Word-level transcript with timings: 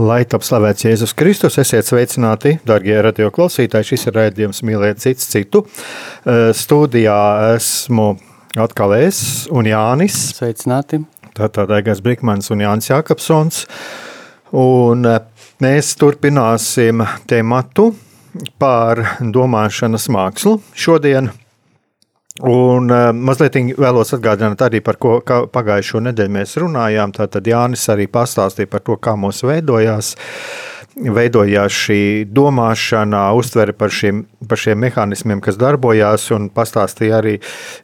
Lai 0.00 0.22
top 0.24 0.40
slavēts 0.40 0.86
Jēzus 0.86 1.10
Kristus, 1.12 1.58
esiet 1.60 1.84
sveicināti, 1.84 2.54
darbie 2.64 2.94
radio 3.04 3.26
klausītāji. 3.28 3.90
Šis 3.90 4.06
ir 4.08 4.14
raidījums 4.16 4.62
Mīlēt 4.64 5.02
citu 5.02 5.26
citu. 5.28 5.60
Eh, 6.24 6.48
studijā 6.56 7.16
esmu 7.58 8.14
atkal 8.56 8.94
es 8.96 9.18
un 9.52 9.68
Jānis. 9.68 10.16
Sveicināti. 10.38 11.02
Tātad 11.36 11.68
Egars 11.76 12.00
Brikmans 12.00 12.48
un 12.48 12.64
Jānis 12.64 12.88
Jākapsons. 12.88 13.66
Un 14.56 15.04
eh, 15.04 15.20
mēs 15.60 15.92
turpināsim 16.00 17.04
tematu 17.28 17.90
par 18.56 19.04
domāšanas 19.20 20.08
mākslu 20.08 20.56
šodien. 20.72 21.28
Un 22.42 22.90
uh, 22.90 23.12
mazliet 23.14 23.54
vēlos 23.78 24.10
atgādināt 24.16 24.64
arī 24.66 24.80
par 24.82 24.96
ko 24.98 25.20
pagājušo 25.22 26.00
nedēļu 26.08 26.34
mēs 26.34 26.56
runājām. 26.58 27.14
Tātad 27.14 27.46
Jānis 27.46 27.86
arī 27.92 28.08
pastāstīja 28.10 28.70
par 28.72 28.82
to, 28.82 28.96
kā 28.98 29.14
mūs 29.14 29.44
veidojās. 29.46 30.16
Veidojās 30.92 31.72
šī 31.86 32.00
domāšana, 32.28 33.22
uztvere 33.38 33.72
par 33.72 33.94
šiem, 33.94 34.26
par 34.48 34.60
šiem 34.60 34.82
mehānismiem, 34.82 35.40
kas 35.40 35.56
darbojās, 35.56 36.26
un 36.34 36.50
pastāstīja 36.52 37.22
arī 37.22 37.38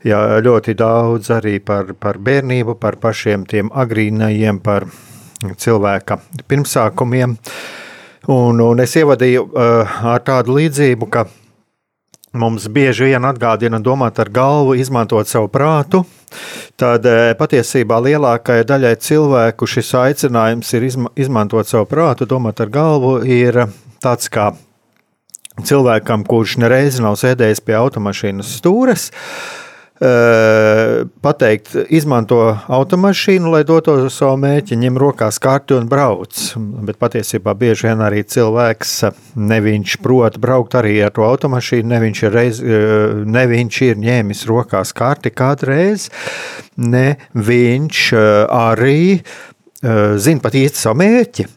jā, 0.04 0.18
ļoti 0.44 0.74
daudz 0.76 1.30
arī 1.38 1.56
par, 1.64 1.94
par 1.96 2.18
bērnību, 2.18 2.76
par 2.82 2.98
pašiem 3.00 3.46
tiem 3.48 3.70
agrīnajiem, 3.72 4.58
par 4.60 4.90
cilvēka 5.56 6.18
pirmsākumiem. 6.50 7.38
Un, 8.28 8.60
un 8.60 8.82
es 8.82 8.98
ievadīju 8.98 9.46
uh, 9.46 10.00
ar 10.12 10.26
tādu 10.26 10.58
līdzību, 10.58 11.08
ka 11.14 11.28
mums 12.32 12.68
bieži 12.68 13.08
vien 13.10 13.24
atgādina 13.24 13.80
domāt 13.80 14.18
ar 14.20 14.30
galvu, 14.32 14.76
izmantot 14.78 15.28
savu 15.28 15.48
prātu, 15.52 16.04
tad 16.76 17.06
eh, 17.08 17.34
patiesībā 17.38 18.00
lielākajai 18.04 18.66
daļai 18.68 18.94
cilvēku 19.04 19.68
šis 19.68 19.92
aicinājums 20.02 20.72
ir 20.76 20.88
izmantot 20.88 21.68
savu 21.68 21.88
prātu, 21.90 22.28
domāt 22.28 22.60
ar 22.64 22.72
galvu, 22.72 23.18
ir 23.24 23.64
tāds 24.02 24.28
kā 24.32 24.50
cilvēkam, 25.58 26.26
kurš 26.28 26.58
nereiz 26.62 27.00
nav 27.02 27.16
sēdējis 27.18 27.64
pie 27.66 27.74
automašīnas 27.80 28.58
stūres, 28.60 29.08
uh, 29.10 29.67
pateikt, 29.98 31.72
izmanto 31.90 32.38
automašīnu, 32.70 33.50
lai 33.50 33.64
dotos 33.66 34.04
uz 34.06 34.14
savu 34.20 34.36
mērķi, 34.44 34.78
ņem 34.78 34.98
rokās 35.00 35.40
karti 35.42 35.74
un 35.74 35.88
brauc. 35.90 36.38
Bet 36.86 37.00
patiesībā 37.02 37.54
bieži 37.58 37.88
vien 37.88 38.04
arī 38.06 38.22
cilvēks 38.22 38.94
ne 39.34 39.58
viņš 39.64 39.98
prot 40.04 40.38
braukt 40.38 40.78
arī 40.78 41.00
ar 41.02 41.14
to 41.16 41.26
automašīnu, 41.26 41.90
ne 41.90 42.00
viņš 42.06 42.22
ir, 42.22 42.32
reiz, 42.34 42.62
ne 43.26 43.44
viņš 43.50 43.82
ir 43.88 44.00
ņēmis 44.06 44.46
rokās 44.50 44.94
karti 44.94 45.34
kādreiz, 45.34 46.08
ne 46.78 47.18
viņš 47.34 48.06
arī 48.54 49.02
zina 49.82 50.42
pat 50.42 50.58
īsti 50.58 50.86
savu 50.86 51.02
mērķi. 51.02 51.50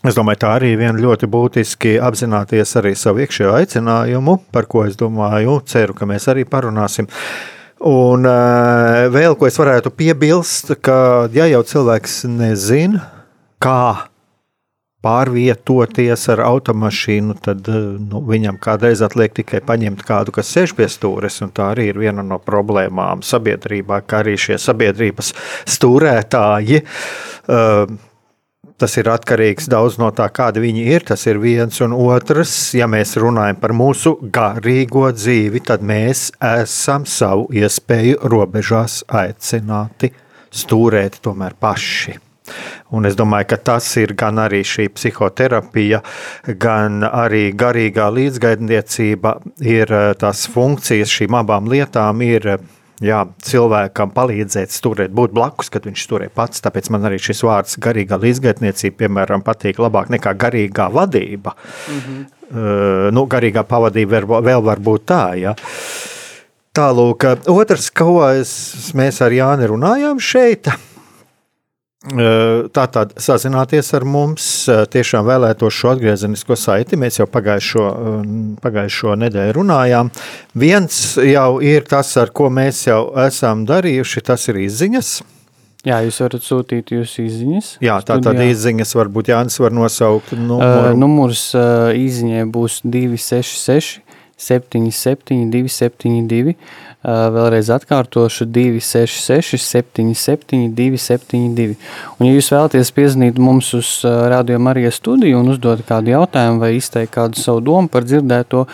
Es 0.00 0.16
domāju, 0.16 0.40
tā 0.40 0.54
arī 0.56 0.70
ir 0.78 0.96
ļoti 0.96 1.28
būtiski 1.28 1.98
apzināties 2.00 2.70
arī 2.80 2.94
savu 2.96 3.20
iekšējo 3.20 3.52
aicinājumu, 3.58 4.38
par 4.48 4.64
ko 4.70 4.86
es 4.88 4.96
domāju, 4.96 5.58
ceru, 5.68 5.96
ka 5.96 6.08
mēs 6.08 6.24
arī 6.32 6.46
parunāsim. 6.48 7.08
Un 7.84 8.24
uh, 8.28 9.08
vēl 9.12 9.36
ko 9.36 9.48
es 9.48 9.60
varētu 9.60 9.92
piebilst, 9.92 10.72
ka 10.84 11.28
ja 11.36 11.44
jau 11.52 11.60
cilvēks 11.68 12.22
nezina, 12.32 13.04
kā 13.60 14.08
pārvietoties 15.04 16.26
ar 16.32 16.42
automašīnu, 16.44 17.36
tad 17.44 17.68
nu, 17.68 18.24
viņam 18.28 18.56
kādreiz 18.60 19.04
atliek 19.04 19.32
tikai 19.36 19.60
paņemt 19.64 20.04
kādu, 20.08 20.32
kas 20.36 20.52
sēž 20.52 20.76
pie 20.76 20.88
stūres. 20.92 21.40
Tā 21.56 21.72
arī 21.74 21.90
ir 21.92 22.00
viena 22.00 22.24
no 22.24 22.40
problēmām 22.40 23.24
sabiedrībā, 23.24 24.00
ka 24.08 24.24
arī 24.24 24.36
šie 24.40 24.60
sabiedrības 24.60 25.34
stūrētāji. 25.76 26.84
Uh, 27.48 28.00
Tas 28.80 28.94
ir 28.96 29.10
atkarīgs 29.12 29.66
daudz 29.68 29.98
no 30.00 30.08
tā, 30.16 30.30
kāda 30.32 30.62
viņi 30.62 30.86
ir. 30.94 31.04
Tas 31.04 31.26
ir 31.28 31.36
viens 31.42 31.82
un 31.84 31.92
otrs. 31.92 32.54
Ja 32.78 32.88
mēs 32.88 33.12
runājam 33.20 33.58
par 33.60 33.74
mūsu 33.76 34.14
garīgo 34.32 35.04
dzīvi, 35.12 35.60
tad 35.68 35.84
mēs 35.84 36.30
esam 36.40 37.04
savu 37.04 37.50
iespēju 37.60 38.22
robežās 38.32 39.02
aicināti 39.20 40.14
stūrēt 40.62 41.20
tomēr 41.20 41.58
paši. 41.60 42.16
Un 42.96 43.06
es 43.06 43.14
domāju, 43.18 43.50
ka 43.52 43.60
tas 43.68 43.86
ir 44.00 44.16
gan 44.18 44.40
arī 44.42 44.62
šī 44.66 44.88
psihoterapija, 44.96 46.00
gan 46.58 47.04
arī 47.06 47.50
garīgā 47.54 48.08
līdzgaidniecība, 48.16 49.36
ir 49.60 49.92
eh, 49.92 50.10
tās 50.18 50.46
funkcijas 50.50 51.12
šīm 51.20 51.36
abām 51.44 51.68
lietām, 51.70 52.24
ir 52.26 52.56
jā, 53.04 53.20
cilvēkam 53.46 54.12
palīdzēt 54.14 54.74
turēt, 54.84 55.14
būt 55.16 55.34
blakus, 55.36 55.70
kad 55.72 55.86
viņš 55.88 56.04
turē 56.10 56.28
pats. 56.34 56.62
Tāpēc 56.64 56.90
man 56.94 57.08
arī 57.08 57.20
šis 57.22 57.42
vārds 57.46 57.78
garīgā 57.82 58.20
līdzgaitniecība, 58.20 59.04
piemēram, 59.04 59.44
patīk 59.46 59.80
labāk 59.82 60.12
nekā 60.12 60.34
garīgā 60.40 60.90
vadība. 60.92 61.56
Mm 61.88 62.00
-hmm. 62.00 62.28
uh, 62.50 63.08
nu, 63.14 63.26
garīgā 63.26 63.64
pavadība 63.64 64.20
vēl, 64.20 64.44
vēl 64.44 64.64
var 64.64 64.78
būt 64.78 65.06
tā, 65.06 65.24
ja. 65.40 65.54
Tālūk, 66.70 67.24
otrs, 67.50 67.90
ko 67.90 68.20
es, 68.30 68.92
mēs 68.94 69.20
ar 69.26 69.32
Jāni 69.34 69.66
runājām 69.66 70.20
šeit, 70.22 70.68
Tātad 72.00 73.10
sazināties 73.20 73.90
ar 73.92 74.06
mums, 74.08 74.44
tiešām 74.94 75.26
vēlētos 75.28 75.74
šo 75.76 75.90
atgriezenisko 75.92 76.56
saiti. 76.56 76.96
Mēs 76.96 77.20
jau 77.20 77.26
pagājušo, 77.28 77.88
pagājušo 78.64 79.18
nedēļu 79.20 79.58
runājām. 79.58 80.08
Viens 80.56 81.18
jau 81.20 81.58
ir 81.60 81.84
tas, 81.90 82.14
ar 82.16 82.32
ko 82.32 82.48
mēs 82.48 82.86
jau 82.86 83.02
esam 83.26 83.66
darījuši, 83.68 84.24
tas 84.30 84.48
ir 84.48 84.62
izziņas. 84.64 85.12
Jā, 85.84 86.02
jūs 86.04 86.18
varat 86.20 86.44
sūtīt 86.44 86.90
jūsu 86.92 87.22
izziņas. 87.24 87.68
Jā, 87.84 87.94
tā 88.04 88.18
tad 88.20 88.36
izziņas 88.44 88.90
varbūt 88.98 89.30
Jānis 89.32 89.56
var 89.62 89.72
nosaukt. 89.72 90.34
Numuru. 90.36 90.90
Uh, 90.90 90.96
numurs 90.96 91.44
uh, 91.56 91.88
izziņai 91.96 92.44
būs 92.52 92.82
266 92.84 94.00
77 94.40 95.48
272. 95.52 96.56
Vēlreiz 97.00 97.70
atkārtošu 97.72 98.44
266, 98.52 99.56
77, 99.56 100.66
272. 100.76 101.78
Un, 102.18 102.26
ja 102.28 102.34
jūs 102.34 102.50
vēlaties 102.52 102.92
piezvanīt 102.92 103.38
mums 103.40 103.70
uz 103.78 103.92
Radio 104.04 104.58
Marijas 104.60 104.98
studiju 105.00 105.38
un 105.40 105.54
uzdot 105.54 105.80
kādu 105.88 106.12
jautājumu 106.12 106.60
vai 106.60 106.74
izteikt 106.76 107.14
kādu 107.14 107.40
savu 107.40 107.62
domu 107.64 107.88
par 107.88 108.04
dzirdēto, 108.04 108.66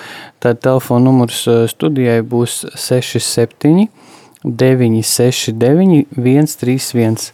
tad 0.43 0.59
telefona 0.65 1.07
numurs 1.07 1.45
studijai 1.71 2.19
būs 2.27 2.65
67. 2.75 3.87
969, 4.47 6.07
131. 6.15 7.31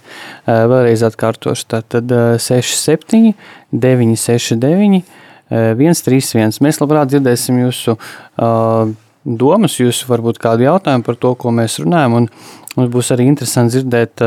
Vēlreiz 0.47 1.03
atkārtošu. 1.05 1.67
Tātad 1.75 2.13
67, 2.41 3.35
969, 3.73 5.03
131. 5.51 6.61
Mēs 6.65 6.81
labprāt 6.81 7.13
dzirdēsim 7.13 7.59
jūsu 7.67 7.99
uh, 7.99 8.95
domas, 9.25 9.79
jūs 9.81 10.05
varbūt 10.11 10.41
kādu 10.43 10.69
jautājumu 10.69 11.07
par 11.07 11.19
to, 11.21 11.35
ko 11.39 11.55
mēs 11.55 11.81
runājam. 11.83 12.23
Un 12.23 12.31
mums 12.77 12.95
būs 12.95 13.13
arī 13.15 13.29
interesanti 13.31 13.79
dzirdēt 13.79 14.23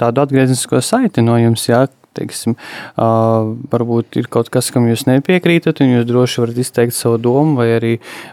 tādu 0.00 0.24
atgrieznisko 0.24 0.82
saiti 0.84 1.24
no 1.24 1.38
jums. 1.40 1.68
Jā, 1.70 1.86
teiksim, 2.18 2.56
varbūt 2.98 4.18
ir 4.18 4.28
kaut 4.32 4.50
kas, 4.50 4.72
kam 4.74 4.88
jūs 4.90 5.06
nepiekrītat, 5.06 5.82
un 5.84 5.92
jūs 5.92 6.06
droši 6.08 6.42
varat 6.42 6.60
izteikt 6.64 6.96
savu 6.96 7.20
domu, 7.22 7.54
vai 7.60 7.68
arī 7.76 7.92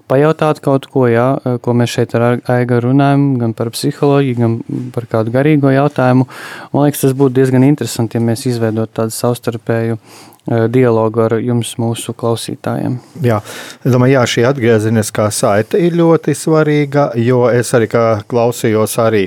pajautāt 0.10 0.62
kaut 0.66 0.88
ko, 0.92 1.06
jā, 1.12 1.28
ko 1.62 1.76
mēs 1.78 1.94
šeit 1.94 2.16
ar 2.18 2.40
Aiga 2.50 2.80
runājam, 2.84 3.28
gan 3.42 3.54
par 3.58 3.70
psiholoģiju, 3.76 4.40
gan 4.40 4.56
par 4.96 5.10
kādu 5.12 5.34
garīgo 5.36 5.74
jautājumu. 5.74 6.26
Man 6.74 6.88
liekas, 6.88 7.06
tas 7.06 7.18
būtu 7.18 7.38
diezgan 7.38 7.68
interesanti, 7.68 8.18
ja 8.18 8.26
mēs 8.26 8.48
izveidot 8.50 8.96
tādu 8.96 9.14
savstarpēju 9.14 10.00
dialogu 10.46 11.24
ar 11.26 11.38
jums, 11.42 11.74
mūsu 11.82 12.14
klausītājiem. 12.18 13.00
Jā, 13.26 13.40
es 13.82 13.94
domāju, 13.94 14.18
jā, 14.20 14.26
šī 14.30 14.46
atgriezeniskā 14.52 15.30
saite 15.34 15.82
ir 15.82 15.98
ļoti 15.98 16.36
svarīga, 16.38 17.10
jo 17.18 17.48
es 17.50 17.74
arī 17.78 17.90
klausījos 17.90 19.00
arī 19.02 19.26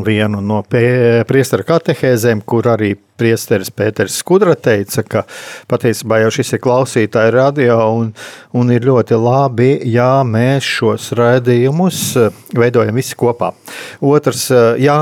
vienu 0.00 0.40
no 0.40 0.62
priestera 0.70 1.66
katehēzēm, 1.66 2.44
kur 2.46 2.70
arī 2.72 2.94
Priesteris 3.20 3.68
Pēters 3.76 4.16
Skudra 4.20 4.54
teica, 4.56 5.02
ka 5.04 5.22
patiesībā 5.68 6.22
jau 6.22 6.30
šis 6.32 6.54
ir 6.56 6.62
klausītāja 6.64 7.34
radio 7.34 7.76
un, 7.98 8.14
un 8.56 8.72
ir 8.72 8.86
ļoti 8.88 9.18
labi, 9.20 9.68
ja 9.92 10.22
mēs 10.24 10.64
šos 10.64 11.10
raidījumus 11.18 12.00
eh, 12.16 12.38
veidojam 12.56 12.96
visi 12.96 13.18
kopā. 13.20 13.52
Otrs, 14.00 14.46
eh, 14.54 14.80
jā, 14.86 14.96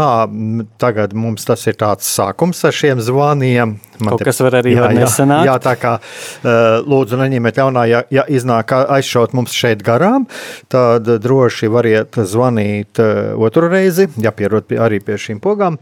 tagad 0.82 1.14
mums 1.14 1.46
tas 1.46 1.62
ir 1.70 1.78
tāds 1.78 2.10
sākums 2.10 2.64
ar 2.66 2.74
šiem 2.74 3.04
zvaniem. 3.04 3.78
Man 3.98 4.12
Kaut 4.14 4.22
te, 4.22 4.28
kas 4.30 4.42
var 4.42 4.58
arī 4.60 4.74
jā, 4.74 4.90
nesanākt. 4.94 5.46
Jā, 5.46 5.54
jā, 5.54 5.56
tā 5.62 5.76
kā 5.78 5.94
eh, 6.02 6.58
lūdzu 6.82 7.22
neņemiet 7.22 7.62
ļaunā, 7.62 7.86
ja, 7.90 8.04
ja 8.14 8.26
iznāk 8.26 8.74
aizšaut 8.80 9.34
mums 9.38 9.54
šeit 9.54 9.86
garām, 9.86 10.26
tad 10.72 11.06
droši 11.22 11.70
variet 11.70 12.18
zvanīt 12.18 12.98
otru 13.38 13.70
reizi, 13.70 14.10
jāpierod 14.18 14.74
arī 14.74 15.02
pie 15.06 15.22
šīm 15.22 15.42
pogām. 15.42 15.78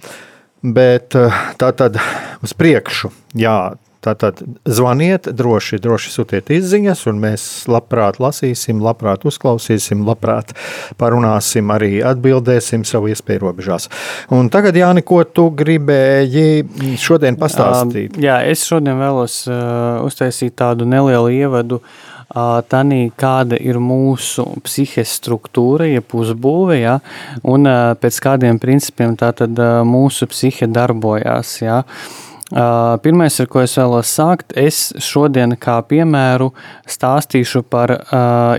Bet 0.62 1.16
eh, 1.18 1.42
tā 1.60 1.72
tad 1.76 1.98
uz 2.44 2.56
priekšu, 2.56 3.12
jā, 3.36 3.58
Tātad 4.06 4.38
zvaniet, 4.62 5.26
droši, 5.34 5.80
droši 5.82 6.12
sūtiet 6.14 6.50
izziņas, 6.54 7.00
un 7.10 7.18
mēs 7.24 7.42
labprāt 7.66 8.20
lasīsim, 8.22 8.78
labprāt 8.84 9.24
uzklausīsim, 9.26 10.04
labprāt 10.06 10.52
parunāsim, 11.00 11.72
arī 11.74 11.98
atbildēsim 12.06 12.84
savu 12.86 13.10
iespēju 13.10 13.42
robežās. 13.48 13.88
Un 14.30 14.46
tagad, 14.54 14.78
Jāni, 14.78 15.02
ko 15.02 15.24
tu 15.26 15.48
gribēji 15.50 16.94
šodien 17.02 17.40
pastāstīt? 17.40 18.20
Jā, 18.22 18.44
es 18.46 18.62
šodien 18.68 19.00
vēlos 19.00 19.42
uh, 19.50 20.04
uztaisīt 20.06 20.54
tādu 20.62 20.86
nelielu 20.86 21.32
ievadu 21.40 21.80
uh, 21.80 22.15
tanī, 22.70 23.10
kāda 23.16 23.58
ir 23.60 23.78
mūsu 23.78 24.46
psihes 24.66 25.16
struktūra, 25.20 25.86
ja 25.88 26.02
uzbūve, 26.02 26.78
ja, 26.80 26.98
un 27.44 27.68
pēc 28.00 28.20
kādiem 28.22 28.58
principiem 28.62 29.16
tātad 29.16 29.58
mūsu 29.86 30.26
psihe 30.30 30.66
darbojās. 30.66 31.60
Ja. 31.62 31.82
Pirmais, 33.02 33.34
ar 33.42 33.48
ko 33.50 33.58
es 33.58 33.72
vēlos 33.74 34.06
sākt, 34.06 34.52
es 34.54 34.92
šodien 35.02 35.56
kā 35.58 35.80
piemēru 35.82 36.52
stāstīšu 36.86 37.64
par 37.66 37.90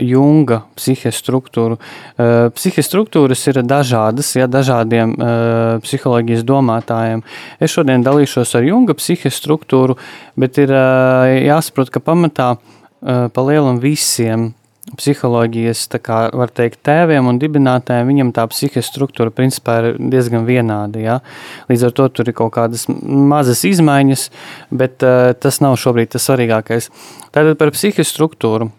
Junga 0.03 0.57
psihes 0.75 1.15
struktūru. 1.15 1.77
Uh, 1.79 2.49
psihes 2.51 2.83
struktūras 2.83 3.45
ir 3.47 3.61
dažādas, 3.63 4.33
ja 4.35 4.49
dažādiem 4.51 5.15
psiholoģijas 5.85 6.43
domātājiem. 6.43 7.23
Es 7.63 7.71
šodien 7.71 8.03
dalīšos 8.03 8.57
ar 8.59 8.67
Junga 8.67 8.97
psihes 8.99 9.39
struktūru, 9.39 9.95
bet 10.35 10.59
ir 10.59 10.75
jāsaprot, 11.47 11.87
ka 11.87 12.03
pamatā 12.03 12.57
Eh, 13.05 13.27
pa 13.29 13.43
lielam 13.45 13.77
visiem 13.77 14.53
psiholoģijas, 14.97 15.83
kā 16.01 16.19
var 16.33 16.49
teikt, 16.55 16.79
tēviem 16.87 17.27
un 17.27 17.37
dibinātājiem, 17.41 18.07
viņam 18.07 18.31
tā 18.33 18.45
psihiskā 18.49 18.81
struktūra 18.85 19.33
principā 19.35 19.75
ir 19.83 19.99
diezgan 19.99 20.47
vienāda. 20.47 21.01
Ja? 21.03 21.17
Līdz 21.69 21.89
ar 21.89 21.93
to 21.99 22.07
tur 22.09 22.31
ir 22.31 22.37
kaut 22.37 22.55
kādas 22.55 22.87
mazas 22.87 23.65
izmaiņas, 23.67 24.29
bet 24.71 25.03
uh, 25.03 25.33
tas 25.35 25.59
nav 25.59 25.75
šobrīd 25.81 26.15
tas 26.15 26.23
svarīgākais. 26.29 26.87
Tātad 27.35 27.59
par 27.59 27.73
psihiskā 27.75 28.07
struktūru. 28.07 28.71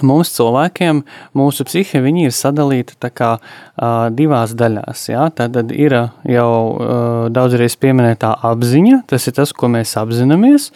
Mūsu 0.00 0.38
cilvēkiem, 0.38 1.02
mūsu 1.36 1.66
psihe, 1.68 2.00
viņi 2.00 2.22
ir 2.24 2.32
sadalīti 2.32 2.96
kā, 3.12 3.34
uh, 3.36 4.06
divās 4.08 4.54
daļās. 4.56 5.02
Ja? 5.10 5.26
Tad 5.36 5.58
ir 5.68 5.92
jau 6.32 6.48
uh, 6.48 7.26
daudzreiz 7.28 7.76
pieminētā 7.76 8.30
apziņa, 8.48 9.02
tas 9.12 9.28
ir 9.28 9.36
tas, 9.36 9.52
ko 9.52 9.68
mēs 9.68 9.92
apzināmies, 10.00 10.70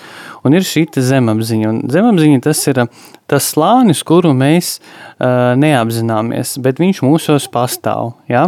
un 0.45 0.59
ir 0.59 0.69
šī 0.69 0.85
zemapziņa. 1.01 1.73
Un 1.73 1.81
zemapziņa 1.89 2.43
tas 2.45 2.61
ir 2.69 2.83
tas 3.31 3.49
slānis, 3.53 4.03
kuru 4.07 4.31
mēs 4.37 4.77
uh, 4.79 5.55
neapzināmies, 5.59 6.57
bet 6.63 6.81
viņš 6.83 7.03
mūsos 7.05 7.49
pastāv. 7.53 8.15
Ja? 8.31 8.47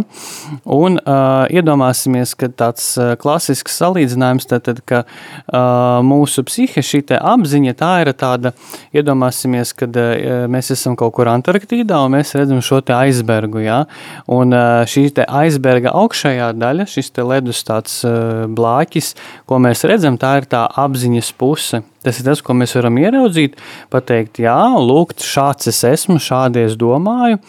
Un 0.64 0.98
uh, 1.00 1.46
iedomāsimies, 1.50 2.34
ka 2.38 2.50
tāds 2.50 2.86
uh, 3.00 3.14
klasisks 3.20 3.78
salīdzinājums, 3.80 4.46
tad, 4.50 4.64
tad 4.68 4.82
ka 4.88 5.02
uh, 5.04 5.98
mūsu 6.06 6.44
psihe, 6.46 6.84
šī 6.84 7.02
apziņa, 7.18 7.74
tā 7.78 7.92
ir 8.04 8.12
tāda, 8.18 8.54
iedomāsimies, 8.94 9.74
kad 9.78 9.98
uh, 9.98 10.46
mēs 10.50 10.72
esam 10.74 10.96
kaut 10.98 11.16
kur 11.18 11.30
Antarktīdā 11.32 11.98
un 12.04 12.14
mēs 12.18 12.34
redzam 12.38 12.62
šo 12.64 12.80
te 12.86 12.94
aizbergu. 12.96 13.62
Ja? 13.66 13.82
Un 14.30 14.54
uh, 14.54 14.86
šī 14.88 15.08
te 15.18 15.26
aizberga 15.26 15.94
augšējā 15.98 16.52
daļa, 16.58 16.88
šis 16.88 17.12
te 17.14 17.26
ledus 17.26 17.64
tāds 17.66 18.00
uh, 18.06 18.46
blāķis, 18.46 19.14
ko 19.48 19.58
mēs 19.62 19.86
redzam, 19.88 20.20
tā 20.20 20.38
ir 20.42 20.50
tā 20.50 20.68
apziņas 20.86 21.34
puse. 21.38 21.82
Tas 22.04 22.20
ir 22.20 22.28
tas, 22.28 22.38
ko 22.44 22.54
mēs 22.54 22.76
varam 22.76 22.94
ieraudzīt, 23.00 23.56
pateikt, 23.90 24.38
jā, 24.44 24.54
lūk, 24.78 25.16
šāds 25.18 25.66
es 25.72 25.80
esmu, 25.82 26.20
šādi 26.22 26.62
es 26.62 26.76
domāju, 26.78 27.40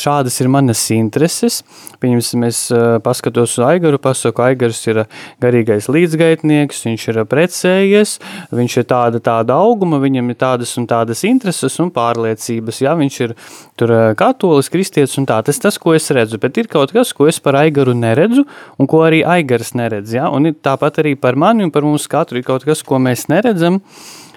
šādas 0.00 0.40
ir 0.40 0.48
manas 0.48 0.80
intereses. 0.94 1.60
Pieņemsim, 2.00 2.46
es 2.48 2.60
paskatos 3.04 3.56
uz 3.56 3.64
Aigaru, 3.66 4.00
pasaku, 4.00 4.42
Aigars 4.46 4.80
ir 4.88 5.02
garīgais 5.42 5.90
līdzgaitnieks, 5.92 6.82
viņš 6.86 7.04
ir 7.12 7.20
precējies, 7.28 8.16
viņš 8.56 8.78
ir 8.80 8.88
tāda, 8.88 9.20
tāda 9.20 9.58
auguma, 9.60 10.00
viņam 10.00 10.32
ir 10.32 10.40
tādas 10.40 10.72
un 10.80 10.88
tādas 10.88 11.24
intereses 11.28 11.76
un 11.82 11.92
pārliecības, 11.92 12.80
jā, 12.84 12.96
viņš 12.96 13.20
ir 13.26 13.36
tur 13.76 13.92
katolis, 14.16 14.72
kristietis 14.72 15.18
un 15.20 15.28
tā. 15.28 15.42
Tas 15.44 15.60
tas, 15.60 15.76
ko 15.80 15.92
es 15.96 16.08
redzu, 16.16 16.40
bet 16.40 16.56
ir 16.60 16.70
kaut 16.72 16.96
kas, 16.96 17.12
ko 17.16 17.28
es 17.28 17.40
par 17.44 17.60
Aigaru 17.60 17.92
neredzu 17.96 18.46
un 18.80 18.88
ko 18.88 19.04
arī 19.04 19.20
Aigars 19.36 19.74
neredz, 19.76 20.16
jā, 20.16 20.28
un 20.32 20.48
tāpat 20.64 21.02
arī 21.04 21.12
par 21.20 21.36
mani 21.36 21.66
un 21.66 21.72
par 21.74 21.84
mums 21.84 22.08
katru 22.08 22.40
ir 22.40 22.46
kaut 22.46 22.64
kas, 22.64 22.80
ko 22.86 23.00
mēs 23.02 23.26
neredzam, 23.32 23.65
redzam, 23.66 23.82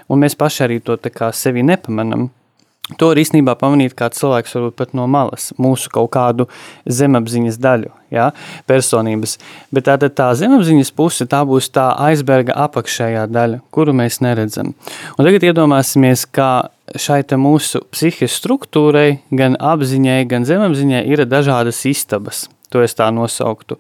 un 0.10 0.26
mēs 0.26 0.38
paši 0.38 0.66
arī 0.68 0.82
to 0.82 0.98
sevi 1.34 1.64
nepamanām. 1.64 2.30
To 2.98 3.12
var 3.12 3.20
īstenībā 3.22 3.54
pamanīt 3.54 3.94
kā 3.94 4.08
cilvēks, 4.10 4.56
varbūt 4.56 4.76
pat 4.76 4.94
no 4.98 5.06
malas, 5.06 5.52
mūsu 5.62 5.92
kaut 5.94 6.10
kādu 6.10 6.48
zemapziņas 6.90 7.60
daļu, 7.62 7.92
ja, 8.10 8.32
personības. 8.66 9.38
Bet 9.70 9.86
tā, 9.86 9.94
tā 10.10 10.32
zemapziņas 10.34 10.90
puse, 10.98 11.28
tā 11.30 11.44
būs 11.46 11.70
tā 11.70 11.92
aizberga 12.08 12.58
apakšējā 12.66 13.28
daļa, 13.30 13.62
kuru 13.70 13.94
mēs 13.94 14.24
neredzam. 14.26 14.74
Un 15.20 15.22
tagad 15.22 15.46
iedomāsimies, 15.52 16.26
kā 16.34 16.72
šai 16.98 17.22
mūsu 17.38 17.86
psihiskajai 17.94 18.34
struktūrai, 18.34 19.10
gan 19.30 19.54
apziņai, 19.62 20.24
gan 20.26 20.50
zemapziņai 20.50 21.06
ir 21.14 21.28
dažādas 21.30 21.86
istabas. 21.86 22.48
To 22.74 22.82
es 22.82 22.98
tā 22.98 23.14
nosauktu. 23.14 23.78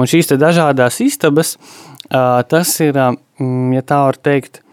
Un 0.00 0.08
šīs 0.08 0.32
dažādas 0.40 0.96
istabas, 1.04 1.58
tas 2.08 2.72
ir, 2.80 2.96
ja 2.96 3.84
tā 3.84 4.00
var 4.08 4.16
teikt, 4.16 4.62
mm, 4.62 4.65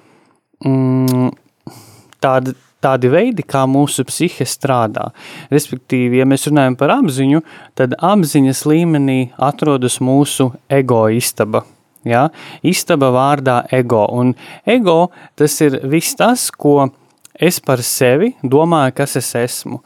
tādi, 2.23 2.55
tādi 2.83 3.11
veidi, 3.11 3.45
kā 3.47 3.63
mūsu 3.69 4.05
psihe 4.07 4.47
strādā. 4.47 5.09
Respektīvi, 5.53 6.21
ja 6.21 6.27
mēs 6.29 6.47
runājam 6.49 6.77
par 6.79 6.95
apziņu, 6.97 7.43
tad 7.79 7.95
apziņas 7.99 8.65
līmenī 8.69 9.19
atrodas 9.51 9.99
mūsu 10.03 10.51
ego 10.71 11.05
istaba. 11.13 11.63
Ja? 12.07 12.27
Istaba 12.63 13.11
vārdā 13.15 13.61
ego. 13.71 14.05
Un 14.11 14.35
ego 14.67 15.13
tas 15.39 15.55
ir 15.63 15.79
viss 15.87 16.17
tas, 16.19 16.49
ko 16.51 16.91
es 17.33 17.59
par 17.63 17.81
sevi 17.83 18.33
domāju, 18.43 18.93
kas 18.99 19.17
es 19.19 19.31
esmu. 19.39 19.79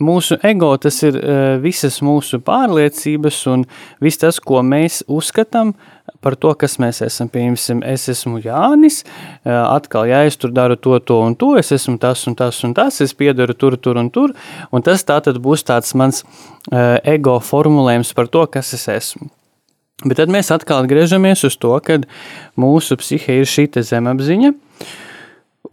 Mūsu 0.00 0.38
ego 0.46 0.72
tas 0.80 0.96
ir 1.04 1.16
uh, 1.18 1.56
visas 1.60 2.00
mūsu 2.04 2.40
pārliecības 2.44 3.40
un 3.52 3.64
viss 4.00 4.20
tas, 4.20 4.38
ko 4.40 4.62
mēs 4.64 5.02
uzskatām 5.08 5.74
par 6.20 6.36
to, 6.36 6.52
kas 6.58 6.78
mēs 6.82 7.00
esam. 7.04 7.28
Piemēram, 7.32 7.82
es 7.88 8.08
esmu 8.12 8.40
Jānis, 8.44 9.02
atkal, 9.44 10.08
ja 10.10 10.22
es 10.28 10.36
tur 10.40 10.52
daru 10.52 10.76
to, 10.76 10.98
to 11.00 11.20
un 11.24 11.36
to, 11.38 11.54
es 11.60 11.72
esmu 11.72 11.96
tas 12.00 12.26
un 12.28 12.36
tas 12.36 12.58
un 12.66 12.74
tas, 12.76 13.00
es 13.00 13.14
piedaru 13.16 13.56
tur, 13.56 13.76
tur 13.80 14.00
un 14.00 14.10
tur, 14.12 14.34
un 14.72 14.84
tas 14.84 15.04
tā 15.06 15.20
tad 15.24 15.40
būs 15.40 15.64
tāds 15.68 15.94
mans 15.96 16.24
ego 17.08 17.38
formulējums 17.40 18.12
par 18.16 18.28
to, 18.28 18.44
kas 18.52 18.74
es 18.76 18.88
esmu. 18.92 19.30
Bet 20.00 20.16
tad 20.16 20.32
mēs 20.32 20.48
atkal 20.52 20.80
atgriežamies 20.80 21.44
uz 21.44 21.58
to, 21.60 21.74
ka 21.84 21.98
mūsu 22.60 22.96
psihe 23.00 23.40
ir 23.42 23.48
šī 23.48 23.68
zemapziņa, 23.84 24.54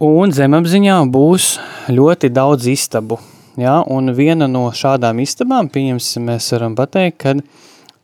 un 0.04 0.36
zemapziņā 0.36 1.00
būs 1.12 1.56
ļoti 1.88 2.32
daudz 2.36 2.68
istabu. 2.68 3.20
Ja? 3.58 3.80
Un 3.90 4.12
viena 4.14 4.48
no 4.50 4.68
šādām 4.74 5.20
istabām, 5.24 5.70
pieņemsim, 5.72 6.28
mēs 6.30 6.52
varam 6.54 6.76
pateikt, 6.78 7.18
ka 7.24 7.34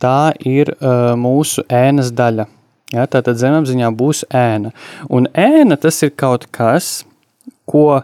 tā 0.03 0.35
ir 0.43 0.75
uh, 0.75 1.15
mūsu 1.19 1.65
ēnas 1.71 2.13
daļa. 2.17 2.49
Ja, 2.95 3.07
tātad 3.11 3.39
zemapziņā 3.41 3.89
būs 3.97 4.23
ēna. 4.35 4.71
Un 5.11 5.27
ēna 5.35 5.79
tas 5.81 5.97
ir 6.05 6.13
kaut 6.15 6.45
kas, 6.55 7.03
ko 7.67 8.03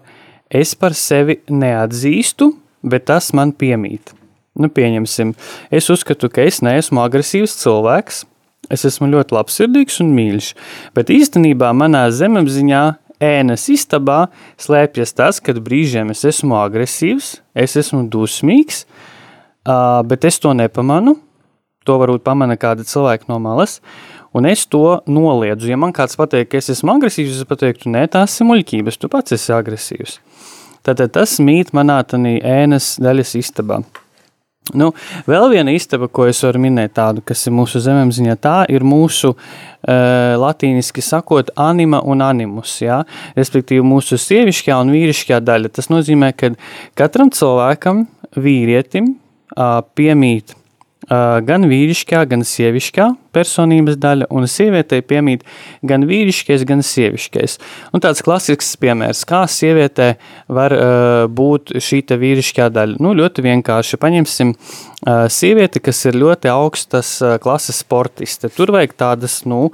es 0.50 0.72
par 0.74 0.96
sevi 0.98 1.38
neatzīstu, 1.50 2.48
bet 2.82 3.06
tas 3.10 3.30
man 3.36 3.52
piemīt. 3.52 4.14
Nu, 4.58 4.70
pieņemsim, 4.72 5.34
es 5.70 5.86
uzskatu, 5.92 6.30
ka 6.32 6.42
es 6.42 6.58
neesmu 6.64 7.04
agresīvs 7.04 7.54
cilvēks, 7.60 8.24
es 8.72 8.86
esmu 8.88 9.10
ļoti 9.12 9.36
labsirdīgs 9.36 10.00
un 10.02 10.10
mīļš, 10.16 10.50
bet 10.96 11.12
īstenībā 11.14 11.70
manā 11.76 12.08
zemapziņā 12.14 12.82
ēnas 13.20 13.68
istabā 13.72 14.24
slēpjas 14.60 15.14
tas, 15.16 15.40
kad 15.44 15.60
brīžiem 15.62 16.12
es 16.14 16.24
esmu 16.28 16.58
agresīvs, 16.60 17.34
es 17.54 17.76
esmu 17.80 18.06
dusmīgs, 18.12 18.84
bet 20.08 20.24
es 20.24 20.40
to 20.40 20.54
nepamanu, 20.56 21.18
To 21.88 21.96
varbūt 21.96 22.22
pamana 22.26 22.58
kāda 22.60 22.84
cilvēka 22.84 23.30
no 23.30 23.38
malas. 23.40 23.78
Un 24.36 24.46
es 24.46 24.66
to 24.70 25.00
noliedzu. 25.10 25.70
Ja 25.72 25.78
man 25.80 25.94
kāds 25.96 26.18
pateiks, 26.18 26.50
ka 26.52 26.60
es 26.60 26.68
esmu 26.76 26.92
agresīvs, 26.98 27.40
es 27.40 27.48
pateiktu, 27.48 27.90
nē, 27.90 28.04
tās 28.12 28.36
ir 28.38 28.46
muļķības, 28.50 29.00
tu 29.00 29.10
pats 29.10 29.34
esi 29.34 29.54
agresīvs. 29.56 30.18
Tātad 30.86 31.16
tas 31.16 31.38
mīt 31.42 31.72
manā 31.76 31.98
ēnas 32.04 32.94
daļas 33.00 33.34
istabā. 33.40 33.80
Nu, 34.76 34.90
vēl 35.26 35.48
viena 35.50 35.72
istaba, 35.74 36.06
ko 36.12 36.28
es 36.30 36.42
varu 36.44 36.60
minēt, 36.62 36.92
tādu, 36.94 37.24
kas 37.26 37.42
ir 37.48 37.54
mūsu 37.56 37.80
zemapziņā, 37.82 38.36
tā 38.38 38.54
ir 38.70 38.84
mūsu 38.86 39.32
uh, 39.32 39.40
latīniski 40.38 41.02
sakot, 41.02 41.50
anima 41.58 42.02
un 42.06 42.22
animus. 42.22 42.76
Ja? 42.84 43.00
Respektīvi, 43.38 43.82
mūsu 43.86 44.20
sievišķā 44.20 44.78
un 44.84 44.92
vīrišķā 44.94 45.40
daļa. 45.42 45.72
Tas 45.74 45.90
nozīmē, 45.90 46.30
ka 46.38 46.52
katram 46.98 47.32
cilvēkam, 47.34 48.04
vīrietim, 48.38 49.14
uh, 49.56 49.80
piemīt 49.98 50.54
gan 51.10 51.66
vīrišķā, 51.66 52.22
gan 52.30 52.44
sievišķā 52.46 53.06
personības 53.34 53.96
daļa, 54.00 54.28
un 54.30 54.46
sievietei 54.50 55.02
piemīt 55.02 55.42
gan 55.86 56.04
vīrišķais, 56.06 56.62
gan 56.68 56.84
sievišķais. 56.86 57.56
Un 57.94 58.02
tāds 58.04 58.22
klasisks 58.26 58.76
piemērs, 58.80 59.24
kā 59.28 59.42
sievietē 59.50 60.12
var 60.50 60.74
uh, 60.76 61.24
būt 61.26 61.74
šī 61.82 62.02
vīrišķā 62.20 62.70
daļa. 62.74 63.00
Nu, 63.02 63.14
ļoti 63.18 63.44
vienkārši 63.46 63.98
paņemsim 64.00 64.54
uh, 64.54 65.26
sievieti, 65.30 65.82
kas 65.82 66.04
ir 66.10 66.18
ļoti 66.20 66.52
augstas 66.52 67.16
uh, 67.24 67.36
klases 67.42 67.82
sportiste. 67.82 68.50
Tur 68.54 68.74
vajag 68.74 68.94
tādas, 68.98 69.40
nu, 69.50 69.68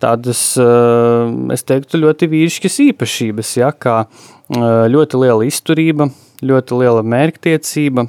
tādas, 0.00 0.42
uh, 0.60 1.28
es 1.52 1.64
teiktu, 1.68 2.00
ļoti 2.04 2.30
vīrišķas 2.32 2.80
īpašības, 2.88 3.52
ja, 3.60 3.72
kā 3.72 3.98
uh, 4.06 4.64
ļoti 4.88 5.20
liela 5.24 5.44
izturība, 5.48 6.08
ļoti 6.40 6.80
liela 6.80 7.04
mērķtiecība, 7.04 8.08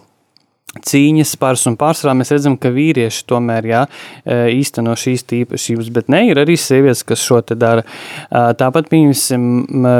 cīņas 0.80 1.34
pārs 1.42 1.66
un 1.68 1.76
pārsvarā 1.80 2.14
mēs 2.16 2.32
redzam, 2.32 2.56
ka 2.60 2.72
vīrieši 2.72 3.26
tomēr 3.28 3.68
jā, 3.68 3.82
e, 4.24 4.38
īsteno 4.56 4.96
šīs 4.98 5.26
tīpašības, 5.28 5.92
bet 5.92 6.12
ne, 6.12 6.24
ir 6.32 6.40
arī 6.40 6.56
sievietes, 6.60 7.04
kas 7.08 7.24
šo 7.26 7.42
te 7.44 7.58
dara. 7.60 7.84
E, 7.84 8.46
tāpat, 8.60 8.88
pieņemsim, 8.92 9.44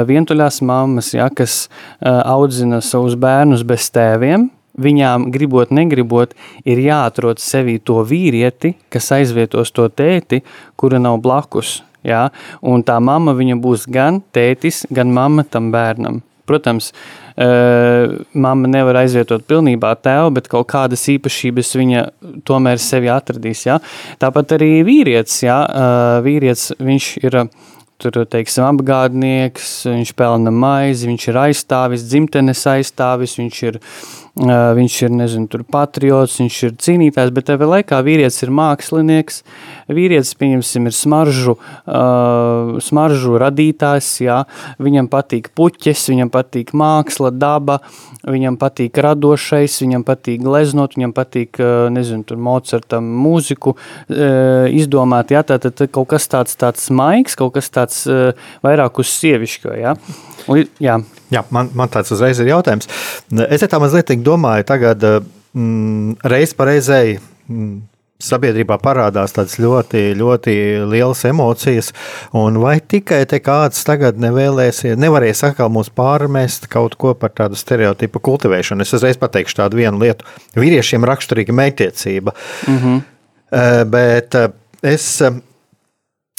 vientuļās 0.08 0.62
mammas, 0.64 1.12
jā, 1.16 1.28
kas 1.36 1.66
e, 1.66 2.08
audzina 2.08 2.80
savus 2.84 3.18
bērnus 3.20 3.66
bez 3.68 3.90
tēviem, 3.92 4.48
viņām, 4.80 5.28
gribot, 5.34 5.72
negribot, 5.74 6.32
ir 6.64 6.80
jāatrod 6.80 7.42
sevī 7.42 7.76
to 7.84 8.00
vīrieti, 8.08 8.74
kas 8.92 9.12
aizvietos 9.18 9.74
to 9.76 9.88
tēti, 9.92 10.40
kura 10.80 11.00
nav 11.02 11.20
blakus. 11.24 11.82
Jā? 12.02 12.30
Un 12.66 12.82
tā 12.82 12.96
mamma 12.98 13.34
būs 13.36 13.86
gan 13.86 14.22
tētis, 14.34 14.86
gan 14.90 15.12
mamma 15.12 15.44
tam 15.44 15.70
bērnam. 15.70 16.22
Protams, 16.48 16.90
mamma 17.36 18.70
nevar 18.70 19.02
aizvietot 19.02 19.44
pilnībā 19.48 19.94
tēvu, 20.04 20.34
bet 20.38 20.48
kaut 20.52 20.68
kādas 20.72 21.04
īpašības 21.14 21.74
viņa 21.80 22.06
tomēr 22.48 22.80
sevi 22.82 23.12
atradīs. 23.12 23.66
Ja? 23.68 23.78
Tāpat 24.22 24.56
arī 24.58 24.72
vīrietis, 24.86 25.42
ja? 25.46 25.60
vīrietis 26.24 26.72
viņš 26.80 27.12
ir 27.24 27.38
tur, 28.02 28.24
teiksim, 28.26 28.64
apgādnieks, 28.66 29.84
viņš 29.86 30.10
pelna 30.18 30.50
maizi, 30.50 31.06
viņš 31.06 31.28
ir 31.30 31.38
aizstāvis, 31.44 32.08
dzimtenes 32.10 32.64
aizstāvis, 32.66 33.36
viņš 33.38 33.62
ir 33.68 33.78
uh, 33.78 34.22
viņš 34.32 34.94
ir 35.04 35.10
nezinu, 35.12 35.64
patriots, 35.68 36.38
viņš 36.40 36.58
ir 36.64 36.76
cīnītājs, 36.80 37.32
bet 37.36 37.50
tajā 37.50 37.68
laikā 37.68 37.98
vīrietis 38.00 38.42
ir 38.42 38.50
mākslinieks. 38.50 39.42
Vīrietis, 39.96 40.32
pieņemsim, 40.38 40.88
ir 40.88 40.96
smaržu, 40.96 41.56
uh, 41.58 42.78
smaržu 42.82 43.36
radītājs. 43.42 44.10
Jā. 44.24 44.38
Viņam 44.82 45.10
patīk 45.12 45.50
puķis, 45.58 46.06
viņam 46.12 46.32
patīk 46.32 46.72
māksla, 46.76 47.32
daba, 47.34 47.80
viņam 48.28 48.58
patīk 48.60 48.98
radošais, 49.04 49.78
viņam 49.84 50.06
patīk 50.08 50.42
gleznot, 50.44 50.96
viņam 50.98 51.14
patīk, 51.16 51.60
uh, 51.62 51.86
nezinu, 51.92 52.26
tur 52.28 52.40
Mocartam 52.42 53.08
mūziku 53.22 53.76
uh, 53.76 54.68
izdomāt. 54.72 55.34
Jā, 55.34 55.44
tātad 55.46 55.76
tā, 55.78 55.88
kaut 55.92 56.10
kas 56.14 56.28
tāds, 56.32 56.58
tāds 56.60 56.88
maigs, 56.94 57.38
kaut 57.38 57.56
kas 57.58 57.70
tāds 57.72 58.04
uh, 58.10 58.32
vairāk 58.64 59.02
uz 59.02 59.12
sievišķo. 59.16 59.76
Jā. 59.80 59.96
Un, 60.50 60.64
jā. 60.82 60.98
Jā, 61.32 61.44
man, 61.54 61.70
man 61.78 61.90
tāds 61.92 62.12
uzreiz 62.12 62.40
ir 62.42 62.50
jautājums. 62.50 62.90
Es 63.48 63.64
tā 63.64 63.80
mazliet 63.80 64.10
domāju, 64.20 64.66
tagad 64.68 65.04
mm, 65.04 66.18
reiz 66.28 66.52
pa 66.56 66.68
reizei. 66.68 67.16
Mm, 67.48 67.80
sabiedrībā 68.22 68.78
parādās 68.82 69.34
tādas 69.36 69.58
ļoti, 69.62 70.04
ļoti 70.18 70.54
lielas 70.90 71.24
emocijas, 71.28 71.92
un 72.38 72.60
vai 72.62 72.78
tikai 72.80 73.22
te 73.30 73.42
kāds 73.44 73.84
tagad 73.88 74.20
nevēlēsies, 74.22 74.98
nevarēs 75.00 75.44
atkal 75.50 75.72
mums 75.72 75.92
pārmest 75.94 76.68
kaut 76.72 76.96
ko 77.00 77.14
par 77.18 77.34
tādu 77.36 77.58
stereotipu 77.58 78.22
kultivēšanu. 78.22 78.86
Es 78.86 78.94
uzreiz 78.96 79.20
pateikšu 79.20 79.62
tādu 79.62 79.82
vienu 79.82 80.02
lietu. 80.02 80.28
Vīriešiem 80.58 81.06
raksturīga 81.08 81.54
meitiecība, 81.56 82.34
mm 82.66 82.78
-hmm. 82.78 83.88
bet 83.90 84.38
es 84.82 85.08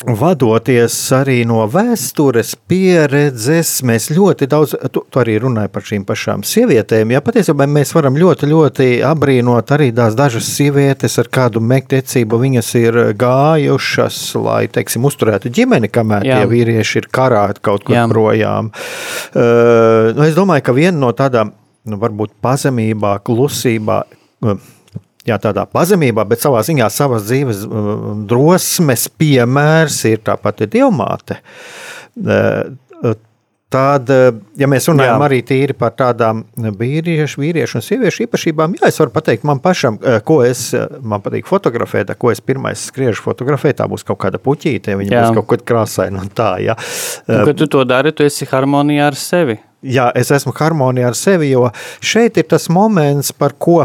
Vadoties 0.04 0.96
arī 1.16 1.44
no 1.48 1.62
vēstures 1.72 2.54
pieredzes, 2.68 3.70
mēs 3.88 4.10
ļoti 4.12 4.48
daudz, 4.52 4.74
tu, 4.92 5.04
tu 5.08 5.22
arī 5.22 5.38
runāji 5.40 5.72
par 5.72 5.86
šīm 5.88 6.04
pašām 6.08 6.44
sievietēm. 6.48 7.14
Jā, 7.16 7.22
patiesībā 7.24 7.68
mēs 7.72 7.94
varam 7.96 8.18
ļoti, 8.20 8.50
ļoti 8.52 8.88
apbrīnot 9.08 9.72
arī 9.76 9.92
tās 9.96 10.18
dažas 10.20 10.50
sievietes, 10.58 11.16
ar 11.24 11.32
kādu 11.32 11.64
mektiecību 11.64 12.42
viņas 12.44 12.74
ir 12.82 13.00
gājušas, 13.24 14.20
lai, 14.44 14.66
teiksim, 14.76 15.08
uzturētu 15.08 15.54
ģimeni, 15.56 15.92
kamēr 15.94 16.28
jā. 16.28 16.42
tie 16.42 16.52
vīrieši 16.52 17.00
ir 17.00 17.10
karāti 17.14 17.64
kaut 17.64 17.88
kur 17.88 17.96
jā. 17.96 18.06
projām. 18.12 18.74
Uh, 19.32 20.12
nu, 20.18 20.28
es 20.28 20.36
domāju, 20.36 20.68
ka 20.68 20.76
viena 20.76 20.98
no 21.00 21.14
tādām, 21.16 21.56
nu, 21.88 22.00
varbūt 22.04 22.36
pazemībā, 22.44 23.22
klusībā, 23.24 24.04
uh, 24.44 24.72
jā, 25.28 25.40
tādā 25.42 25.66
pazemībā, 25.70 26.26
bet 26.30 26.44
savā 26.44 26.64
ziņā 26.66 26.90
savas 26.94 27.28
dzīves 27.28 27.66
uh, 27.68 27.92
drosmes 28.30 29.10
piemērs 29.20 30.04
ir 30.12 30.24
tāpat 30.26 30.66
ir 30.66 30.74
dievmāte. 30.78 31.40
Uh, 32.18 32.74
uh, 33.02 33.22
tad, 33.74 34.10
ja 34.60 34.68
mēs 34.70 34.86
runājam 34.90 35.18
jā. 35.18 35.28
arī 35.28 35.40
tīri 35.50 35.74
par 35.78 35.96
tādām 35.98 36.44
vīriešu, 36.54 37.42
vīriešu 37.42 37.80
un 37.80 37.86
sieviešu 37.86 38.28
īpašībām, 38.28 38.76
jā, 38.78 38.92
es 38.92 39.00
varu 39.02 39.14
pateikt, 39.16 39.48
man 39.50 39.62
pašam, 39.64 39.98
ko 40.28 40.40
es, 40.46 40.68
man 41.02 41.24
patīk 41.26 41.50
fotografēt, 41.50 42.14
ko 42.22 42.30
es 42.30 42.44
pirmais 42.46 42.86
skriežu 42.92 43.26
fotografēt, 43.26 43.80
tā 43.82 43.90
būs 43.90 44.06
kaut 44.06 44.22
kāda 44.22 44.38
puķīte, 44.44 44.94
viņa 45.00 45.16
jā. 45.16 45.26
būs 45.26 45.40
kaut 45.40 45.50
kad 45.56 45.66
krāsaina 45.72 46.22
un 46.22 46.30
tā, 46.30 46.52
jā. 46.62 46.78
Un, 47.26 47.48
kad 47.50 47.58
tu 47.64 47.70
to 47.78 47.82
dari, 47.90 48.14
tu 48.14 48.28
esi 48.28 48.46
harmonijā 48.50 49.10
ar 49.10 49.18
sevi. 49.18 49.58
Jā, 49.84 50.12
es 50.16 50.30
esmu 50.32 50.54
harmonijā 50.56 51.10
ar 51.10 51.18
sevi, 51.18 51.50
jo 51.52 51.68
šeit 52.00 52.38
ir 52.40 52.46
tas 52.54 52.70
moments, 52.72 53.34
par 53.36 53.58
ko 53.58 53.82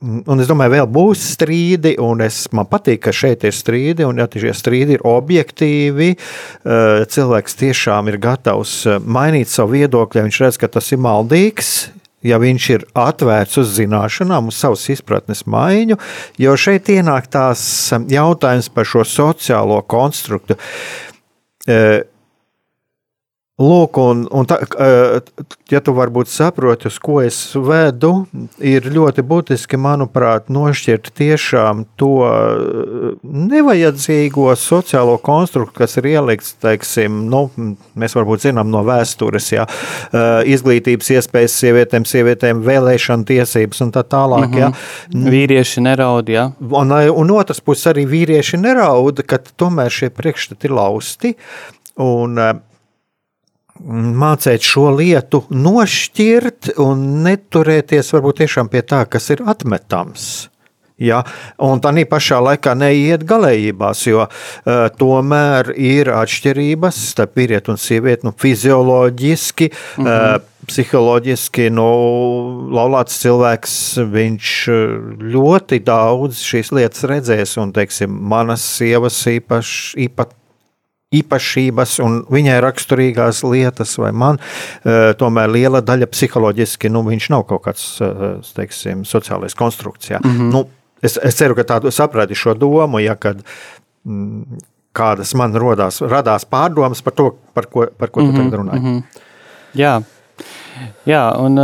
Un 0.00 0.40
es 0.40 0.48
domāju, 0.48 0.72
vēl 0.78 0.86
būs 0.88 1.22
strīdi, 1.34 1.90
un 2.00 2.22
es, 2.24 2.46
man 2.56 2.64
patīk, 2.70 3.02
ka 3.04 3.12
šeit 3.12 3.42
ir 3.44 3.52
strīdi, 3.52 4.06
un 4.08 4.16
ja 4.16 4.24
šie 4.32 4.54
strīdi 4.56 4.94
ir 4.96 5.02
objektīvi, 5.04 6.14
eh, 6.16 7.02
cilvēks 7.04 7.58
tiešām 7.60 8.08
ir 8.08 8.16
gatavs 8.16 8.72
eh, 8.88 8.96
mainīt 8.96 9.52
savu 9.52 9.76
viedokli, 9.76 10.16
ja 10.16 10.24
viņš 10.24 10.38
redz, 10.40 10.58
ka 10.62 10.70
tas 10.72 10.88
ir 10.96 11.02
maldīgs, 11.04 11.90
ja 12.24 12.38
viņš 12.40 12.68
ir 12.72 12.86
atvērts 12.96 13.60
uz 13.60 13.74
zināšanām, 13.76 14.48
uz 14.48 14.62
savas 14.62 14.86
izpratnes 14.88 15.44
maiņu, 15.44 15.98
jo 16.40 16.56
šeit 16.56 16.88
ienāk 16.96 17.28
tās 17.28 17.60
eh, 17.92 18.08
jautājums 18.16 18.72
par 18.72 18.88
šo 18.88 19.04
sociālo 19.04 19.82
konstruktu. 19.84 20.56
Lūk, 23.60 23.98
un, 24.00 24.22
un 24.32 24.46
tā, 24.48 24.56
ja 25.68 25.80
tu 25.84 25.92
varbūt 25.92 26.30
saproti, 26.32 26.88
uz 26.88 26.96
ko 27.02 27.18
es 27.20 27.36
vedu, 27.60 28.24
ir 28.56 28.86
ļoti 28.88 29.20
būtiski, 29.26 29.76
manuprāt, 29.76 30.48
nošķirt 30.48 31.10
tiešām 31.18 31.82
to 32.00 32.14
nevajadzīgo 33.20 34.46
sociālo 34.56 35.18
konstruktu, 35.20 35.76
kas 35.82 35.98
ir 36.00 36.08
ielikts, 36.14 36.54
teiksim, 36.64 37.26
nu, 37.28 37.42
mēs 38.00 38.16
varbūt 38.16 38.46
zinām 38.46 38.72
no 38.72 38.80
vēstures, 38.88 39.50
jā, 39.52 39.68
izglītības 40.48 41.12
iespējas 41.18 41.58
sievietēm, 41.60 42.08
sievietēm 42.08 42.64
vēlēšana 42.64 43.28
tiesības 43.28 43.84
un 43.84 43.92
tā 43.92 44.06
tālāk. 44.08 44.48
Mm 44.48 44.54
-hmm. 44.54 44.60
jā. 44.60 44.72
Mhm. 45.12 45.28
Vīrieši 45.36 45.84
neraud, 45.84 46.32
jā. 46.32 46.48
Un, 46.70 46.96
un 46.96 47.36
otrs 47.36 47.60
puses 47.60 47.92
arī 47.92 48.08
vīrieši 48.08 48.56
neraud, 48.56 49.20
ka 49.26 49.38
tomēr 49.56 49.92
šie 49.92 50.10
priekšstati 50.10 50.64
ir 50.66 50.76
lausti. 50.80 51.36
Un, 52.00 52.38
mācīt 53.86 54.64
šo 54.66 54.90
lietu 54.98 55.44
nošķirt 55.50 56.74
un 56.82 57.04
neturēties 57.24 58.14
varbūt 58.16 58.42
tiešām 58.44 58.70
pie 58.72 58.84
tā, 58.86 59.04
kas 59.10 59.30
ir 59.34 59.44
atmetams. 59.48 60.30
Ja, 61.00 61.22
un 61.64 61.80
tā 61.80 61.94
pašā 62.04 62.42
laikā 62.44 62.74
neiet 62.76 63.24
galējībās, 63.24 64.02
jo 64.04 64.26
uh, 64.26 64.82
tomēr 65.00 65.72
ir 65.72 66.10
atšķirības 66.12 66.98
starp 67.14 67.40
vīrieti 67.40 67.72
un 67.72 67.80
sievieti 67.80 68.28
nu, 68.28 68.34
fizioloģiski. 68.36 69.70
Mm 69.96 70.04
-hmm. 70.04 70.34
uh, 70.36 70.46
Psiholoģiski 70.70 71.70
nu, 71.72 71.86
laulāts 72.70 73.16
cilvēks, 73.22 73.72
viņš 74.12 74.50
ļoti 75.32 75.80
daudz 75.82 76.42
šīs 76.44 76.70
lietas 76.76 77.06
redzēs, 77.08 77.56
un, 77.58 77.72
teiksim, 77.72 78.12
manas 78.12 78.62
sievas 78.76 79.16
īpaši, 79.26 80.04
īpat, 80.04 80.36
īpašības 81.10 81.96
un 82.04 82.20
viņai 82.30 82.58
raksturīgās 82.62 83.42
lietas, 83.42 83.96
vai 83.98 84.12
man 84.14 84.38
e, 84.38 85.10
tomēr 85.18 85.50
liela 85.50 85.80
daļa 85.82 86.06
psiholoģiski, 86.12 86.90
nu, 86.92 87.02
viņš 87.08 87.30
nav 87.34 87.46
kaut 87.48 87.64
kāds, 87.64 87.86
e, 87.98 88.28
teiksim, 88.54 89.02
sociālais 89.08 89.56
konstrukcijā. 89.58 90.20
Mm 90.22 90.36
-hmm. 90.36 90.52
nu, 90.54 90.64
es, 91.02 91.18
es 91.18 91.34
ceru, 91.34 91.56
ka 91.58 91.66
tādu 91.66 91.90
saprati 91.90 92.38
šo 92.38 92.54
domu, 92.54 93.02
ja 93.02 93.16
kad, 93.18 93.42
mm, 94.04 94.62
kādas 94.94 95.34
man 95.34 95.54
rodās, 95.54 96.00
radās 96.00 96.46
pārdomas 96.46 97.02
par 97.02 97.12
to, 97.18 97.34
par 97.54 97.66
ko, 97.66 97.86
par 97.98 98.10
ko 98.10 98.20
mm 98.20 98.26
-hmm, 98.26 98.36
tu 98.36 98.42
tagad 98.42 98.60
runāji. 98.60 98.80
Mm 98.80 98.86
-hmm. 98.86 99.02
Jā. 99.74 100.02
Jā, 101.08 101.22
un 101.40 101.56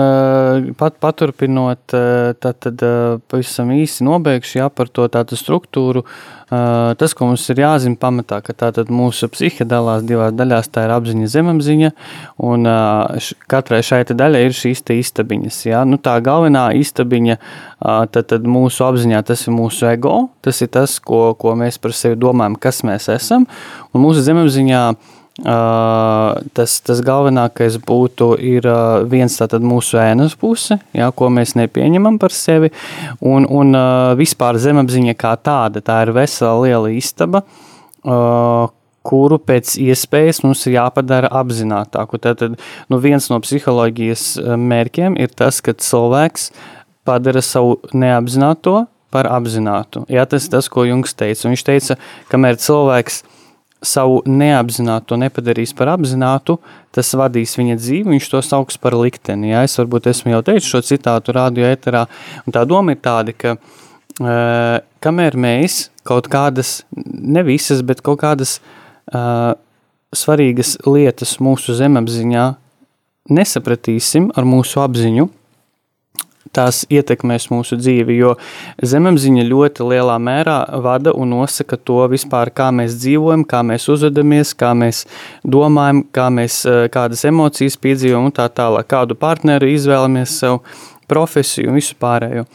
pat, 0.76 0.96
paturpinot, 1.00 1.92
tad, 2.40 2.56
tad 2.64 2.82
pavisam 3.30 3.70
īsi 3.76 4.04
nobeigšu 4.04 4.58
jā, 4.58 4.68
par 4.72 4.90
to 4.92 5.06
tādu 5.12 5.36
struktūru. 5.38 6.02
Tas, 6.46 7.14
ko 7.16 7.28
mums 7.28 7.44
ir 7.50 7.60
jāzina 7.60 7.98
pamatā, 8.00 8.38
ka 8.44 8.54
tātad 8.56 8.90
mūsu 8.92 9.28
psihe 9.32 9.66
dalās 9.66 10.04
divās 10.06 10.34
daļās, 10.36 10.70
tā 10.72 10.84
ir 10.86 10.94
apziņa, 10.94 11.30
zemapziņa, 11.32 11.90
un 12.48 12.68
katrai 13.50 13.82
šai 13.86 14.04
daļai 14.12 14.44
ir 14.46 14.56
šīs 14.56 14.84
istabiņas. 14.94 15.60
Jā. 15.68 15.82
Nu, 15.88 15.98
tā 15.98 16.16
galvenā 16.24 16.68
istabiņa, 16.78 17.38
tad, 18.14 18.22
tad 18.32 18.46
mūsu 18.46 18.86
apziņā 18.86 19.24
tas 19.26 19.46
ir 19.46 19.56
mūsu 19.56 19.90
ego, 19.90 20.28
tas 20.44 20.62
ir 20.62 20.72
tas, 20.76 21.00
ko, 21.02 21.34
ko 21.38 21.56
mēs 21.58 21.80
par 21.82 21.96
sevi 21.96 22.18
domājam, 22.20 22.56
kas 22.60 22.84
mēs 22.86 23.10
esam, 23.16 23.48
un 23.92 24.06
mūsu 24.06 24.24
zemapziņā 24.26 24.86
Uh, 25.36 26.38
tas, 26.56 26.78
tas 26.80 27.02
galvenākais 27.04 27.74
būtu 27.84 28.30
ir, 28.40 28.64
uh, 28.64 29.02
viens 29.04 29.34
tātad 29.36 29.60
mūsu 29.60 29.98
ēnas 30.00 30.32
puse, 30.40 30.78
jā, 30.96 31.10
ko 31.12 31.28
mēs 31.28 31.52
nepieņemam 31.60 32.16
par 32.22 32.32
sevi, 32.32 32.70
un, 33.20 33.44
un 33.44 33.76
uh, 33.76 34.14
vispār 34.16 34.56
zemapziņa 34.56 35.12
kā 35.20 35.34
tāda, 35.36 35.84
tā 35.84 35.98
ir 36.06 36.14
vesela 36.16 36.56
liela 36.64 36.94
istaba, 36.96 37.44
kuru 39.06 39.40
pēc 39.42 39.74
iespējas 39.82 40.40
mums 40.44 40.62
ir 40.68 40.76
jāpadara 40.76 41.28
apzinātāku. 41.42 42.20
Tātad 42.22 42.54
nu, 42.88 42.98
viens 43.02 43.26
no 43.32 43.40
psiholoģijas 43.42 44.36
mērķiem 44.62 45.18
ir 45.18 45.34
tas, 45.34 45.58
ka 45.58 45.74
cilvēks 45.74 46.52
padara 47.06 47.42
savu 47.42 47.80
neapzināto 47.90 48.84
par 49.10 49.26
apzinātu. 49.26 50.06
Jā, 50.12 50.22
tas 50.30 50.46
ir 50.46 50.54
tas, 50.54 50.70
ko 50.70 50.86
Jungs 50.86 51.18
teica. 51.18 51.48
Viņš 51.50 51.66
teica, 51.66 51.98
kamēr 52.30 52.62
cilvēks 52.62 53.24
ir 53.26 53.35
savu 53.84 54.22
neapzināto 54.26 55.18
nepadarīs 55.20 55.74
par 55.76 55.92
apzinātu, 55.94 56.56
tas 56.94 57.12
vadīs 57.18 57.56
viņa 57.58 57.76
dzīvi, 57.78 58.14
viņš 58.14 58.30
to 58.32 58.40
sauks 58.44 58.78
par 58.80 58.96
likteni. 58.96 59.52
Ja? 59.52 59.64
Es 59.66 59.76
varbūt 59.78 60.08
esmu 60.12 60.32
jau 60.32 60.42
teicis 60.46 60.70
šo 60.70 60.82
citātu 60.86 61.34
radio 61.36 61.68
eterā, 61.68 62.06
un 62.46 62.56
tā 62.56 62.64
doma 62.68 62.96
ir 62.96 63.02
tāda, 63.04 63.34
ka 63.36 63.56
uh, 63.56 64.78
kamēr 65.04 65.36
mēs 65.36 65.86
kaut 66.06 66.30
kādas, 66.32 66.80
ne 66.94 67.44
visas, 67.46 67.82
bet 67.86 68.02
kaut 68.06 68.22
kādas 68.22 68.58
uh, 69.12 69.52
svarīgas 70.16 70.76
lietas 70.86 71.36
mūsu 71.42 71.76
zemapziņā 71.76 72.46
nesapratīsim 73.36 74.30
ar 74.38 74.46
mūsu 74.46 74.80
apziņu, 74.84 75.28
tās 76.54 76.84
ietekmēs 76.92 77.48
mūsu 77.52 77.78
dzīvi, 77.80 78.16
jo 78.20 78.34
zemapziņa 78.82 79.46
ļoti 79.48 79.86
lielā 79.90 80.16
mērā 80.22 80.58
vada 80.84 81.14
un 81.16 81.34
nosaka 81.34 81.76
to 81.76 82.02
vispār, 82.12 82.52
kā 82.54 82.70
mēs 82.74 82.98
dzīvojam, 83.00 83.44
kā 83.48 83.62
mēs 83.66 83.88
uzvedamies, 83.92 84.54
kā 84.58 84.72
mēs 84.78 85.04
domājam, 85.44 86.04
kā 86.12 86.28
mēs, 86.32 86.64
eh, 86.66 86.88
kādas 86.92 87.24
emocijas 87.28 87.76
piedzīvojam 87.76 88.30
un 88.30 88.36
tā 88.36 88.48
tālāk, 88.48 88.88
kādu 88.88 89.14
partneri 89.14 89.74
izvēlamies 89.74 90.38
sev, 90.40 90.60
profesiju 91.08 91.68
un 91.70 91.78
visu 91.78 91.94
pārējo. 92.00 92.46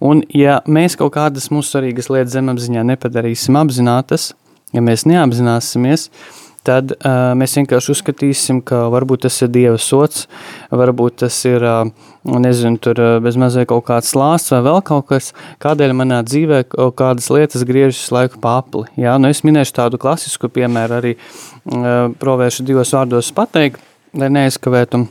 Un 0.00 0.22
ja 0.34 0.60
mēs 0.66 0.96
kaut 0.96 1.12
kādas 1.14 1.50
mūsu 1.52 1.76
svarīgas 1.76 2.10
lietas 2.10 2.34
zemapziņā 2.34 2.82
nepadarīsim 2.96 3.54
apzinātas, 3.60 4.32
ja 4.72 4.80
mēs 4.80 5.04
neapzināsimies, 5.06 6.08
uh, 6.08 6.39
tad 6.66 6.92
uh, 6.94 7.32
mēs 7.38 7.54
vienkārši 7.58 7.92
uzskatīsim, 7.94 8.60
ka 8.66 8.84
varbūt 8.92 9.24
tas 9.26 9.38
ir 9.44 9.50
Dieva 9.52 9.78
sots, 9.80 10.26
varbūt 10.72 11.20
tas 11.24 11.36
ir, 11.48 11.64
uh, 11.64 12.10
nezinu, 12.24 12.80
tur 12.82 13.00
uh, 13.00 13.12
bezmazliet 13.24 13.70
kaut 13.70 13.86
kāds 13.88 14.12
lāsts 14.18 14.52
vai 14.52 14.60
vēl 14.66 14.82
kaut 14.86 15.08
kas, 15.10 15.30
kādēļ 15.62 15.94
manā 15.96 16.20
dzīvē 16.26 16.64
kaut 16.74 16.98
kādas 17.00 17.30
lietas 17.32 17.64
griežas 17.68 18.10
laiku 18.14 18.42
papli. 18.42 18.84
Jā, 19.00 19.16
nu 19.20 19.30
es 19.32 19.44
minēšu 19.46 19.76
tādu 19.80 20.00
klasisku 20.00 20.52
piemēru 20.52 20.98
arī 21.00 21.14
uh, 21.16 22.10
provēršu 22.20 22.68
divos 22.68 22.92
vārdos 22.96 23.32
pateikt, 23.36 23.80
lai 24.16 24.30
neaizkavētu. 24.36 25.06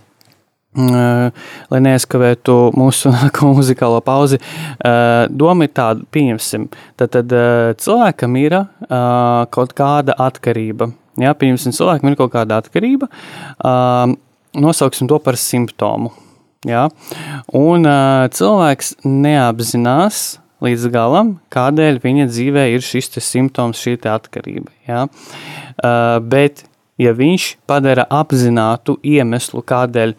Lai 0.79 1.79
neaizskavētu 1.81 2.55
mūsu 2.77 3.09
muzikālo 3.57 4.03
pauzi, 4.05 4.38
doma 5.33 5.66
ir 5.66 5.72
tāda, 5.74 6.05
pieņemsim, 6.14 6.68
tad, 6.94 7.16
tad 7.16 7.33
cilvēkam 7.81 8.38
ir 8.38 8.55
kaut 9.50 9.74
kāda 9.74 10.14
atkarība 10.29 10.92
Jā, 11.20 11.36
pieņemsim, 11.36 11.75
cilvēkam 11.75 12.12
ir 12.12 12.18
kaut 12.20 12.32
kāda 12.34 12.62
atkarība, 12.64 13.10
uh, 13.60 14.14
nosauksim 14.55 15.10
to 15.12 15.20
par 15.24 15.38
simptomu. 15.40 16.14
Jā? 16.68 16.88
Un 17.55 17.88
uh, 17.88 18.27
cilvēks 18.36 18.98
neapzinās 19.08 20.40
līdz 20.64 20.88
galam, 20.92 21.38
kādēļ 21.53 22.01
viņa 22.03 22.27
dzīvē 22.32 22.66
ir 22.74 22.84
šis 22.84 23.14
simptoms, 23.24 23.79
šī 23.79 23.98
atkarība. 24.12 24.72
Jā? 24.88 25.05
Uh, 25.79 26.18
bet, 26.24 26.66
ja 27.00 27.16
viņš 27.16 27.50
padara 27.70 28.05
apzinātu 28.09 29.00
iemeslu, 29.03 29.64
kādēļ 29.66 30.16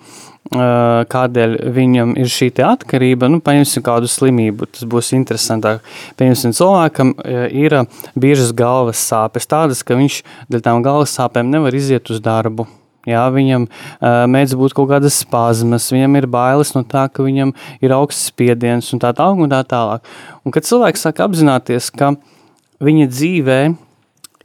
kādēļ 0.51 1.53
viņam 1.77 2.17
ir 2.19 2.31
šī 2.33 2.49
atkarība. 2.65 3.29
Nu, 3.31 3.39
paņemsim 3.45 3.85
kādu 3.87 4.09
slimību, 4.11 4.67
tas 4.73 4.89
būs 4.89 5.13
interesantāk. 5.15 5.85
Pieņemsim, 6.19 6.55
cilvēkam 6.57 7.13
ir 7.55 7.77
biežas 8.19 8.51
galvas 8.57 8.99
sāpes, 8.99 9.47
tādas, 9.47 9.85
ka 9.87 9.95
viņš 10.01 10.23
dēļ 10.51 10.65
tām 10.65 10.83
galvas 10.83 11.15
sāpēm 11.15 11.53
nevar 11.53 11.77
iziet 11.77 12.11
uz 12.11 12.23
darbu. 12.25 12.67
Jā, 13.09 13.23
viņam 13.33 13.65
uh, 13.65 14.27
mēdz 14.29 14.59
būt 14.61 14.75
kaut 14.77 14.91
kādas 14.91 15.23
spazmas, 15.23 15.87
viņam 15.89 16.19
ir 16.19 16.27
bailes 16.29 16.75
no 16.75 16.83
tā, 16.85 17.07
ka 17.09 17.25
viņam 17.25 17.55
ir 17.81 17.95
augsts 17.97 18.29
spiediens 18.29 18.91
un 18.93 19.01
tā 19.01 19.15
tālāk. 19.17 19.41
Un 19.41 19.55
tā 19.55 19.63
tālāk. 19.71 20.11
Un 20.45 20.53
kad 20.53 20.69
cilvēks 20.69 21.07
sāk 21.07 21.23
apzināties, 21.25 21.89
ka 21.97 22.13
viņa 22.85 23.07
dzīvē 23.09 23.61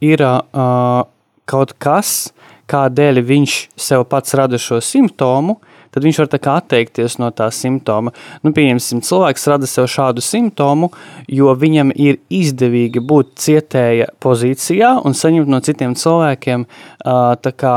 ir 0.06 0.24
uh, 0.24 1.04
kaut 1.48 1.76
kas, 1.82 2.32
kādēļ 2.70 3.22
viņš 3.26 3.56
sev 3.78 4.04
pats 4.10 4.34
rada 4.38 4.58
šo 4.60 4.80
simptomu, 4.82 5.60
tad 5.94 6.04
viņš 6.04 6.18
var 6.20 6.48
atteikties 6.58 7.16
no 7.22 7.30
tā 7.32 7.46
simptoma. 7.54 8.12
Nu, 8.44 8.52
pieņemsim, 8.52 9.00
cilvēks 9.06 9.46
rada 9.48 9.68
sev 9.70 9.86
šādu 9.88 10.20
simptomu, 10.20 10.90
jo 11.32 11.54
viņam 11.56 11.94
ir 11.94 12.18
izdevīgi 12.28 13.00
būt 13.00 13.36
cietēja 13.40 14.10
pozīcijā 14.20 14.92
un 15.06 15.16
saņemt 15.16 15.48
no 15.48 15.62
citiem 15.64 15.94
cilvēkiem 15.96 16.66
kā, 17.00 17.76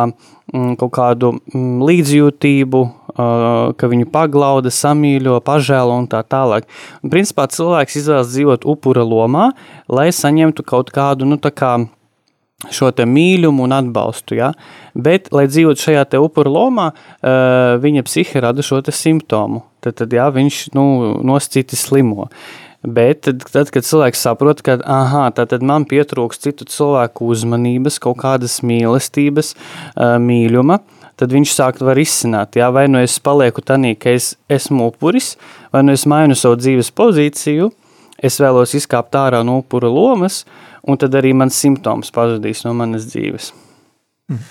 mm, 0.52 0.74
kaut 0.82 0.92
kādu 0.98 1.38
mm, 1.38 1.78
līdzjūtību, 1.88 2.82
ka 3.80 3.88
viņu 3.92 4.08
paglauda, 4.14 4.72
samīļo, 4.72 5.40
pažēlo 5.44 5.96
un 6.04 6.10
tā 6.12 6.22
tālāk. 6.24 6.68
Un, 7.04 7.12
principā 7.12 7.48
cilvēks 7.52 7.98
izvēlas 8.00 8.30
dzīvot 8.32 8.68
upura 8.70 9.04
lomā, 9.04 9.50
lai 9.92 10.10
saņemtu 10.16 10.64
kaut 10.68 10.94
kādu, 10.96 11.28
nu, 11.28 11.40
tā 11.42 11.52
kā 11.52 11.74
šo 12.68 12.92
mīlumu 13.08 13.64
un 13.68 13.76
atbalstu. 13.76 14.36
Ja? 14.40 14.52
Bet, 14.94 15.32
lai 15.36 15.48
dzīvotu 15.48 15.86
šajā 15.86 16.06
upuru 16.20 16.52
lomā, 16.58 16.90
uh, 16.92 17.78
viņa 17.80 18.06
psihe 18.08 18.44
rada 18.44 18.66
šo 18.66 18.82
simptomu. 18.84 19.64
Tad, 19.80 19.96
tad 20.02 20.14
jā, 20.14 20.28
viņš 20.36 20.66
nu, 20.76 20.86
noscīti 21.24 21.80
slimo. 21.80 22.28
Bet 22.84 23.26
tad, 23.28 23.44
tad, 23.52 23.72
kad 23.76 23.84
cilvēks 23.84 24.22
saprot, 24.24 24.62
ka 24.64 24.78
aha, 24.88 25.30
tad 25.36 25.64
man 25.64 25.88
pietrūks 25.88 26.40
citu 26.40 26.68
cilvēku 26.68 27.28
uzmanības, 27.32 28.00
kaut 28.04 28.22
kādas 28.22 28.62
mīlestības, 28.64 29.56
uh, 29.96 30.16
mīluma, 30.24 30.80
tad 31.20 31.36
viņš 31.36 31.52
sāk 31.52 31.82
var 31.84 32.00
izsināt, 32.00 32.56
jā, 32.60 32.70
vai 32.72 32.86
nu 32.88 33.02
es 33.04 33.18
palieku 33.20 33.64
tanī, 33.66 33.98
ka 34.00 34.14
es 34.16 34.34
esmu 34.52 34.94
upuris, 34.94 35.34
vai 35.74 35.84
nu 35.84 35.96
es 35.96 36.06
mainu 36.08 36.38
savu 36.40 36.56
dzīves 36.60 36.94
pozīciju, 36.96 37.68
es 38.24 38.40
vēlos 38.42 38.76
izkāpt 38.78 39.16
ārā 39.18 39.42
no 39.46 39.60
upura 39.62 39.90
lomas, 39.92 40.44
un 40.88 41.00
tad 41.00 41.16
arī 41.20 41.34
mans 41.38 41.58
simptoms 41.60 42.12
pazudīs 42.16 42.64
no 42.66 42.74
manas 42.78 43.08
dzīves. 43.10 43.52
Mm. 44.30 44.46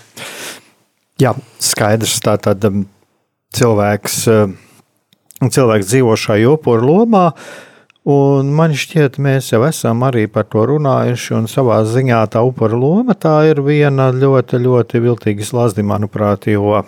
Jā, 1.18 1.32
skaidrs. 1.62 2.18
Tā 2.22 2.36
tad 2.42 2.62
um, 2.68 2.84
cilvēks, 3.54 4.18
uh, 4.30 4.52
cilvēks 5.42 5.88
dzīvo 5.90 6.14
šajā 6.18 6.52
upuru 6.52 6.92
lomā, 6.92 7.24
un 8.08 8.52
man 8.54 8.76
šķiet, 8.78 9.18
mēs 9.22 9.50
jau 9.52 9.64
esam 9.66 10.04
arī 10.06 10.28
par 10.30 10.46
to 10.50 10.62
runājuši, 10.70 11.34
un 11.40 11.50
savā 11.50 11.80
ziņā 11.88 12.22
tā 12.32 12.44
upura 12.46 12.78
loma 12.78 13.16
tā 13.18 13.40
ir 13.50 13.62
viena 13.66 14.12
ļoti, 14.14 14.62
ļoti 14.62 15.02
viltīga 15.08 15.48
slazdi, 15.50 15.84
manuprāt, 15.86 16.46
jo 16.52 16.84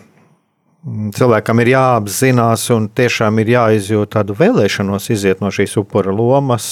cilvēkam 0.87 1.61
ir 1.61 1.73
jāapzinās 1.75 2.65
un 2.75 2.89
tiešām 2.97 3.41
ir 3.43 3.53
jāizjūt 3.55 4.15
tādu 4.17 4.37
vēlēšanos 4.39 5.11
iziet 5.13 5.43
no 5.45 5.51
šīs 5.53 5.77
upura 5.81 6.13
lomas, 6.15 6.67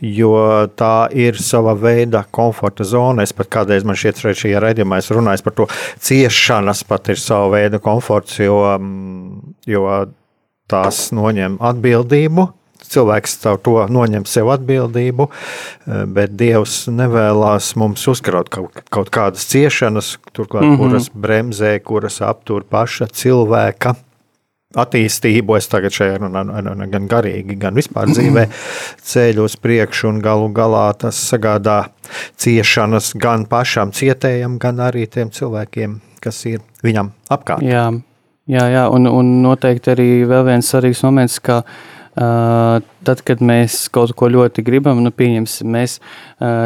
jo 0.00 0.32
tā 0.80 1.10
ir 1.12 1.36
sava 1.40 1.74
veida 1.76 2.24
komforta 2.32 2.86
zona. 2.88 3.26
Es 3.26 3.36
pat 3.36 3.50
kādreiz 3.52 3.84
man 3.84 3.98
ka 3.98 4.32
šajā 4.44 4.62
raidījumā 4.64 5.02
runāju 5.12 5.44
par 5.44 5.58
to, 5.58 5.68
ciešanas 6.00 6.84
pat 6.88 7.12
ir 7.12 7.20
sava 7.20 7.50
veida 7.58 7.82
komforts, 7.82 8.40
jo, 8.40 8.62
jo 9.68 9.84
tās 10.70 11.10
noņem 11.12 11.60
atbildību. 11.60 12.48
Cilvēks 12.90 13.36
to 13.44 13.74
noņem 13.92 14.26
sev 14.26 14.50
atbildību, 14.54 15.28
bet 16.14 16.36
Dievs 16.38 16.84
nevēlas 16.90 17.74
mums 17.80 18.06
uzkraut 18.10 18.50
kaut, 18.50 18.82
kaut 18.90 19.10
kādas 19.14 19.46
ciešanas, 19.50 20.16
turklāt, 20.32 20.64
mm 20.64 20.74
-hmm. 20.74 20.78
kuras 20.78 21.10
bremzē, 21.14 21.78
kuras 21.80 22.20
aptur 22.20 22.64
paša 22.64 23.06
cilvēka 23.06 23.94
attīstību, 24.78 25.56
es 25.58 25.66
tagad 25.70 25.94
šajā 25.94 26.18
runā 26.22 26.86
gan 26.92 27.08
garīgi, 27.10 27.56
gan 27.58 27.74
vispār 27.74 28.10
dzīvē 28.14 28.46
ceļu 29.02 29.46
uz 29.48 29.56
priekšu, 29.56 30.08
un 30.12 30.20
galu 30.24 30.50
galā 30.54 30.86
tas 30.98 31.18
sagādā 31.32 31.90
ciešanas 32.36 33.12
gan 33.14 33.46
pašam 33.50 33.94
cietējam, 33.96 34.58
gan 34.62 34.82
arī 34.86 35.06
tiem 35.06 35.30
cilvēkiem, 35.34 36.00
kas 36.22 36.44
ir 36.46 36.60
viņam 36.86 37.12
apkārt. 37.30 37.66
Jā, 37.66 37.90
jā, 38.46 38.66
jā 38.70 38.88
un, 38.88 39.06
un 39.10 39.40
noteikti 39.42 39.94
arī 39.94 40.10
vēl 40.30 40.46
viens 40.52 40.70
svarīgs 40.70 41.02
moments, 41.06 41.40
ka 41.42 41.62
uh, 41.64 41.99
Tad, 42.20 43.22
kad 43.24 43.40
mēs 43.40 43.86
kaut 43.92 44.12
ko 44.18 44.28
ļoti 44.28 44.64
gribam, 44.66 44.98
nu, 45.00 45.12
pieņemsim, 45.14 45.70
mēs 45.72 45.96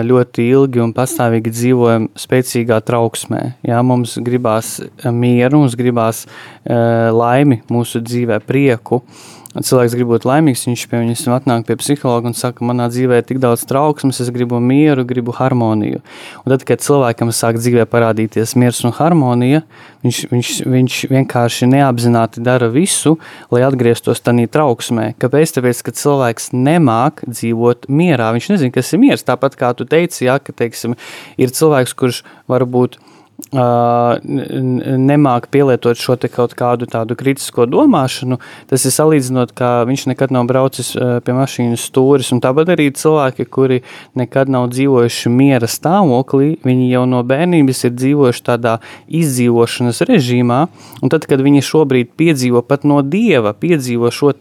ļoti 0.09 0.49
ilgi 0.51 0.83
un 0.83 0.95
pastāvīgi 0.97 1.53
dzīvojam 1.55 2.09
spēcīgā 2.19 2.81
trauksmē. 2.83 3.45
Jā, 3.63 3.79
mums 3.87 4.17
gribās 4.27 4.81
mieru, 5.07 5.63
mums 5.63 5.79
gribās 5.79 6.25
laimi 6.67 7.63
mūsu 7.71 8.03
dzīvē, 8.03 8.41
prieku. 8.49 8.99
Uh, 9.05 9.34
cilvēks 9.63 9.97
grib 9.99 10.11
būt 10.13 10.27
laimīgs, 10.29 10.67
viņš 10.69 10.85
pie 10.91 11.01
viņas 11.03 11.25
atnāk 11.35 11.67
pie 11.69 11.77
psihologa 11.81 12.31
un 12.31 12.37
saka, 12.39 12.65
manā 12.67 12.89
dzīvē 12.93 13.21
ir 13.21 13.27
tik 13.27 13.41
daudz 13.43 13.67
trauksmes, 13.71 14.21
es 14.23 14.31
gribu 14.35 14.61
mieru, 14.63 15.05
gribu 15.07 15.35
harmoniju. 15.37 16.03
Un 16.45 16.55
tad, 16.55 16.67
kad 16.69 16.85
cilvēkam 16.85 17.33
sāk 17.35 17.59
dzīvē 17.59 17.89
parādīties 17.91 18.55
miers 18.61 18.83
un 18.87 18.95
harmonija, 18.95 19.65
viņš, 20.07 20.21
viņš, 20.31 20.53
viņš 20.71 20.99
vienkārši 21.13 21.71
neapzināti 21.73 22.45
dara 22.45 22.71
visu, 22.73 23.17
lai 23.55 23.65
atgrieztos 23.67 24.23
tajā 24.23 24.47
trauksmē. 24.55 25.13
Kāpēc? 25.19 25.57
Tāpēc, 25.59 25.83
ka 25.87 25.95
cilvēks 25.99 26.53
nemāk 26.55 27.25
dzīvot 27.27 27.89
mierā. 27.89 28.31
Viņš 28.37 28.51
nezina, 28.55 28.75
kas 28.75 28.93
ir 28.95 29.03
miers. 29.03 29.27
Tāpat 29.27 29.59
kā 29.61 29.75
tu 29.79 29.87
teici, 29.89 30.27
jā, 30.29 30.39
ka 30.43 30.55
teiksim, 30.57 30.99
ir 31.41 31.55
cilvēks, 31.55 31.95
kurš 31.99 32.23
varbūt 32.51 32.75
būt 32.75 33.14
nemāk 33.55 35.49
pielietot 35.51 35.99
šo 35.99 36.17
kaut 36.31 36.55
kādu 36.59 36.87
tādu 36.91 37.17
kritisko 37.19 37.67
domāšanu, 37.71 38.39
tas 38.71 38.85
ir 38.87 38.95
salīdzinot, 38.95 39.53
ka 39.57 39.85
viņš 39.89 40.07
nekad 40.13 40.33
nav 40.35 40.47
braucis 40.51 40.93
pie 40.95 41.35
mašīnas 41.35 41.83
stūres. 41.91 42.31
Tāpat 42.45 42.75
arī 42.75 42.89
cilvēki, 42.95 43.47
kuri 43.51 43.81
nekad 44.19 44.51
nav 44.53 44.69
dzīvojuši 44.73 45.33
miera 45.35 45.69
stāvoklī, 45.71 46.55
viņi 46.67 46.89
jau 46.93 47.05
no 47.11 47.23
bērnības 47.27 47.85
ir 47.89 47.95
dzīvojuši 47.99 48.45
tādā 48.47 48.79
izdzīvošanas 49.09 50.03
režīmā. 50.09 50.61
Tad, 51.03 51.29
kad 51.31 51.43
viņi 51.45 51.63
šobrīd 51.65 52.15
piedzīvo 52.19 52.63
pat 52.67 52.87
no 52.89 53.03
dieva, 53.03 53.55
piedzīvo 53.55 54.11
šo 54.15 54.33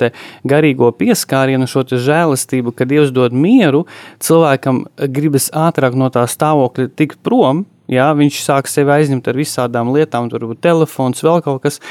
garīgo 0.47 0.89
pieskārienu, 0.95 1.67
šo 1.69 1.83
žēlastību, 1.85 2.73
kad 2.73 2.89
Dievs 2.89 3.11
dod 3.13 3.35
mieru, 3.35 3.83
cilvēkam 4.23 4.85
gribas 5.13 5.49
ātrāk 5.53 5.97
no 5.97 6.09
tā 6.13 6.25
stāvokļa 6.29 6.89
tikt 6.97 7.21
prom 7.25 7.65
Jā, 7.91 8.07
viņš 8.15 8.39
sāk 8.45 8.69
sevi 8.71 8.93
aizņemt 8.95 9.27
ar 9.27 9.37
visādām 9.37 9.91
lietām, 9.95 10.29
tur 10.31 10.45
varbūt 10.45 10.61
telefons, 10.63 11.23
vēl 11.25 11.41
kaut 11.43 11.65
kas, 11.65 11.81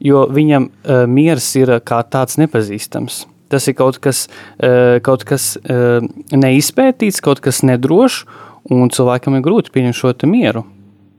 jo 0.00 0.24
viņam 0.32 0.70
uh, 0.70 1.04
miers 1.10 1.50
ir 1.60 1.76
kā 1.84 2.00
tāds 2.08 2.38
nepazīstams. 2.40 3.24
Tas 3.52 3.68
ir 3.68 3.76
kaut 3.76 4.00
kas, 4.02 4.24
uh, 4.64 4.96
kaut 5.04 5.26
kas 5.28 5.54
uh, 5.60 6.00
neizpētīts, 6.32 7.20
kaut 7.24 7.44
kas 7.44 7.60
nedrošs, 7.66 8.24
un 8.72 8.88
cilvēkam 8.88 9.36
ir 9.36 9.44
grūti 9.44 9.74
pieņemt 9.74 10.00
šo 10.00 10.14
mieru. 10.32 10.64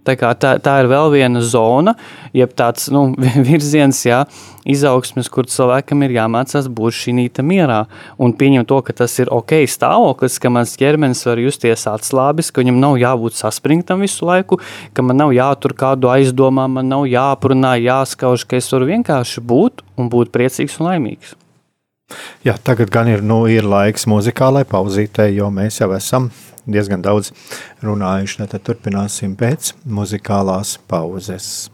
Tā, 0.05 0.15
tā, 0.37 0.51
tā 0.61 0.73
ir 0.83 0.89
vēl 0.91 1.09
viena 1.13 1.41
zona, 1.41 1.95
jeb 2.35 2.51
tāds 2.57 2.91
nu, 2.93 3.07
virziens, 3.47 4.03
jā, 4.05 4.19
izaugsmes, 4.69 5.29
kur 5.33 5.47
cilvēkam 5.49 6.03
ir 6.05 6.15
jāmācās 6.19 6.67
būt 6.69 6.97
šī 6.99 7.15
mierā 7.45 7.85
un 8.21 8.33
pieņemt 8.37 8.69
to, 8.69 8.81
ka 8.85 8.93
tas 9.01 9.17
ir 9.21 9.31
ok 9.33 9.63
stāvoklis, 9.69 10.37
ka 10.41 10.51
mans 10.53 10.75
ķermenis 10.77 11.25
var 11.25 11.41
justies 11.41 11.87
atslābis, 11.89 12.51
ka 12.51 12.61
viņam 12.61 12.81
nav 12.81 12.99
jābūt 13.01 13.37
saspringtam 13.39 14.05
visu 14.05 14.27
laiku, 14.29 14.59
ka 14.93 15.05
man 15.05 15.17
nav 15.21 15.33
jātur 15.33 15.73
kādu 15.77 16.11
aizdomām, 16.13 16.77
man 16.77 16.91
nav 16.91 17.07
jāprunā, 17.09 17.75
jāskauž, 17.81 18.45
ka 18.45 18.61
es 18.61 18.69
varu 18.73 18.91
vienkārši 18.93 19.41
būt 19.41 19.85
un 19.97 20.13
būt 20.13 20.33
priecīgs 20.35 20.79
un 20.79 20.91
laimīgs. 20.91 21.35
Jā, 22.45 22.53
tagad 22.61 22.91
gan 22.93 23.09
ir, 23.09 23.23
nu, 23.25 23.47
ir 23.49 23.65
laiks 23.65 24.05
muzikālai 24.09 24.61
pauzītei, 24.69 25.31
jo 25.39 25.49
mēs 25.53 25.81
jau 25.81 25.89
esam 25.97 26.29
diezgan 26.67 27.05
daudz 27.05 27.31
runājuši. 27.85 28.45
Tad 28.51 28.65
turpināsim 28.67 29.37
pēc 29.39 29.73
muzikālās 29.85 30.77
pauzes. 30.89 31.69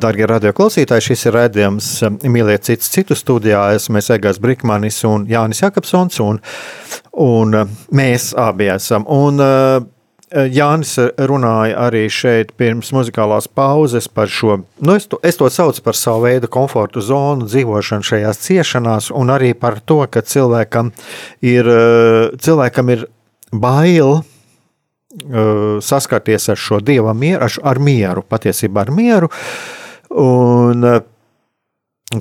Darbie 0.00 0.26
radioklausītāji, 0.28 1.04
šis 1.10 1.26
ir 1.28 1.36
redzējums 1.36 1.88
um, 2.06 2.16
Mīliet 2.32 2.66
citus 2.66 2.90
citu 2.92 3.16
studijā. 3.18 3.62
Esmu 3.76 4.00
Egāns 4.00 4.40
Brīsmanis 4.42 5.02
un 5.08 5.26
Jānis 5.30 5.62
Jakobsons, 5.64 6.20
un, 6.24 6.40
un 7.22 7.60
um, 7.62 7.76
mēs 7.96 8.32
abi 8.38 8.70
esam. 8.74 9.06
Un, 9.12 9.42
uh, 9.42 9.92
Jānis 10.26 10.96
runāja 11.28 11.76
arī 11.86 12.08
šeit 12.10 12.50
pirms 12.58 12.90
muzikālās 12.92 13.46
pauzes 13.46 14.08
par 14.10 14.26
šo, 14.26 14.56
nu 14.82 14.96
es, 14.98 15.06
to, 15.06 15.20
es 15.22 15.38
to 15.38 15.46
saucu 15.54 15.84
par 15.86 15.94
savu 15.96 16.24
veidu 16.26 16.50
komforta 16.50 17.00
zonu, 17.00 17.46
dzīvošanu 17.46 18.08
šajās 18.08 18.42
ciešanās, 18.42 19.12
un 19.14 19.30
arī 19.30 19.52
par 19.54 19.78
to, 19.86 20.00
ka 20.10 20.24
cilvēkam 20.26 20.90
ir, 21.46 21.70
uh, 21.70 22.34
cilvēkam 22.42 22.96
ir 22.96 23.06
bail 23.54 24.18
saskarties 25.80 26.50
ar 26.52 26.58
šo 26.60 26.80
dieva 26.84 27.14
mieru, 27.16 27.46
ar, 27.46 27.54
ar 27.64 27.78
mieru, 27.80 28.24
patiesībā 28.26 28.84
ar 28.84 28.92
mieru. 28.92 29.30
Un, 30.10 30.84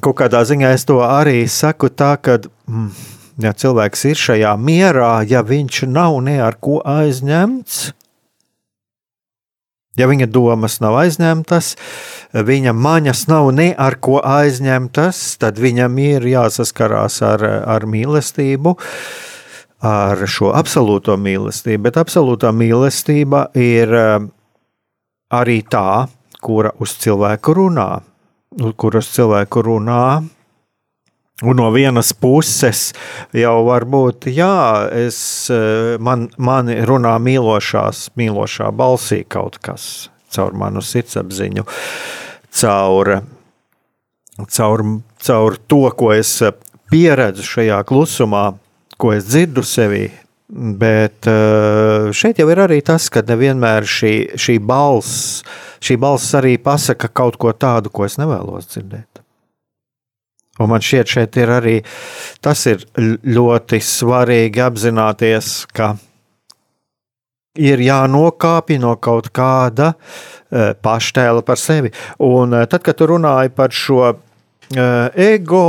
kaut 0.02 0.16
kādā 0.22 0.42
ziņā 0.48 0.72
es 0.76 0.88
to 0.90 1.02
arī 1.06 1.44
saku 1.52 1.92
tā, 1.94 2.16
ka, 2.18 2.40
mm, 2.70 2.90
ja 3.46 3.54
cilvēks 3.54 4.08
ir 4.10 4.24
šajā 4.24 4.56
mierā, 4.58 5.20
ja 5.30 5.44
viņš 5.46 5.84
nav 5.92 6.18
ne 6.26 6.40
ar 6.42 6.58
ko 6.62 6.82
aizņemts, 6.82 7.94
Ja 9.96 10.10
viņa 10.12 10.28
domas 10.28 10.82
nav 10.84 10.98
aizņemtas, 11.00 11.70
viņa 12.36 12.74
maņas 12.76 13.22
nav 13.32 13.48
ne 13.56 13.70
ar 13.80 13.96
ko 14.04 14.20
aizņemtas, 14.20 15.22
tad 15.40 15.60
viņam 15.64 15.96
ir 16.04 16.26
jāsaskarās 16.28 17.22
ar, 17.24 17.46
ar 17.64 17.86
mīlestību, 17.88 18.76
ar 19.88 20.26
šo 20.28 20.52
absolūto 20.58 21.16
mīlestību. 21.16 21.86
Bet 21.88 22.00
absolūtā 22.02 22.52
mīlestība 22.52 23.48
ir 23.56 23.96
eh, 24.02 24.28
arī 25.40 25.62
tā, 25.72 26.10
kura 26.46 26.72
uz 26.80 26.94
cilvēku 27.02 27.58
runā, 27.58 27.90
kur 28.78 29.02
uz 29.02 29.10
cilvēku 29.18 29.66
runā 29.66 30.06
Un 31.44 31.58
no 31.60 31.68
vienas 31.72 32.14
puses 32.16 32.94
jau 33.36 33.56
var 33.68 33.84
būt, 33.92 34.30
jā, 34.32 34.88
es, 34.96 35.50
eh, 35.52 35.98
man, 36.00 36.30
man 36.40 36.72
runā 36.88 37.18
mīlošās, 37.20 38.06
mīlošā 38.16 38.70
balsī 38.72 39.26
kaut 39.28 39.58
kas 39.60 40.08
caur 40.32 40.56
manu 40.56 40.80
sirdsapziņu, 40.80 41.66
caur, 42.56 43.12
caur, 44.48 44.84
caur 45.28 45.60
to, 45.68 45.82
ko 46.00 46.14
es 46.16 46.32
pieredzu 46.88 47.44
šajā 47.44 47.82
klusumā, 47.84 48.46
ko 48.96 49.12
es 49.12 49.28
dzirdu 49.28 49.68
sevī. 49.68 50.06
Bet 50.48 51.26
eh, 51.26 52.12
šeit 52.14 52.38
jau 52.38 52.46
ir 52.54 52.60
arī 52.68 52.78
tas, 52.86 53.08
ka 53.10 53.24
nevienmēr 53.26 53.88
šī, 53.90 54.14
šī 54.38 54.60
balss, 54.62 55.42
šī 55.82 55.98
balss 55.98 56.36
arī 56.38 56.60
pasaka 56.62 57.10
kaut 57.10 57.40
ko 57.42 57.50
tādu, 57.58 57.90
ko 57.90 58.06
es 58.06 58.20
nevēlos 58.22 58.70
dzirdēt. 58.70 59.24
Un 60.62 60.70
man 60.72 60.84
šķiet, 60.86 61.10
šeit 61.12 61.40
ir 61.42 61.52
arī 61.52 61.80
tas 62.46 62.62
ir 62.70 62.86
ļoti 62.96 63.82
svarīgi 63.84 64.62
apzināties, 64.64 65.66
ka 65.76 65.96
ir 67.60 67.82
jānokāpj 67.84 68.78
no 68.80 68.94
kaut 69.02 69.34
kāda 69.36 69.92
e, 69.92 70.70
paštēla 70.80 71.44
par 71.44 71.60
sevi. 71.60 71.92
Un 72.24 72.56
e, 72.56 72.64
tad, 72.72 72.86
kad 72.86 72.96
tu 72.96 73.10
runāji 73.12 73.52
par 73.58 73.76
šo 73.76 74.14
ego, 74.72 75.66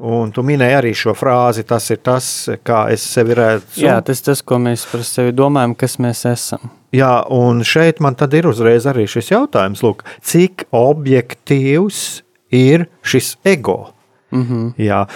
un 0.00 0.32
tu 0.34 0.44
minēji 0.46 0.76
arī 0.78 0.92
šo 0.96 1.14
frāzi, 1.18 1.64
tas 1.68 1.90
ir 1.90 2.00
tas, 2.04 2.26
kā 2.66 2.86
es 2.92 3.02
sevi 3.02 3.36
redzu. 3.38 3.82
Jā, 3.82 3.98
tas 4.04 4.22
ir 4.22 4.30
tas, 4.30 4.42
ko 4.42 4.60
mēs 4.62 4.86
par 4.90 5.04
sevi 5.06 5.34
domājam, 5.36 5.74
kas 5.78 5.98
mēs 6.02 6.24
esam. 6.30 6.70
Jā, 6.94 7.12
un 7.34 7.60
šeit 7.66 8.00
man 8.00 8.16
tad 8.16 8.34
ir 8.34 8.48
uzreiz 8.48 8.86
arī 8.88 9.04
šis 9.10 9.32
jautājums, 9.34 9.84
lūk, 9.84 10.06
cik 10.24 10.68
objektīvs 10.72 12.22
ir 12.54 12.88
šis 13.02 13.36
ego. 13.44 13.92
Mm 14.30 14.44
-hmm. 14.44 14.72
Jā, 14.76 15.06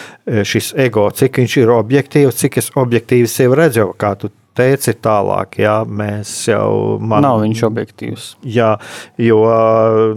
šis 0.44 0.72
ego, 0.76 1.10
cik 1.10 1.38
viņš 1.38 1.56
ir 1.60 1.68
objektīvs, 1.68 2.36
cik 2.36 2.56
es 2.58 2.70
objektīvi 2.74 3.26
sevi 3.26 3.54
redzu, 3.54 3.92
kā 3.98 4.14
tu 4.16 4.30
teici 4.58 4.94
tālāk, 5.02 5.58
jā, 5.62 5.76
mēs 5.88 6.32
jau. 6.50 6.98
Man, 7.00 7.24
Nav 7.24 7.40
viņš 7.44 7.62
objektīvs. 7.68 8.26
Jā, 8.54 8.74
jo 9.20 9.40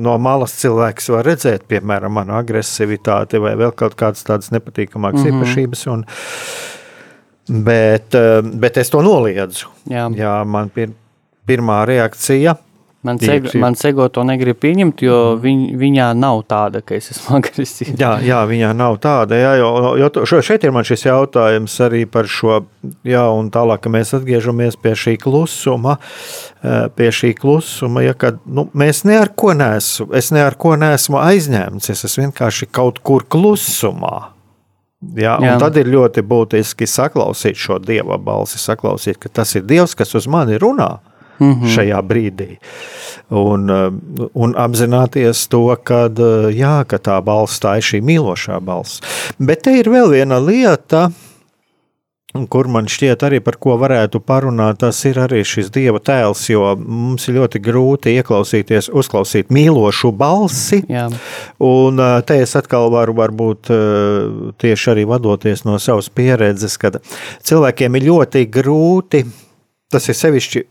no 0.02 0.17
malas 0.21 0.56
cilvēks 0.62 1.10
var 1.15 1.28
redzēt, 1.30 1.67
piemēram, 1.71 2.15
manu 2.19 2.36
agresivitāti 2.39 3.41
vai 3.43 3.56
vēl 3.60 3.74
kaut 3.78 3.98
kādas 4.00 4.26
tādas 4.28 4.52
nepatīkamākas 4.56 5.24
mm 5.24 5.30
-hmm. 5.30 5.41
īpašības. 5.41 5.88
Un, 5.93 6.06
bet, 7.65 8.19
bet 8.60 8.78
es 8.78 8.89
to 8.89 9.02
noliedzu. 9.02 9.71
Jā, 9.89 10.10
jā 10.10 10.36
man 10.45 10.71
ir 10.76 10.93
pirmā 11.48 11.86
reakcija 11.86 12.56
Man 13.05 13.19
ego, 13.21 13.49
mans 13.61 13.83
ego 13.85 14.07
to 14.09 14.23
negrib 14.25 14.57
pieņemt, 14.63 15.03
jo 15.05 15.17
mm. 15.35 15.41
viņ, 15.43 15.59
viņā 15.77 16.07
nav 16.17 16.39
tāda, 16.49 16.79
ka 16.81 16.95
es 16.97 17.11
esmu 17.13 17.35
agresīvs. 17.39 17.99
Jā, 18.01 18.15
jā, 18.25 18.39
viņā 18.49 18.71
nav 18.73 18.97
tāda. 19.03 19.37
Jā, 19.37 19.51
jo, 19.61 19.91
jo 20.01 20.41
šeit 20.41 20.65
ir 20.65 20.73
man 20.73 20.87
šis 20.87 21.05
jautājums 21.05 21.75
arī 21.85 22.01
par 22.09 22.25
šo, 22.31 22.63
jā, 23.05 23.27
un 23.29 23.53
tālāk, 23.53 23.83
ka 23.85 23.93
mēs 23.93 24.15
atgriežamies 24.17 24.79
pie 24.81 24.95
šī 24.97 25.15
klusuma, 25.21 25.99
eh, 26.65 26.87
pie 26.97 27.13
šī 27.13 27.35
klusuma, 27.37 28.01
ja 28.07 28.17
kad 28.17 28.41
nu, 28.49 28.65
mēs 28.73 29.05
ne 29.05 29.21
ar 29.21 29.35
ko 29.37 29.53
neesmu, 29.53 30.09
es 30.17 30.33
ne 30.33 30.41
ar 30.41 30.57
ko 30.57 30.73
neesmu 30.73 31.21
aizņemts, 31.21 31.93
es 31.93 32.05
esmu 32.09 32.31
vienkārši 32.31 32.71
kaut 32.73 33.03
kur 33.05 33.29
klusumā. 33.29 34.31
Ja, 35.13 35.35
Jā. 35.37 35.59
Tad 35.61 35.75
ir 35.77 35.91
ļoti 35.93 36.23
būtiski 36.25 36.87
saklausīt 36.89 37.59
šo 37.61 37.77
dieva 37.77 38.17
balsi, 38.17 38.57
saklausīt, 38.57 39.19
ka 39.21 39.29
tas 39.29 39.51
ir 39.53 39.67
Dievs, 39.69 39.93
kas 39.93 40.15
uz 40.17 40.25
mani 40.25 40.57
runā. 40.57 40.95
Mm 40.95 41.11
mm 41.39 41.54
-hmm. 41.54 41.76
šajā 41.76 42.02
brīdī. 42.02 42.58
Un, 43.30 43.69
uh, 43.69 43.93
un 44.34 44.54
apzināties 44.54 45.48
to, 45.50 45.65
ka, 45.84 46.06
uh, 46.13 46.50
jā, 46.54 46.84
ka 46.86 47.00
tā 47.02 47.17
balss 47.26 47.62
tā 47.62 47.80
ir 47.80 47.86
šī 47.86 48.02
mīlošā 48.06 48.60
balss. 48.62 49.02
Bet 49.41 49.65
te 49.65 49.80
ir 49.80 49.89
vēl 49.89 50.13
viena 50.13 50.38
lieta. 50.41 51.10
Kur 52.52 52.67
man 52.67 52.84
šķiet, 52.91 53.21
arī 53.24 53.38
par 53.39 53.56
ko 53.63 53.78
varētu 53.80 54.19
parunāt, 54.19 54.82
tas 54.82 54.98
ir 55.08 55.15
arī 55.24 55.39
šis 55.48 55.69
dieva 55.71 56.02
tēls, 56.04 56.41
jo 56.50 56.74
mums 56.76 57.30
ir 57.30 57.38
ļoti 57.38 57.62
grūti 57.63 58.12
ieklausīties, 58.19 58.89
uzklausīt 58.91 59.54
mīlošu 59.56 60.12
balsi. 60.12 60.82
Jā. 60.91 61.06
Un 61.63 62.04
uh, 62.04 62.19
te 62.28 62.41
es 62.43 62.58
atkal 62.60 62.91
varu 62.91 63.15
varbūt 63.15 63.71
tieši 64.60 64.91
arī 64.91 65.08
vadoties 65.08 65.63
no 65.63 65.80
savas 65.80 66.12
pieredzes, 66.12 66.76
kad 66.78 67.00
cilvēkiem 67.48 67.95
ir 67.95 68.08
ļoti 68.12 68.45
grūti 68.52 69.24
tas 69.93 70.10
ir 70.10 70.17
sevišķi, 70.17 70.63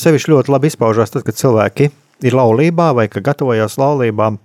sevišķi 0.00 0.32
ļoti 0.32 0.52
labi 0.54 0.70
izpaužās 0.72 1.12
tad, 1.14 1.24
kad 1.26 1.38
cilvēki 1.38 1.90
ir 2.24 2.36
laulībā 2.36 2.92
vai 2.96 3.08
ka 3.12 3.22
gatavojās 3.24 3.78
laulībām. 3.80 4.38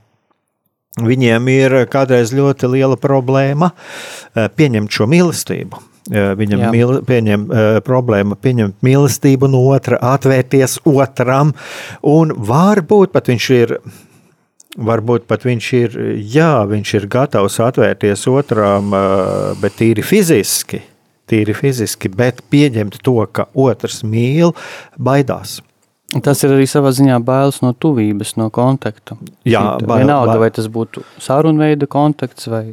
Viņiem 0.99 1.45
ir 1.53 1.75
kādreiz 1.91 2.33
ļoti 2.35 2.71
liela 2.73 2.97
problēma 2.99 3.71
eh, 3.71 4.49
pieņemt 4.49 4.91
šo 4.91 5.07
mīlestību. 5.11 5.79
Eh, 6.09 6.31
viņam 6.39 6.63
mīl, 6.73 6.93
pieņem, 7.05 7.43
uh, 7.45 7.79
problēma 7.85 8.33
pieņemt 8.41 8.79
mīlestību 8.81 9.51
no 9.53 9.61
otra, 9.69 9.99
atvērties 10.15 10.79
otram, 10.89 11.53
un 12.01 12.33
varbūt 12.33 13.13
pat 13.13 13.29
viņš 13.29 13.49
ir. 13.59 13.75
Varbūt 14.79 15.25
pat 15.27 15.43
viņš 15.43 15.67
ir, 15.75 15.95
jā, 16.29 16.61
viņš 16.69 16.91
ir 16.99 17.07
gatavs 17.09 17.55
atvērties 17.65 18.21
otram, 18.29 18.93
bet 19.59 19.73
tīri 19.79 20.03
fiziski 20.05 20.77
tīri 21.29 21.55
fiziski, 21.57 22.11
bet 22.11 22.43
pieņemt 22.51 22.99
to, 23.05 23.17
ka 23.33 23.47
otrs 23.57 24.01
mīl, 24.07 24.55
baidās. 24.97 25.59
Tas 26.25 26.41
ir 26.41 26.55
arī 26.55 26.65
savā 26.65 26.89
ziņā 26.95 27.19
bailes 27.21 27.59
no 27.61 27.69
tuvības, 27.77 28.33
no 28.41 28.49
kontakta. 28.53 29.17
Jā, 29.45 29.61
bail, 29.77 30.01
vienalga, 30.01 30.33
bail. 30.33 30.45
vai 30.45 30.49
tas 30.55 30.69
būtu 30.73 31.03
sarunveida 31.21 31.85
kontakts 31.89 32.49
vai. 32.49 32.63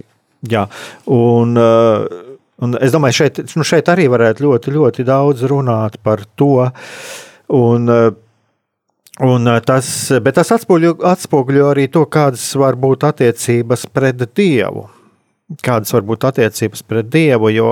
Jā, 0.49 0.65
un, 1.13 1.53
uh, 1.61 2.33
un 2.65 2.79
es 2.81 2.95
domāju, 2.95 3.19
šeit, 3.21 3.43
nu 3.59 3.67
šeit 3.67 3.91
arī 3.93 4.09
varētu 4.13 4.47
ļoti, 4.47 4.73
ļoti 4.73 5.05
daudz 5.09 5.45
runāt 5.53 6.01
par 6.05 6.25
to. 6.37 6.71
Un, 7.57 7.91
uh, 7.93 8.15
Un 9.17 9.49
uh, 9.49 9.63
tas, 9.65 9.87
bet 10.21 10.35
tas 10.37 10.51
atspoguļo 10.53 11.71
arī 11.71 11.87
to, 11.89 12.03
kādas 12.05 12.43
var 12.61 12.77
būt 12.77 13.07
attiecības 13.09 13.87
pret 13.89 14.21
Dievu 14.37 14.83
kādas 15.63 15.93
var 15.95 16.03
būt 16.07 16.25
attiecības 16.27 16.83
pret 16.91 17.07
Dievu. 17.11 17.51
Jo 17.55 17.67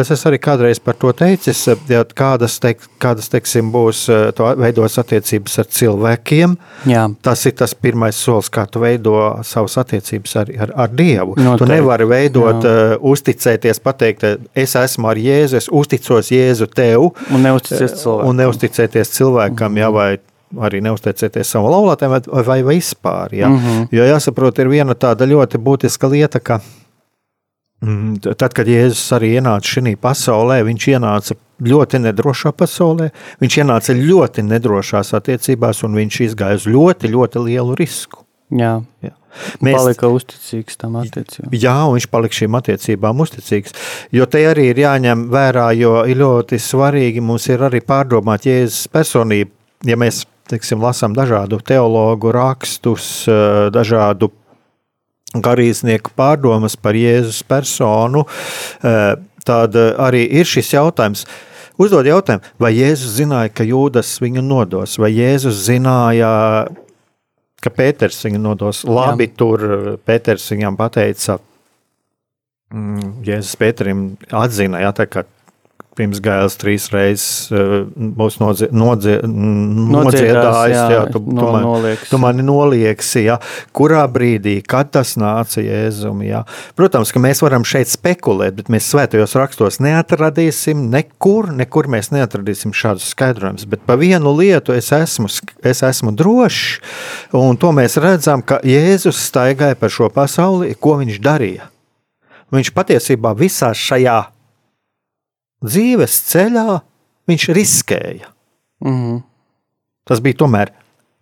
es 0.00 0.10
arī 0.28 0.38
kādreiz 0.42 0.80
par 0.84 0.98
to 1.00 1.12
teicis, 1.16 1.62
ja 1.88 2.02
kādas, 2.04 2.58
teik, 2.60 2.84
kādas 3.00 3.30
teiksim, 3.32 3.70
būs 3.72 4.04
veidos 4.60 4.98
attiecības 5.00 5.56
ar 5.62 5.70
cilvēkiem. 5.78 6.58
Jā. 6.90 7.06
Tas 7.24 7.46
ir 7.48 7.56
tas 7.60 7.72
pirmais 7.74 8.18
solis, 8.20 8.50
kā 8.52 8.66
tu 8.68 8.82
veido 8.84 9.16
savas 9.46 9.78
attiecības 9.80 10.36
ar, 10.42 10.52
ar, 10.66 10.74
ar 10.84 10.92
Dievu. 10.92 11.38
Noteikti. 11.38 11.62
Tu 11.64 11.70
nevari 11.72 12.10
veidot, 12.10 12.68
uh, 12.68 12.94
uzticēties, 13.14 13.80
pateikt, 13.84 14.28
es 14.52 14.76
esmu 14.76 15.08
ar 15.14 15.20
Jēzu, 15.24 15.62
es 15.62 15.72
uzticos 15.72 16.30
Jēzu 16.34 16.68
tev. 16.76 17.08
Un 17.32 17.48
neusticēties 17.48 17.98
cilvēkam. 18.04 18.28
Un 18.28 18.40
neusticēties 18.42 19.16
cilvēkam, 19.16 19.72
mm 19.72 19.80
-hmm. 19.80 19.80
jā, 19.80 19.92
vai 19.96 20.68
arī 20.68 20.84
neuzticēties 20.84 21.48
savam 21.50 21.72
laulātājam, 21.72 22.20
vai, 22.28 22.44
vai 22.44 22.62
vispār. 22.76 23.32
Ja? 23.34 23.48
Mm 23.48 23.58
-hmm. 23.58 23.88
Jo 23.90 24.04
jāsaprot, 24.04 24.58
ir 24.58 24.68
viena 24.68 24.94
tāda 24.94 25.26
ļoti 25.26 25.58
būtiska 25.58 26.10
lieta, 26.10 26.40
ka 26.40 26.60
tad, 28.24 28.52
kad 28.56 28.68
Jēzus 28.70 29.06
arī 29.16 29.34
ienāca 29.38 29.76
šajā 29.76 29.96
pasaulē, 30.00 30.60
viņš 30.66 30.86
ienāca 30.94 31.36
ļoti 31.64 32.00
nedrošā 32.04 32.54
pasaulē, 32.56 33.10
viņš 33.42 33.58
ienāca 33.62 33.96
ļoti 33.98 34.46
nedrošās 34.48 35.14
attiecībās, 35.18 35.82
un 35.86 35.98
viņš 36.00 36.20
izgāja 36.28 36.60
uz 36.60 36.66
ļoti, 36.70 37.12
ļoti 37.14 37.44
lielu 37.48 37.76
risku. 37.78 38.24
Jā. 38.54 38.78
Jā. 39.04 39.14
Mēs, 39.64 39.74
palika 39.74 40.08
uzticīgs 40.14 40.76
tam 40.78 40.98
attiecībām. 41.00 41.54
Jā, 41.58 41.74
viņš 41.90 42.06
palika 42.12 42.38
šīm 42.38 42.58
attiecībām 42.60 43.22
uzticīgs. 43.24 43.74
Jo 44.14 44.28
te 44.30 44.44
arī 44.46 44.68
ir 44.70 44.82
jāņem 44.84 45.26
vērā, 45.32 45.72
jo 45.78 45.96
ir 46.06 46.20
ļoti 46.20 46.60
svarīgi 46.62 47.24
mums 47.24 47.48
ir 47.50 47.66
arī 47.66 47.82
pārdomāt 47.82 48.46
Jēzus 48.46 48.86
personību. 48.94 49.50
Ja 49.90 49.98
mēs 50.00 50.22
teiksim, 50.50 50.82
lasām 50.84 51.16
dažādu 51.16 51.58
teologu 51.66 52.32
rakstus, 52.34 53.26
eh, 53.28 53.70
dažādu 53.74 54.30
garīdznieku 55.34 56.14
pārdomas 56.16 56.76
par 56.76 56.94
Jēzus 56.98 57.42
personu, 57.46 58.24
eh, 58.82 59.16
tad 59.44 59.74
arī 59.74 60.24
ir 60.40 60.48
šis 60.48 60.72
jautājums, 60.76 61.26
uzdod 61.78 62.06
jautājumu, 62.06 62.44
vai 62.58 62.72
Jēzus 62.76 63.18
zināja, 63.18 63.52
ka 63.52 63.66
Jūdas 63.66 64.16
viņu 64.22 64.44
nodos, 64.44 64.96
vai 64.98 65.10
Jēzus 65.12 65.58
zināja, 65.66 66.30
ka 67.60 67.70
Pēters 67.70 68.22
viņu 68.24 68.40
nodos. 68.40 68.84
Labi, 68.84 69.28
Jā. 69.28 69.36
tur 69.36 69.66
Pēters 70.06 70.46
viņam 70.52 70.78
pateica, 70.78 71.38
mm, 72.72 73.22
Jēzus 73.26 73.56
Pēterim 73.60 74.04
atzina, 74.30 74.80
jā, 74.84 74.92
tā, 74.96 75.08
ka 75.10 75.24
pirms 75.98 76.20
gailes 76.24 76.56
trīs 76.60 76.86
reizes 76.92 77.52
uh, 77.54 77.84
būs 77.94 78.38
nodzie, 78.42 78.68
nodzie, 78.74 79.16
nodziedājis. 79.24 80.74
Jā, 80.74 80.84
jā, 80.92 81.02
tu, 81.14 81.20
no, 81.22 81.38
tu, 81.38 81.50
man, 81.54 81.66
nolieks. 81.66 82.08
tu 82.10 82.20
mani 82.22 82.44
nolieksi, 82.46 83.24
jā. 83.28 83.38
kurā 83.76 84.04
brīdī, 84.10 84.56
kad 84.66 84.92
tas 84.94 85.14
nāca 85.20 85.62
Jēzum. 85.64 86.22
Jā. 86.26 86.44
Protams, 86.78 87.12
ka 87.14 87.22
mēs 87.22 87.42
varam 87.44 87.66
šeit 87.68 87.92
spekulēt, 87.92 88.58
bet 88.58 88.70
mēs 88.72 88.88
svētajos 88.92 89.36
rakstos 89.38 89.80
neatradīsim 89.84 90.88
nekur, 90.92 91.52
nekur 91.54 91.90
mēs 91.92 92.10
neatradīsim 92.14 92.74
šādus 92.76 93.12
skaidrojumus. 93.14 93.68
Bet 93.70 93.86
pa 93.86 93.98
vienu 94.00 94.34
lietu 94.38 94.74
es 94.76 94.90
esmu, 94.94 95.30
es 95.64 95.84
esmu 95.86 96.14
drošs, 96.16 96.80
un 97.38 97.60
to 97.60 97.70
mēs 97.76 97.98
redzam, 98.02 98.42
ka 98.44 98.60
Jēzus 98.66 99.22
staigāja 99.30 99.78
par 99.78 99.92
šo 99.94 100.10
pasauli, 100.14 100.74
ko 100.74 100.98
viņš 101.02 101.22
darīja. 101.24 101.70
Viņš 102.54 102.70
patiesībā 102.76 103.32
visā 103.34 103.72
šajā 103.74 104.20
dzīves 105.64 106.16
ceļā 106.30 106.80
viņš 107.30 107.48
riskēja. 107.56 108.30
Mm 108.84 108.94
-hmm. 108.94 109.20
Tas 110.04 110.20
bija 110.20 110.40
tomēr. 110.44 110.72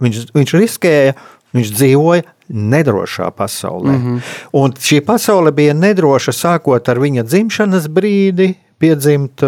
Viņš, 0.02 0.32
viņš 0.34 0.54
riskēja, 0.58 1.14
viņš 1.54 1.74
dzīvoja 1.76 2.22
nedrošā 2.48 3.30
pasaulē. 3.30 3.92
Mm 3.92 4.06
-hmm. 4.06 4.22
Un 4.52 4.72
šī 4.72 5.00
pasaule 5.06 5.52
bija 5.52 5.74
nedroša 5.74 6.32
sākot 6.32 6.88
ar 6.88 6.98
viņa 6.98 7.22
dzimšanas 7.22 7.86
brīdi, 7.88 8.54
piedzimt 8.78 9.42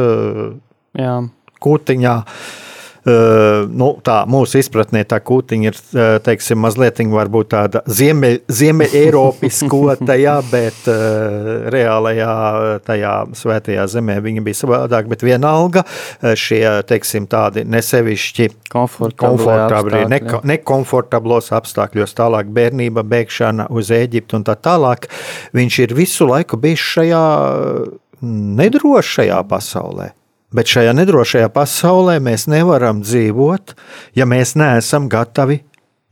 Jā. 0.94 1.28
kūtiņā. 1.60 2.16
Uh, 2.18 2.24
Uh, 2.24 2.63
nu, 3.04 3.88
tā 4.04 4.22
mūsu 4.30 4.58
izpratnē 4.62 5.02
tā 5.08 5.18
kūtiņa 5.20 5.68
ir 5.68 5.76
uh, 5.76 6.04
teiksim, 6.24 6.60
mazliet 6.64 7.02
tāda 7.52 7.82
ziemeļ, 7.84 8.38
ziemeļeiropiskota, 8.48 10.16
jā, 10.24 10.38
bet 10.48 10.88
uh, 10.88 11.68
reālajā 11.74 12.36
tajā 12.86 13.12
svētajā 13.36 13.84
zemē 13.92 14.16
viņa 14.24 14.44
bija 14.46 14.60
savādāk, 14.62 15.10
bet 15.12 15.24
vienalga 15.26 15.84
šie, 16.22 16.62
teiksim, 16.88 17.28
tādi 17.28 17.66
nesevišķi 17.68 18.48
komfortabli, 18.72 20.04
ne, 20.08 20.22
nekomfortablos 20.54 21.52
apstākļos, 21.56 22.16
tālāk 22.16 22.48
bērnība, 22.56 23.04
bēgšana 23.04 23.68
uz 23.74 23.92
Ēģiptu 23.94 24.40
un 24.40 24.48
tā 24.48 24.56
tālāk, 24.56 25.10
viņš 25.56 25.80
ir 25.84 25.96
visu 26.00 26.28
laiku 26.30 26.60
bijis 26.60 26.88
šajā 26.94 27.24
nedrošajā 28.24 29.40
pasaulē. 29.50 30.14
Bet 30.54 30.70
šajā 30.70 30.94
nedrošajā 30.94 31.50
pasaulē 31.50 32.20
mēs 32.22 32.46
nevaram 32.50 33.02
dzīvot, 33.02 33.74
ja 34.14 34.26
mēs 34.30 34.54
neesam 34.58 35.08
gatavi 35.10 35.60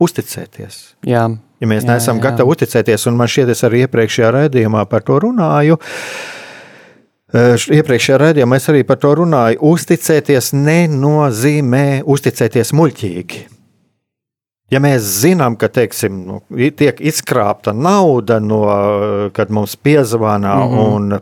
uzticēties. 0.03 0.79
Jā. 1.07 1.29
Ja 1.63 1.69
mēs 1.71 1.85
jā, 1.85 1.93
neesam 1.93 2.19
jā. 2.19 2.27
gatavi 2.27 2.55
uzticēties, 2.55 3.07
un 3.07 3.19
man 3.19 3.31
šķiet, 3.31 3.53
es 3.55 3.63
arī 3.63 3.85
iepriekšējā 3.85 4.31
raidījumā 4.35 4.83
par 4.91 5.05
to 5.07 5.19
runāju, 5.23 5.79
Iepriekšējā 7.33 8.17
raidījumā 8.21 8.59
es 8.59 8.67
arī 8.69 8.83
par 8.85 8.99
to 9.01 9.09
runāju. 9.17 9.57
Uzticēties 9.73 10.51
nenozīmē 10.53 12.03
uzticēties 12.05 12.73
muļķīgi. 12.77 13.39
Ja 14.73 14.81
mēs 14.81 15.05
zinām, 15.21 15.57
ka 15.57 15.69
teiksim, 15.73 16.19
nu, 16.27 16.39
tiek 16.77 17.01
izkrāpta 17.01 17.73
nauda, 17.73 18.39
no, 18.41 18.61
kad 19.33 19.49
mums 19.53 19.75
piezvanā 19.75 20.53
mm 20.53 20.73
-hmm. 20.73 20.93
un 20.93 21.19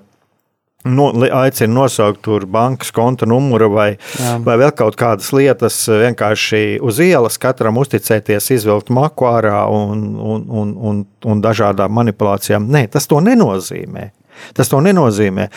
no, 0.84 1.10
aicina 1.38 1.74
nosaukt 1.74 2.22
tur 2.26 2.46
bankas 2.50 2.92
konta 2.96 3.28
numuru 3.30 3.70
vai, 3.74 3.90
Jā. 4.20 4.38
vai 4.46 4.58
vēl 4.62 4.72
kaut 4.78 4.98
kādas 5.00 5.32
lietas, 5.36 5.78
vienkārši 5.90 6.80
uz 6.84 7.02
ielas 7.04 7.38
katram 7.42 7.80
uzticēties, 7.82 8.52
izvilkt 8.58 8.92
maku 8.94 9.30
ārā 9.30 9.64
un, 9.72 10.08
un, 10.16 10.48
un, 10.48 10.74
un, 10.92 11.04
un 11.26 11.44
dažādām 11.44 11.94
manipulācijām. 12.00 12.70
Nē, 12.72 12.88
tas 12.94 13.10
to 13.10 13.22
nenozīmē. 13.24 14.10
Tas 14.58 14.72
to 14.72 14.80
nenozīmē. 14.82 15.50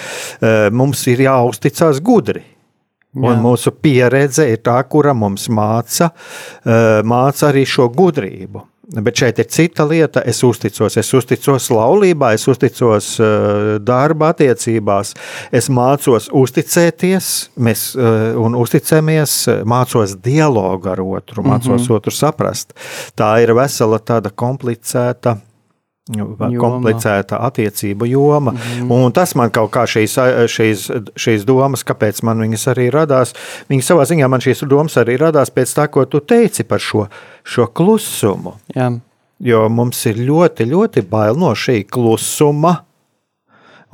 Mums 0.75 1.07
ir 1.13 1.25
jāuzticas 1.25 2.03
gudri. 2.05 2.43
Un 3.15 3.31
Jā. 3.31 3.39
mūsu 3.39 3.71
pieredze 3.79 4.49
ir 4.51 4.59
tā, 4.67 4.75
kura 4.91 5.13
mums 5.15 5.47
māca, 5.47 6.11
māca 7.07 7.51
arī 7.53 7.63
šo 7.71 7.87
gudrību. 7.95 8.65
Bet 8.93 9.17
šeit 9.17 9.39
ir 9.41 9.49
cita 9.49 9.87
lieta. 9.89 10.21
Es 10.29 10.43
uzticos, 10.45 10.99
es 11.01 11.13
uzticos 11.17 11.71
laulībā, 11.73 12.35
es 12.37 12.45
uzticos 12.51 13.15
uh, 13.23 13.77
darba 13.81 14.33
attiecībās, 14.35 15.15
es 15.55 15.71
mācos 15.73 16.29
uzticēties, 16.33 17.31
mēs 17.57 17.87
uh, 17.97 18.35
un 18.41 18.59
uzticamies, 18.61 19.39
mācos 19.65 20.19
dialogu 20.25 20.93
ar 20.93 21.01
otru, 21.01 21.43
mācos 21.43 21.81
mm 21.81 21.87
-hmm. 21.87 21.97
otru 21.97 22.13
saprast. 22.13 22.77
Tā 23.17 23.33
ir 23.43 23.55
vesela 23.57 23.99
tāda 23.99 24.31
komplicēta 24.31 25.39
joma. 26.13 26.51
komplicēta 26.61 27.39
attiecību 27.47 28.09
joma. 28.09 28.53
Mm. 28.53 28.91
Un 28.93 29.13
tas 29.17 29.35
man 29.39 29.53
kaut 29.55 29.73
kā 29.73 29.87
šīs, 29.89 30.17
šīs, 30.53 30.87
šīs 31.17 31.47
domas, 31.49 31.85
kāpēc 31.87 32.21
man 32.27 32.43
viņas 32.45 32.69
arī 32.75 32.91
radās, 32.93 33.33
viņas 33.73 33.93
savā 33.93 34.05
ziņā 34.11 34.29
man 34.29 34.45
šīs 34.45 34.67
domas 34.69 34.99
arī 35.01 35.17
radās 35.21 35.53
pēc 35.55 35.73
tā, 35.79 35.89
ko 35.89 36.05
tu 36.05 36.21
teici 36.21 36.67
par 36.69 36.83
šo, 36.83 37.07
šo 37.43 37.69
klusumu. 37.73 38.59
Jā. 38.75 38.91
Jo 39.45 39.65
mums 39.73 40.05
ir 40.07 40.21
ļoti, 40.25 40.69
ļoti 40.71 41.07
bail 41.09 41.41
no 41.41 41.55
šī 41.57 41.83
klusuma. 41.89 42.83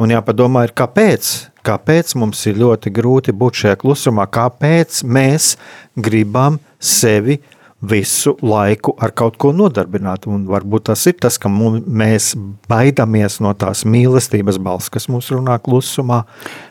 Un 0.01 0.13
jāpadomā, 0.15 0.65
ir, 0.67 0.75
kāpēc? 0.77 1.31
Kāpēc 1.67 2.15
mums 2.17 2.41
ir 2.49 2.57
ļoti 2.57 2.93
grūti 2.97 3.35
būt 3.37 3.63
šajā 3.63 3.79
klusumā? 3.83 4.25
Kāpēc 4.33 5.03
mēs 5.05 5.55
gribam 5.95 6.57
sevi 6.81 7.37
visu 7.81 8.37
laiku 8.45 8.95
ar 9.01 9.15
kaut 9.17 9.39
ko 9.41 9.53
nodarbināt. 9.57 10.29
Un 10.31 10.45
varbūt 10.51 10.89
tas 10.91 11.07
ir 11.09 11.17
tas, 11.21 11.39
ka 11.41 11.51
mēs 11.51 12.33
baidāmies 12.71 13.41
no 13.45 13.55
tās 13.59 13.87
mīlestības 13.89 14.61
balss, 14.63 14.93
kas 14.93 15.09
mums 15.13 15.31
runā 15.33 15.59
klusumā. 15.65 16.23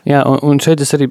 Jā, 0.08 0.24
un, 0.28 0.40
un 0.46 0.62
šeit 0.62 0.82
es 0.84 0.94
arī 0.98 1.10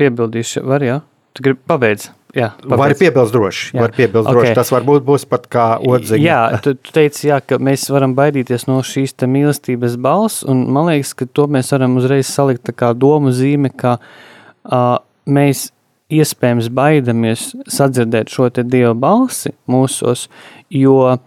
piebildīšu, 0.00 0.64
var, 0.68 0.84
jā? 0.84 1.00
Tu 1.34 1.44
gribi 1.44 1.60
pabeidz? 1.68 2.10
Jā, 2.34 2.48
var 2.66 2.90
piebilst 2.98 3.30
droši. 3.34 3.68
Jā. 3.76 3.82
Var 3.84 3.92
piebilst 3.94 4.26
okay. 4.26 4.34
droši. 4.40 4.54
Tas 4.58 4.70
varbūt 4.74 5.04
būs 5.06 5.24
pat 5.30 5.44
kā 5.50 5.66
odziņa. 5.86 6.18
Jā, 6.22 6.38
tu, 6.64 6.72
tu 6.74 6.94
teici, 6.94 7.28
jā, 7.28 7.38
ka 7.38 7.60
mēs 7.62 7.86
varam 7.94 8.16
baidīties 8.18 8.66
no 8.66 8.80
šīs 8.82 9.14
mīlestības 9.30 9.94
balss, 10.02 10.42
un 10.50 10.64
man 10.74 10.90
liekas, 10.90 11.14
ka 11.14 11.28
to 11.30 11.46
mēs 11.46 11.70
varam 11.74 11.94
uzreiz 12.00 12.26
salikt 12.26 12.72
kā 12.74 12.90
domu 12.98 13.30
zīme, 13.34 13.70
ka 13.70 14.00
uh, 14.00 14.96
mēs 15.30 15.68
iespējams 16.12 16.68
baidamies 16.74 17.52
sadzirdēt 17.70 18.32
šo 18.32 18.50
Dieva 18.62 18.94
balsi 18.94 19.54
mūsos, 19.70 20.28
jo 20.70 21.18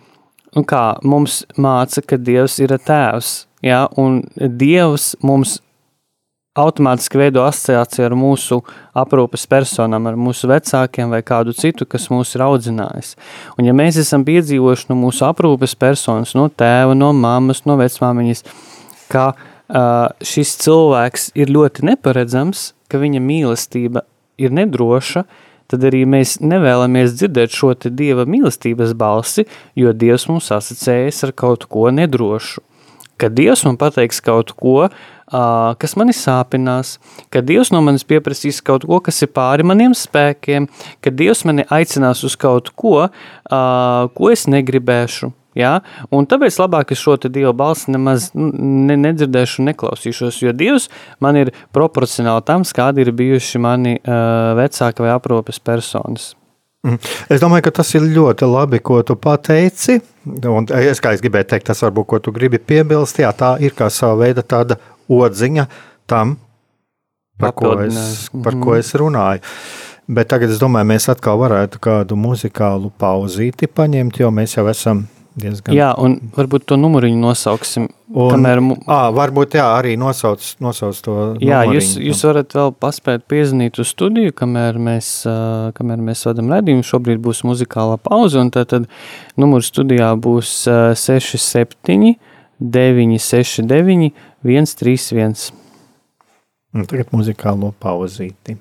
nu 0.55 0.65
kā, 0.65 0.97
mums 1.03 1.43
māca, 1.57 2.01
ka 2.01 2.17
Dievs 2.17 2.59
ir 2.59 2.75
tēvs, 2.77 3.47
ja, 3.65 3.87
un 3.97 4.21
Dievs 4.37 5.15
mums 5.25 5.59
automātiski 6.57 7.19
veido 7.21 7.43
asociāciju 7.45 8.07
ar 8.07 8.15
mūsu 8.17 8.57
aprūpes 8.97 9.45
personām, 9.49 10.07
ar 10.09 10.17
mūsu 10.17 10.49
vecākiem 10.49 11.13
vai 11.13 11.21
kādu 11.25 11.53
citu, 11.57 11.85
kas 11.85 12.07
mūs 12.09 12.33
ir 12.33 12.43
audzinājis. 12.47 13.13
Un 13.57 13.67
ja 13.69 13.75
mēs 13.77 13.99
esam 14.01 14.25
piedzīvojuši 14.25 14.89
no 14.89 14.97
mūsu 14.97 15.27
aprūpes 15.27 15.77
personas, 15.77 16.33
no 16.37 16.47
tēva, 16.49 16.97
no 16.97 17.11
mammas, 17.13 17.61
no 17.69 17.77
vecmāmiņas, 17.77 18.43
ka 19.13 19.29
uh, 19.35 20.09
šis 20.25 20.57
cilvēks 20.65 21.31
ir 21.37 21.53
ļoti 21.53 21.85
neparedzams, 21.91 22.71
ka 22.89 23.01
viņa 23.03 23.21
mīlestība 23.21 24.07
ir 24.37 24.53
nedroša, 24.53 25.25
tad 25.67 25.83
arī 25.89 26.05
mēs 26.07 26.37
nevēlamies 26.39 27.17
dzirdēt 27.17 27.51
šo 27.51 27.73
Dieva 27.89 28.23
mīlestības 28.29 28.93
balsi, 28.97 29.47
jo 29.75 29.91
Dievs 29.91 30.29
mums 30.31 30.51
asociējas 30.55 31.25
ar 31.27 31.35
kaut 31.35 31.67
ko 31.67 31.89
nedrošu. 31.91 32.63
Kad 33.17 33.33
Dievs 33.33 33.63
man 33.65 33.79
pateiks 33.81 34.21
kaut 34.21 34.51
ko, 34.53 34.89
kas 35.81 35.95
mani 35.97 36.13
sāpinās, 36.13 36.99
ka 37.33 37.41
Dievs 37.41 37.71
no 37.73 37.81
manis 37.81 38.05
pieprasīs 38.05 38.61
kaut 38.61 38.85
ko, 38.85 38.99
kas 39.01 39.23
ir 39.25 39.31
pāri 39.33 39.65
maniem 39.65 39.95
spēkiem, 39.97 40.69
ka 41.01 41.09
Dievs 41.11 41.41
mani 41.49 41.65
aicinās 41.73 42.21
uz 42.23 42.37
kaut 42.37 42.69
ko, 42.77 43.07
ko 43.49 44.29
es 44.31 44.45
negribēšu, 44.47 45.31
Ja? 45.57 45.79
Un 46.13 46.27
tāpēc 46.29 46.59
labāk 46.61 46.93
es 46.93 47.01
šo 47.01 47.17
Dieva 47.27 47.53
balsi 47.57 47.91
nemaz 47.93 48.29
ne, 48.37 48.97
nedzirdēšu, 49.01 49.65
neklausīšos, 49.71 50.41
jo 50.45 50.53
Dievs 50.55 50.87
man 51.23 51.39
ir 51.39 51.53
proporcionāli 51.75 52.45
tam, 52.47 52.65
kādi 52.77 53.05
ir 53.05 53.13
bijuši 53.17 53.61
mani 53.63 53.97
uh, 53.97 54.53
vecāki 54.59 55.05
vai 55.05 55.15
aprūpes 55.15 55.59
personas. 55.63 56.35
Mhm. 56.85 56.99
Es 57.33 57.41
domāju, 57.41 57.65
ka 57.67 57.73
tas 57.81 57.89
ir 57.97 58.05
ļoti 58.05 58.47
labi, 58.47 58.79
ko 58.79 59.01
tu 59.03 59.17
pateici. 59.19 59.99
Un 60.27 60.67
es, 60.77 61.01
es 61.01 61.23
gribēju 61.23 61.49
teikt, 61.49 61.67
tas 61.71 61.81
varbūt, 61.83 62.07
ko 62.07 62.19
tu 62.23 62.33
gribi 62.35 62.59
piebilst. 62.59 63.19
Jā, 63.23 63.33
tā 63.35 63.55
ir 63.63 63.75
kā 63.75 63.89
sava 63.91 64.21
veida 64.23 64.43
tāda 64.43 64.77
odziņa 65.09 65.67
tam, 66.07 66.37
par, 67.39 67.53
ko 67.57 67.73
es, 67.83 68.29
par 68.31 68.55
mm 68.55 68.63
ko 68.63 68.77
es 68.77 68.93
runāju. 68.95 69.43
Bet 70.07 70.29
tagad 70.31 70.53
es 70.53 70.61
domāju, 70.61 70.87
mēs 70.87 71.09
atkal 71.11 71.39
varētu 71.41 71.81
kādu 71.83 72.15
muzikālu 72.15 72.93
pauzīti 72.95 73.67
paņemt, 73.67 74.21
jo 74.21 74.31
mēs 74.31 74.55
jau 74.55 74.63
esam 74.71 75.03
diezgan. 75.39 75.75
Jā, 75.75 75.91
un 76.01 76.17
varbūt 76.35 76.65
to 76.69 76.77
numuriņu 76.79 77.19
nosauksim. 77.21 77.87
Un, 78.07 78.29
kamēr, 78.31 78.61
à, 78.87 78.99
varbūt 79.15 79.57
jā, 79.59 79.65
arī 79.77 79.95
nosauc, 79.99 80.43
nosauc 80.63 80.99
to. 81.03 81.15
jā, 81.43 81.61
numuriņu. 81.65 81.75
jūs, 81.75 81.89
jūs 82.07 82.23
varat 82.29 82.55
vēl 82.57 82.73
paspēt 82.85 83.25
piezvanīt 83.29 83.79
uz 83.83 83.91
studiju, 83.93 84.35
kamēr 84.37 84.79
mēs, 84.81 85.11
kamēr 85.77 86.03
mēs 86.09 86.23
vadām 86.29 86.51
redzējumu. 86.53 86.87
Šobrīd 86.87 87.21
būs 87.23 87.43
muzikālā 87.47 87.99
pauze, 88.03 88.39
un 88.41 88.51
tad, 88.55 88.71
tad 88.73 88.87
numurs 89.39 89.71
studijā 89.73 90.13
būs 90.23 90.53
ā, 90.71 90.95
67, 90.97 92.15
969, 92.59 94.13
131. 94.47 95.51
Un 96.77 96.85
Tagad 96.85 97.13
muzikālo 97.15 97.73
pauzīti. 97.81 98.57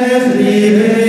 es 0.00 0.38
vive. 0.38 1.07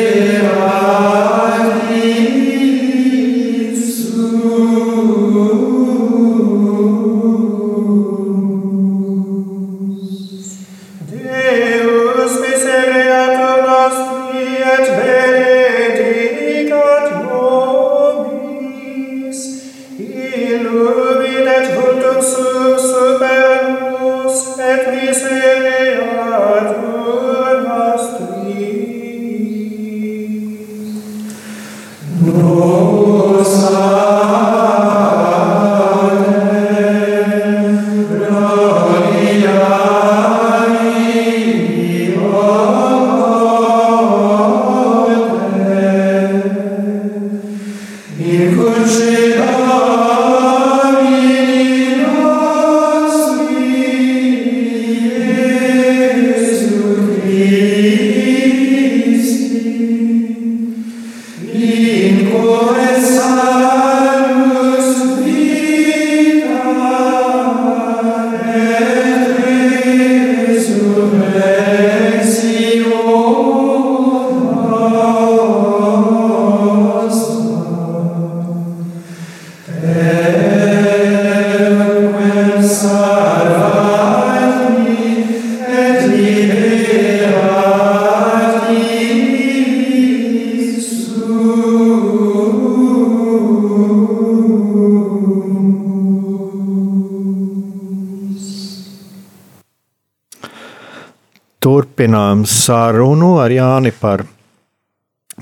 Turpinām 101.59 102.45
sarunu 102.47 103.33
ar 103.43 103.51
Jāni 103.51 103.91
par, 103.91 104.21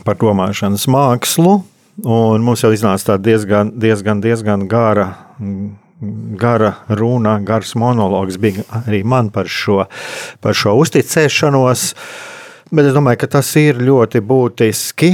par 0.02 0.18
domāšanas 0.18 0.88
mākslu. 0.90 1.60
Un 2.10 2.46
mums 2.46 2.64
jau 2.66 2.72
iznāca 2.74 3.20
diezgan, 3.22 3.70
diezgan, 3.78 4.22
diezgan 4.22 4.66
gara, 4.70 5.08
gara 6.42 6.72
runa, 6.90 7.36
gars 7.46 7.76
monologs 7.78 8.38
bija 8.42 8.66
arī 8.84 9.04
man 9.06 9.30
par 9.34 9.50
šo, 9.50 9.84
par 10.42 10.58
šo 10.58 10.74
uzticēšanos. 10.82 11.86
Bet 12.74 12.90
es 12.90 12.98
domāju, 12.98 13.22
ka 13.22 13.30
tas 13.38 13.54
ir 13.62 13.78
ļoti 13.82 14.22
būtiski. 14.26 15.14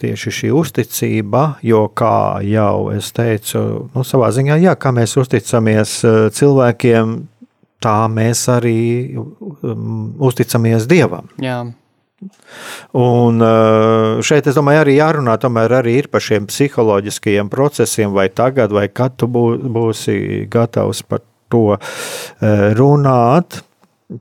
Tieši 0.00 0.32
šī 0.38 0.52
uzticība, 0.56 1.42
jo, 1.66 1.82
kā 1.98 2.40
jau 2.46 2.92
es 2.94 3.10
teicu, 3.12 3.90
nu, 3.92 4.06
savā 4.06 4.30
ziņā, 4.32 4.56
jā, 4.62 4.78
kā 4.80 4.94
mēs 4.96 5.18
uzticamies 5.20 5.98
eh, 6.08 6.20
cilvēkiem, 6.32 7.18
tā 7.82 7.98
mēs 8.12 8.46
arī 8.52 8.80
um, 9.18 10.12
uzticamies 10.22 10.88
Dievam. 10.90 11.30
Jā, 11.42 11.62
Un 12.92 13.42
eh, 13.42 14.22
šeit, 14.24 14.46
es 14.46 14.56
domāju, 14.58 14.82
arī 14.84 14.96
jārunā 14.98 15.34
tomēr 15.42 15.78
arī 15.80 15.96
ir 16.02 16.08
par 16.12 16.22
šiem 16.24 16.46
psiholoģiskajiem 16.50 17.50
procesiem, 17.52 18.12
vai 18.14 18.28
tagad, 18.30 18.74
vai 18.74 18.86
kad 18.92 19.16
tu 19.18 19.28
bū, 19.32 19.46
būsi 19.72 20.44
gatavs 20.52 21.02
par 21.08 21.22
to 21.52 21.64
eh, 21.74 22.66
runāt. 22.78 23.62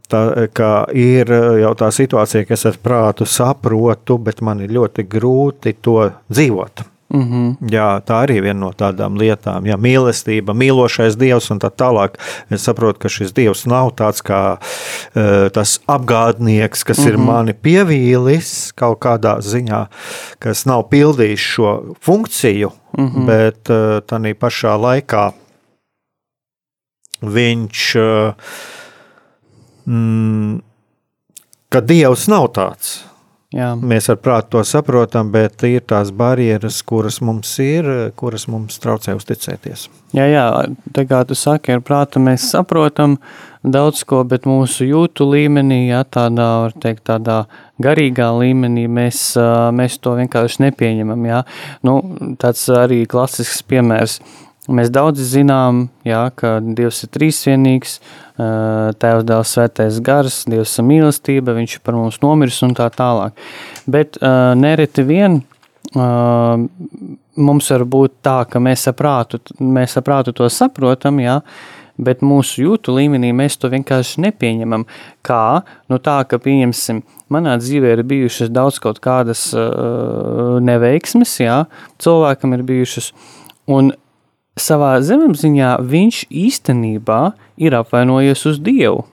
Tā, 0.08 0.48
ka 0.56 0.86
ir 0.96 1.28
jau 1.60 1.72
tā 1.76 1.90
situācija, 1.92 2.46
ka 2.48 2.56
es 2.56 2.64
ar 2.70 2.78
prātu 2.80 3.26
saprotu, 3.28 4.16
bet 4.24 4.40
man 4.40 4.62
ir 4.64 4.72
ļoti 4.72 5.04
grūti 5.12 5.74
to 5.84 5.98
dzīvot. 6.32 6.86
Mm 7.14 7.22
-hmm. 7.22 7.72
Jā, 7.72 8.02
tā 8.02 8.26
arī 8.26 8.36
ir 8.40 8.44
viena 8.44 8.60
no 8.60 8.72
tādām 8.72 9.18
lietām. 9.18 9.66
Jā, 9.66 9.78
mīlestība, 9.78 10.54
mīlošais 10.54 11.18
dievs 11.18 11.52
un 11.52 11.60
tā 11.60 11.70
tālāk. 11.70 12.10
Es 12.50 12.62
saprotu, 12.62 13.00
ka 13.00 13.10
šis 13.10 13.34
dievs 13.34 13.66
nav 13.66 13.92
tāds 13.92 14.22
kā 14.24 14.58
uh, 14.58 15.50
tas 15.50 15.80
apgādnieks, 15.88 16.84
kas 16.84 16.98
mm 16.98 17.04
-hmm. 17.04 17.10
ir 17.10 17.18
mani 17.18 17.54
pievīlis 17.54 18.72
kaut 18.76 19.00
kādā 19.00 19.40
ziņā, 19.42 19.86
kas 20.40 20.66
nav 20.66 20.90
pildījis 20.90 21.40
šo 21.40 21.96
funkciju, 22.00 22.72
mm 22.98 23.08
-hmm. 23.08 23.26
bet 23.26 23.70
uh, 23.70 24.02
tā 24.02 24.36
pašā 24.36 24.78
laikā 24.78 25.32
viņš. 27.22 27.96
Uh, 27.96 28.34
mm, 29.86 30.62
ka 31.72 31.82
dievs 31.82 32.28
nav 32.28 32.52
tāds. 32.56 33.00
Jā. 33.56 33.70
Mēs 33.76 34.10
ar 34.12 34.18
prātu 34.22 34.58
to 34.58 34.64
saprotam, 34.68 35.32
bet 35.34 35.64
ir 35.68 35.84
tās 35.88 36.12
barjeras, 36.16 36.82
kuras 36.88 37.22
mums 37.24 37.54
ir, 37.64 37.88
kuras 38.20 38.48
mums 38.52 38.80
traucē 38.82 39.16
uzticēties. 39.18 39.88
Jā, 40.18 40.28
jā, 40.28 40.46
tā 40.96 41.06
kā 41.08 41.22
tu 41.28 41.38
saki, 41.38 41.76
ar 41.76 41.84
prātu 41.86 42.22
mēs 42.24 42.50
saprotam 42.52 43.18
daudz 43.64 44.04
ko, 44.08 44.24
bet 44.28 44.48
mūsu 44.50 44.88
jūtu 44.90 45.28
līmenī, 45.30 45.84
jā, 45.92 46.04
tādā, 46.10 46.48
var 46.66 46.78
teikt, 46.82 47.06
tādā 47.12 47.44
garīgā 47.82 48.32
līmenī 48.40 48.88
mēs, 48.92 49.24
mēs 49.78 50.00
to 50.02 50.16
vienkārši 50.20 50.66
nepieņemam, 50.68 51.28
jā. 51.30 51.44
Nu, 51.88 52.00
tāds 52.42 52.66
arī 52.74 53.04
klasisks 53.10 53.62
piemērs. 53.68 54.20
Mēs 54.70 54.92
daudz 54.94 55.18
zinām, 55.26 55.88
jā, 56.06 56.28
ka 56.38 56.60
Dievs 56.62 57.00
ir 57.02 57.10
trīsvienīgs, 57.16 57.96
Tēvs, 58.38 59.24
Dēls, 59.26 59.54
Svētais 59.56 59.98
Gars, 60.06 60.44
Dievs 60.46 60.76
ir 60.78 60.86
mīlestība, 60.86 61.56
Viņš 61.58 61.80
par 61.82 61.98
mums 61.98 62.20
nomiris 62.22 62.60
un 62.68 62.76
tā 62.78 62.86
tālāk. 62.94 63.34
Bet 63.90 64.20
nereti 64.22 65.02
vien 65.08 65.40
mums 65.92 67.70
var 67.74 67.84
būt 67.90 68.20
tā, 68.22 68.38
ka 68.46 68.62
mēs 68.62 68.86
saprātu, 68.86 69.40
mēs 69.58 69.96
saprātu 69.98 70.34
to 70.38 70.46
saprotam, 70.54 71.18
jā, 71.24 71.40
bet 72.02 72.22
mūsu 72.22 72.62
jūtu 72.62 72.94
līmenī 72.96 73.32
mēs 73.36 73.58
to 73.62 73.70
vienkārši 73.74 74.22
nepieņemam. 74.28 74.86
Kā? 75.26 75.64
Nu 75.90 75.98
tā, 75.98 76.20
ka 76.30 76.38
pieņemsim, 76.42 77.02
manā 77.34 77.58
dzīvē 77.62 77.96
ir 77.98 78.04
bijušas 78.08 78.54
daudz 78.54 78.78
kaut 78.84 79.02
kādas 79.04 79.50
neveiksmes, 80.70 81.34
jā, 81.42 81.64
cilvēkam 82.02 82.56
ir 82.58 82.66
bijušas, 82.70 83.12
un 83.74 83.92
savā 84.60 84.98
zemapziņā 85.04 85.78
viņš 85.88 86.26
īstenībā 86.30 87.22
ir 87.62 87.76
apvainojies 87.78 88.46
uz 88.50 88.60
Dievu. 88.64 89.06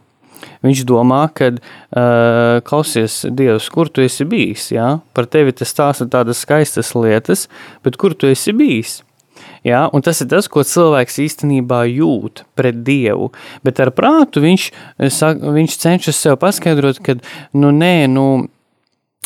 Viņš 0.63 0.85
domā, 0.87 1.25
ka, 1.35 1.53
uh, 1.55 2.59
klausies, 2.67 3.21
Dievs, 3.31 3.69
kur 3.75 3.91
tu 3.91 4.03
esi 4.03 4.27
bijis? 4.27 4.71
Ja? 4.75 4.99
Par 5.15 5.29
tevi 5.31 5.55
tas 5.55 5.71
stāsta 5.71 6.09
tādas 6.11 6.43
skaistas 6.43 6.95
lietas, 6.99 7.47
bet 7.87 7.99
kur 7.99 8.15
tu 8.15 8.31
esi 8.31 8.55
bijis? 8.55 9.01
Ja? 9.67 9.87
Un 9.95 10.03
tas 10.03 10.21
ir 10.23 10.31
tas, 10.31 10.51
ko 10.51 10.65
cilvēks 10.67 11.21
īstenībā 11.23 11.85
jūt 11.91 12.45
pret 12.59 12.83
Dievu. 12.87 13.31
Bet 13.67 13.83
ar 13.83 13.93
prātu 13.95 14.43
viņš, 14.43 14.71
viņš 14.99 15.79
cenšas 15.83 16.23
sev 16.27 16.39
paskaidrot, 16.43 17.03
ka, 17.07 17.19
nu, 17.55 17.75
nē, 17.75 18.09
nu, 18.11 18.29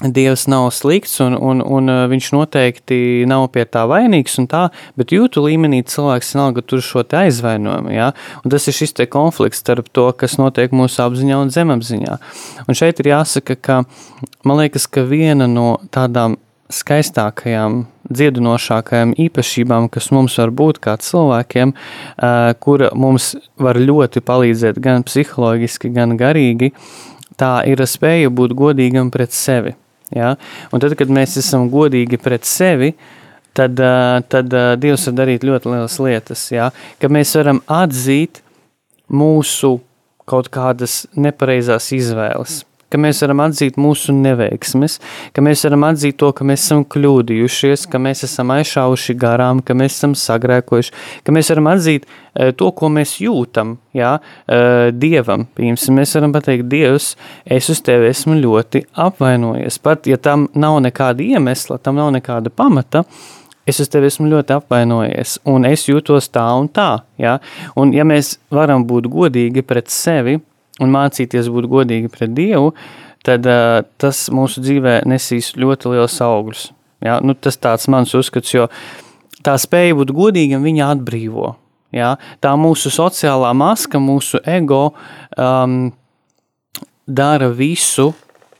Dievs 0.00 0.46
nav 0.48 0.70
slikts, 0.72 1.18
un, 1.20 1.34
un, 1.36 1.60
un 1.60 1.92
viņš 2.08 2.30
noteikti 2.32 2.96
nav 3.28 3.44
pie 3.52 3.66
tā 3.68 3.84
vainīgs, 3.86 4.38
tā, 4.48 4.62
bet 4.98 5.12
jūtu 5.12 5.44
līmenī 5.44 5.82
cilvēks 5.84 6.32
vienalga 6.32 6.64
tur 6.64 6.80
šo 6.82 7.04
aizvainojumu. 7.04 7.92
Ja? 7.92 8.08
Un 8.42 8.54
tas 8.54 8.66
ir 8.66 8.74
šis 8.74 8.96
konflikts 9.12 9.60
starp 9.60 9.92
to, 9.92 10.08
kas 10.16 10.38
notiek 10.40 10.72
mūsu 10.72 11.04
apziņā 11.04 11.42
un 11.44 11.52
zemapziņā. 11.52 12.16
Un 12.66 12.78
šeit 12.78 13.04
ir 13.04 13.12
jāsaka, 13.12 13.58
ka 13.60 13.82
man 14.48 14.62
liekas, 14.64 14.88
ka 14.88 15.04
viena 15.04 15.46
no 15.46 15.76
tādām 15.92 16.38
skaistākajām, 16.72 17.84
dziedinošākajām 18.12 19.12
īpašībām, 19.26 19.90
kas 19.92 20.08
mums 20.16 20.38
var 20.40 20.54
būt 20.56 20.80
kā 20.82 20.96
cilvēkiem, 21.04 21.76
kura 22.64 22.90
mums 22.96 23.34
var 23.60 23.76
ļoti 23.76 24.24
palīdzēt 24.24 24.80
gan 24.82 25.04
psiholoģiski, 25.06 25.92
gan 25.92 26.16
garīgi, 26.20 26.72
tā 27.36 27.58
ir 27.68 27.84
spēja 27.86 28.32
būt 28.32 28.56
godīgam 28.56 29.12
pret 29.12 29.36
sevi. 29.36 29.76
Ja? 30.16 30.34
Un 30.72 30.82
tad, 30.82 30.96
kad 30.98 31.12
mēs 31.12 31.36
esam 31.40 31.68
godīgi 31.72 32.20
pret 32.22 32.48
sevi, 32.48 32.92
tad, 33.56 33.80
tad 34.32 34.58
Dievs 34.80 35.06
var 35.08 35.16
darīt 35.22 35.46
ļoti 35.46 35.72
lielas 35.72 35.98
lietas. 36.02 36.48
Ja? 36.54 36.70
Kad 37.02 37.14
mēs 37.14 37.34
varam 37.38 37.62
atzīt 37.70 38.42
mūsu 39.12 39.78
kaut 40.28 40.48
kādas 40.52 41.02
nepareizās 41.18 41.90
izvēles 41.96 42.62
ka 42.92 43.00
mēs 43.00 43.22
varam 43.24 43.40
atzīt 43.46 43.78
mūsu 43.80 44.12
neveiksmes, 44.16 44.98
ka 45.32 45.44
mēs 45.44 45.64
varam 45.66 45.86
atzīt 45.88 46.18
to, 46.20 46.28
ka 46.36 46.44
mēs 46.48 46.66
esam 46.66 46.84
kļūdījušies, 46.92 47.86
ka 47.92 48.00
mēs 48.02 48.26
esam 48.28 48.52
aizšāvuši 48.54 49.16
garām, 49.20 49.62
ka 49.64 49.76
mēs 49.78 49.96
esam 49.96 50.16
sagrēkojuši, 50.18 50.94
ka 51.24 51.34
mēs 51.34 51.52
varam 51.54 51.70
atzīt 51.72 52.06
eh, 52.06 52.52
to, 52.56 52.70
ko 52.76 52.92
mēs 52.92 53.16
jūtam, 53.22 53.76
jā, 53.96 54.14
eh, 54.46 54.90
Dievam. 54.92 55.48
Piemēram, 55.56 55.98
mēs 55.98 56.16
varam 56.18 56.36
pateikt, 56.36 56.68
Dievs, 56.72 57.12
es 57.58 57.70
uz 57.72 57.80
tevi 57.84 58.10
esmu 58.12 58.36
ļoti 58.42 58.84
apvainojies. 59.08 59.80
Pat, 59.82 60.08
ja 60.10 60.20
tam 60.20 60.48
nav 60.54 60.82
nekāda 60.84 61.24
iemesla, 61.24 61.80
tam 61.80 62.00
nav 62.00 62.12
nekāda 62.18 62.52
pamata, 62.52 63.06
es 63.66 63.80
uz 63.80 63.90
tevi 63.90 64.10
esmu 64.10 64.28
ļoti 64.30 64.56
apvainojies, 64.58 65.38
un 65.48 65.66
es 65.68 65.86
jūtos 65.88 66.28
tā 66.34 66.44
un 66.58 66.68
tā. 66.68 66.90
Ja? 67.20 67.38
Un, 67.78 67.94
ja 67.96 68.04
mēs 68.08 68.36
varam 68.52 68.84
būt 68.88 69.08
godīgi 69.12 69.64
pret 69.66 69.92
sevi, 69.92 70.40
un 70.82 70.92
mācīties 70.92 71.50
būt 71.52 71.70
godīgi 71.70 72.10
pret 72.12 72.34
Dievu, 72.36 72.72
tad 73.26 73.46
uh, 73.48 73.80
tas 74.02 74.26
mūsu 74.34 74.62
dzīvē 74.64 75.02
nesīs 75.08 75.52
ļoti 75.58 75.94
liels 75.94 76.18
augļus. 76.24 76.68
Ja? 77.04 77.18
Nu, 77.22 77.34
tas 77.34 77.58
tāds 77.62 77.88
mans 77.92 78.14
uzskats, 78.18 78.54
jo 78.54 78.68
tā 79.46 79.56
spēja 79.60 79.96
būt 79.98 80.14
godīgam 80.16 80.66
viņa 80.66 80.92
atbrīvo. 80.96 81.54
Ja? 81.94 82.14
Tā 82.42 82.54
mūsu 82.58 82.92
sociālā 82.94 83.52
maska, 83.56 84.00
mūsu 84.02 84.42
ego 84.48 84.90
um, 85.36 85.92
dara 87.06 87.50
visu, 87.52 88.12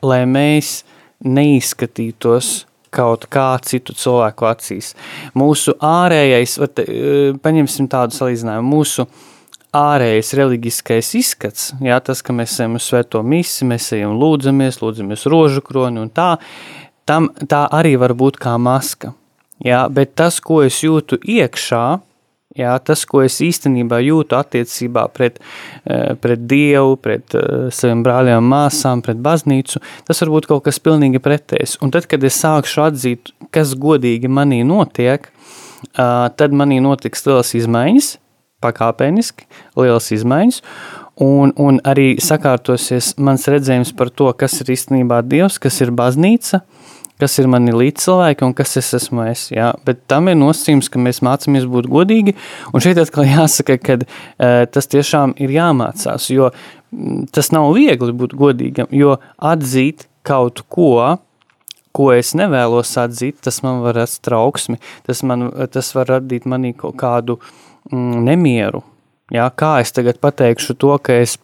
lai 0.03 0.23
mēs 0.29 0.83
neizskatītos 1.23 2.62
kaut 2.93 3.25
kā 3.33 3.55
citu 3.64 3.95
cilvēku 3.97 4.45
acīs. 4.51 4.91
Mūsu 5.39 5.73
ārējais, 5.81 6.59
var, 6.61 6.73
paņemsim 7.41 7.87
tādu 7.89 8.18
salīdzinājumu, 8.18 8.75
mūsu 8.75 9.07
uh, 9.07 9.29
ārējais 9.73 10.35
reliģiskais 10.37 11.14
izskats, 11.16 11.70
jā, 11.81 11.97
tas, 12.05 12.20
ka 12.25 12.35
mēs 12.37 12.59
ejam 12.61 12.77
uz 12.77 12.87
svēto 12.91 13.23
misi, 13.25 13.64
mēs 13.68 13.89
ejam 13.97 14.18
lūdzamies, 14.20 14.83
lūdzamies 14.83 15.27
rožu 15.33 15.64
kroni 15.64 16.03
un 16.03 16.11
tā, 16.12 16.35
tam, 17.09 17.31
tā 17.49 17.64
arī 17.73 17.97
var 18.01 18.12
būt 18.18 18.37
kā 18.43 18.59
maska. 18.61 19.14
Jā, 19.62 19.87
bet 19.89 20.16
tas, 20.18 20.41
ko 20.43 20.61
es 20.66 20.81
jūtu 20.83 21.16
iekšā, 21.23 21.85
jā, 22.59 22.73
tas, 22.85 23.05
ko 23.09 23.23
es 23.25 23.39
īstenībā 23.41 24.03
jūtu 24.03 24.37
attiecībā 24.37 25.07
pret, 25.14 25.39
eh, 25.87 26.12
pret 26.20 26.45
Dievu, 26.51 26.99
pret 27.01 27.37
eh, 27.39 27.68
saviem 27.73 28.03
brāļiem, 28.05 28.45
māsām, 28.53 29.05
pret 29.07 29.23
baznīcu, 29.23 29.81
tas 30.09 30.20
var 30.25 30.33
būt 30.35 30.51
kaut 30.51 30.66
kas 30.66 30.83
pilnīgi 30.83 31.23
pretējs. 31.23 31.79
Un 31.81 31.95
tad, 31.95 32.11
kad 32.11 32.25
es 32.27 32.41
sākšu 32.43 32.85
atzīt, 32.91 33.33
kas 33.55 33.73
godīgi 33.79 34.29
manī 34.29 34.61
notiek, 34.66 35.31
tad 35.93 36.53
manī 36.55 36.77
notiks 36.83 37.25
lielas 37.27 37.51
izmaiņas, 37.59 38.12
pakāpeniski, 38.63 39.49
lielas 39.79 40.11
izmaiņas. 40.15 40.63
Un, 41.23 41.53
un 41.61 41.79
arī 41.85 42.15
sakārtosies 42.23 43.13
mans 43.21 43.45
redzējums 43.51 43.93
par 43.99 44.11
to, 44.11 44.31
kas 44.39 44.57
ir 44.63 44.73
īstenībā 44.73 45.21
Dievs, 45.29 45.59
kas 45.61 45.77
ir 45.85 45.93
baznīca, 45.95 46.63
kas 47.21 47.37
ir 47.39 47.51
mani 47.53 47.75
līdzcilvēki 47.77 48.47
un 48.47 48.55
kas 48.57 48.79
es 48.81 48.89
esmu 48.99 49.27
es. 49.29 49.47
Jā. 49.53 49.71
Bet 49.87 50.07
tam 50.11 50.31
ir 50.33 50.39
nosacījums, 50.41 50.89
ka 50.91 51.03
mēs 51.03 51.21
mācāmies 51.23 51.69
būt 51.71 51.91
godīgi. 51.93 52.35
Un 52.73 52.85
šeit 52.85 53.01
atkal 53.03 53.29
jāsaka, 53.29 53.77
ka 53.83 53.99
uh, 54.01 54.63
tas 54.73 54.89
tiešām 54.91 55.37
ir 55.43 55.53
jāmācās, 55.55 56.31
jo 56.33 56.51
tas 57.33 57.53
nav 57.55 57.71
viegli 57.77 58.13
būt 58.17 58.35
godīgam, 58.37 58.91
jo 58.93 59.17
atzīt 59.41 60.09
kaut 60.27 60.65
ko, 60.73 61.19
ko 61.93 62.11
es 62.14 62.32
nevēlos 62.38 62.95
atzīt, 63.01 63.40
tas 63.45 63.62
man 63.64 63.82
var 63.84 63.99
rast 64.01 64.22
trauksmi, 64.26 64.80
tas, 65.07 65.22
man, 65.26 65.51
tas 65.72 65.93
var 65.97 66.11
radīt 66.16 66.49
manī 66.49 66.72
kaut 66.76 66.97
kādu 67.01 67.38
mm, 67.90 68.22
nemieru. 68.28 68.82
Jā, 69.32 69.47
kā 69.57 69.78
es 69.80 69.95
tagad 69.97 70.20
pateikšu 70.20 70.76
to, 70.80 70.93
ka 71.01 71.16
es 71.22 71.38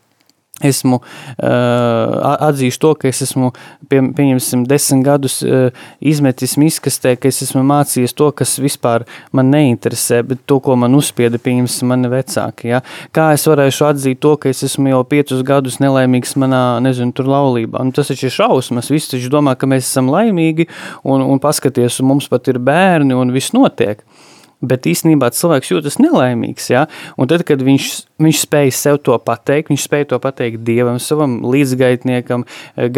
esmu 0.65 0.99
uh, 0.99 2.37
atzīšu 2.49 2.81
to, 2.83 2.93
ka 2.99 3.09
es 3.11 3.23
esmu, 3.27 3.53
pie, 3.91 4.01
pieņemsim, 4.17 4.65
desmit 4.69 5.05
gadus 5.07 5.39
uh, 5.47 5.69
izmetis 6.01 6.57
miskastē, 6.61 7.15
ka 7.21 7.31
es 7.31 7.41
esmu 7.47 7.63
mācījies 7.69 8.17
to, 8.19 8.31
kas 8.37 8.57
vispār 8.63 9.07
man 9.37 9.53
neinteresē, 9.55 10.23
bet 10.27 10.43
to, 10.51 10.59
ko 10.65 10.77
man 10.81 10.97
uzspieda, 10.99 11.41
pieņemsim, 11.43 11.91
mani 11.93 12.11
vecāki. 12.13 12.73
Ja? 12.73 12.83
Kā 13.15 13.31
es 13.37 13.47
varēšu 13.49 13.89
atzīt 13.91 14.23
to, 14.25 14.35
ka 14.41 14.51
es 14.53 14.65
esmu 14.67 14.93
jau 14.93 15.03
piecus 15.09 15.45
gadus 15.47 15.79
nelaimīgs 15.83 16.35
manā, 16.41 16.63
nezinu, 16.85 17.15
tur 17.17 17.31
laulībā. 17.31 17.83
Un 17.85 17.95
tas 17.95 18.11
taču 18.11 18.29
ir 18.29 18.35
šausmas, 18.35 18.91
visi 18.93 19.15
taču 19.15 19.31
domā, 19.33 19.55
ka 19.59 19.71
mēs 19.71 19.87
esam 19.87 20.11
laimīgi 20.13 20.69
un, 21.05 21.23
un 21.23 21.43
paskaties, 21.43 22.01
un 22.03 22.13
mums 22.15 22.31
pat 22.33 22.51
ir 22.51 22.61
bērni 22.63 23.17
un 23.17 23.35
viss 23.35 23.55
notiek. 23.57 24.03
Uh, 24.03 24.18
Bet 24.59 24.89
īstenībā 24.91 25.29
cilvēks 25.31 25.71
jūtas 25.71 26.01
nelaimīgs. 26.03 26.65
Ja? 26.73 26.87
Un 27.15 27.31
tad, 27.31 27.45
kad 27.47 27.63
viņš, 27.63 27.91
viņš 28.19 28.41
spēj 28.43 28.73
sev 28.75 28.99
to 29.07 29.15
pateikt, 29.23 29.71
viņš 29.71 29.85
spēj 29.87 30.09
to 30.11 30.19
pateikt 30.23 30.65
dievam, 30.67 30.99
savam 31.03 31.39
līdzgaitniekam, 31.47 32.43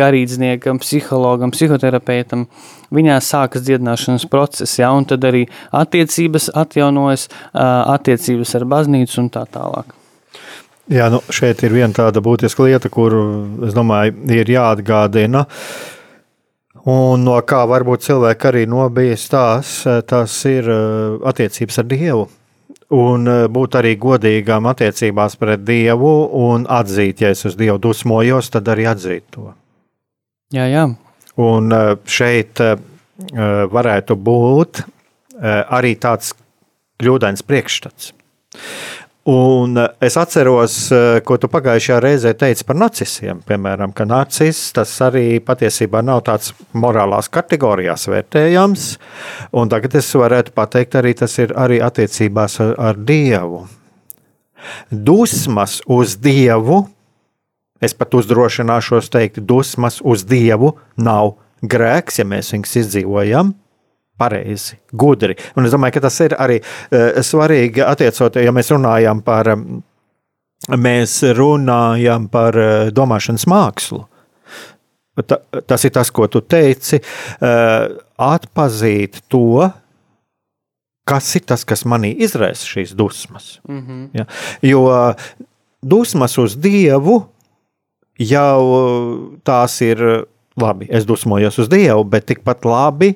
garīdzniekam, 0.01 0.81
psihologam, 0.81 1.53
psihoterapeitam, 1.53 2.47
viņā 2.97 3.21
sākas 3.25 3.67
dziedināšanas 3.69 4.25
process. 4.33 4.79
Ja? 4.81 4.95
Un 4.97 5.05
tad 5.11 5.29
arī 5.29 5.45
attiecības 5.77 6.49
atjaunojas, 6.65 7.29
attiecības 7.53 8.57
ar 8.57 8.69
baznīcu 8.73 9.25
un 9.27 9.33
tā 9.37 9.45
tālāk. 9.53 9.97
Jā, 10.91 11.07
nu 11.13 11.21
šeit 11.31 11.61
ir 11.63 11.77
viena 11.77 11.93
tāda 11.95 12.19
būtiska 12.25 12.65
lieta, 12.67 12.89
kuru 12.91 13.21
es 13.69 13.77
domāju, 13.77 14.17
ir 14.35 14.49
jāatgādina. 14.57 15.45
Uh, 15.45 16.00
Un 16.79 17.25
no 17.27 17.35
kā 17.43 17.65
varbūt 17.67 18.05
cilvēki 18.07 18.47
arī 18.47 18.61
nobijas 18.71 19.27
tās, 19.31 19.73
tas 20.07 20.35
ir 20.49 20.69
eh, 20.71 21.17
attiecības 21.27 21.81
ar 21.83 21.89
Dievu. 21.91 22.29
Un 22.95 23.27
eh, 23.27 23.47
būt 23.51 23.77
arī 23.81 23.97
godīgām 23.99 24.69
attiecībās 24.71 25.35
pret 25.41 25.65
Dievu 25.67 26.13
un 26.47 26.69
atzīt, 26.71 27.25
ja 27.25 27.33
es 27.35 27.43
uz 27.49 27.59
Dievu 27.59 27.81
dusmojos, 27.83 28.53
tad 28.55 28.71
arī 28.71 28.87
atzīt 28.87 29.27
to. 29.35 29.51
Jā, 30.55 30.69
jā. 30.71 30.87
Un 31.43 31.75
eh, 31.75 31.93
šeit 32.07 32.63
varētu 33.71 34.15
būt 34.17 34.79
arī 35.45 35.91
tāds 36.01 36.31
kļūdains 37.03 37.43
priekšstats. 37.45 38.15
Un 39.29 39.77
eh, 39.77 39.89
es 40.01 40.17
atceros, 40.17 40.75
eh, 40.93 41.21
ko 41.25 41.37
tu 41.37 41.49
pagājušajā 41.53 41.99
reizē 42.01 42.33
teici 42.41 42.65
par 42.65 42.79
nacisiem. 42.81 43.43
Piemēram, 43.45 43.93
ka 43.93 44.07
nacis 44.09 44.71
tas 44.73 44.95
arī 45.05 45.43
patiesībā 45.45 46.01
nav 46.05 46.23
tāds 46.25 46.55
morālās 46.73 47.29
kategorijās 47.29 48.09
vērtējams. 48.09 48.87
Un 49.53 49.69
tagad 49.69 49.99
es 50.01 50.09
varētu 50.17 50.57
pateikt, 50.57 50.97
arī 50.97 51.13
tas 51.21 51.37
ir 51.39 51.53
arī 51.53 51.83
attiecībās 51.85 52.61
ar, 52.65 52.75
ar 52.81 52.97
Dievu. 52.97 53.67
Dusmas 54.89 55.81
uz 55.85 56.17
Dievu, 56.17 56.87
es 57.81 57.93
pat 57.97 58.17
uzdrošināšos 58.17 59.13
teikt, 59.13 59.45
dusmas 59.45 60.01
uz 60.01 60.25
Dievu 60.25 60.75
nav 60.97 61.37
grēks, 61.61 62.21
ja 62.21 62.29
mēs 62.29 62.55
viņus 62.57 62.77
izdzīvojam 62.85 63.53
pareizi, 64.21 64.77
gudri. 64.93 65.37
Un 65.57 65.65
es 65.65 65.73
domāju, 65.73 65.97
ka 65.97 66.07
tas 66.09 66.21
ir 66.27 66.37
arī 66.37 66.61
uh, 66.61 67.23
svarīgi 67.25 67.85
attiecot, 67.87 68.37
ja 68.45 68.53
mēs 68.55 68.73
runājam 68.75 69.25
par 69.25 69.55
um, 69.57 69.81
mēs 70.69 71.21
runājam 71.37 72.29
par 72.29 72.57
eh, 72.59 72.91
domāšanas 72.93 73.47
mākslu. 73.49 74.05
Ta, 75.27 75.37
tas 75.69 75.85
ir 75.85 75.93
tas, 75.93 76.09
ko 76.15 76.25
tu 76.33 76.41
teici, 76.41 76.97
uh, 76.97 77.91
atpazīt 78.25 79.19
to, 79.29 79.67
kas 81.05 81.27
ir 81.37 81.45
tas, 81.51 81.67
kas 81.69 81.85
manī 81.85 82.15
izraisa 82.25 82.65
šīs 82.65 82.95
dusmas. 82.97 83.59
Mm 83.69 83.81
-hmm. 83.81 84.09
ja? 84.15 84.25
Jo 84.63 85.15
dusmas 85.83 86.39
uz 86.39 86.57
Dievu 86.57 87.27
jau 88.17 88.63
tās 89.45 89.81
ir 89.81 90.25
labi. 90.57 90.87
Es 90.89 91.05
dusmojos 91.05 91.59
uz 91.59 91.69
Dievu, 91.69 92.05
bet 92.05 92.27
tikpat 92.27 92.65
labi 92.65 93.15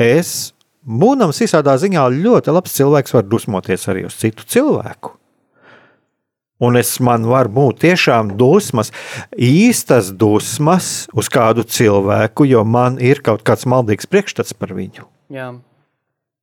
es, 0.00 0.52
būdams 0.82 1.42
visādā 1.44 1.74
ziņā 1.80 2.06
ļoti 2.14 2.54
labs 2.54 2.76
cilvēks, 2.78 3.16
varu 3.16 3.34
dusmoties 3.34 3.88
arī 3.90 4.06
uz 4.08 4.16
citu 4.20 4.46
cilvēku. 4.48 5.16
Un 6.62 6.78
es 6.78 6.94
man 7.02 7.24
varu 7.26 7.50
būt 7.50 7.80
tiešām 7.82 8.36
dusmas, 8.38 8.92
īstas 9.34 10.12
dusmas 10.14 11.08
uz 11.10 11.26
kādu 11.32 11.64
cilvēku, 11.66 12.46
jo 12.46 12.62
man 12.62 13.00
ir 13.02 13.18
kaut 13.24 13.42
kāds 13.42 13.66
maldīgs 13.66 14.06
priekšstats 14.06 14.54
par 14.54 14.74
viņu. 14.76 15.08
Jā. 15.32 15.50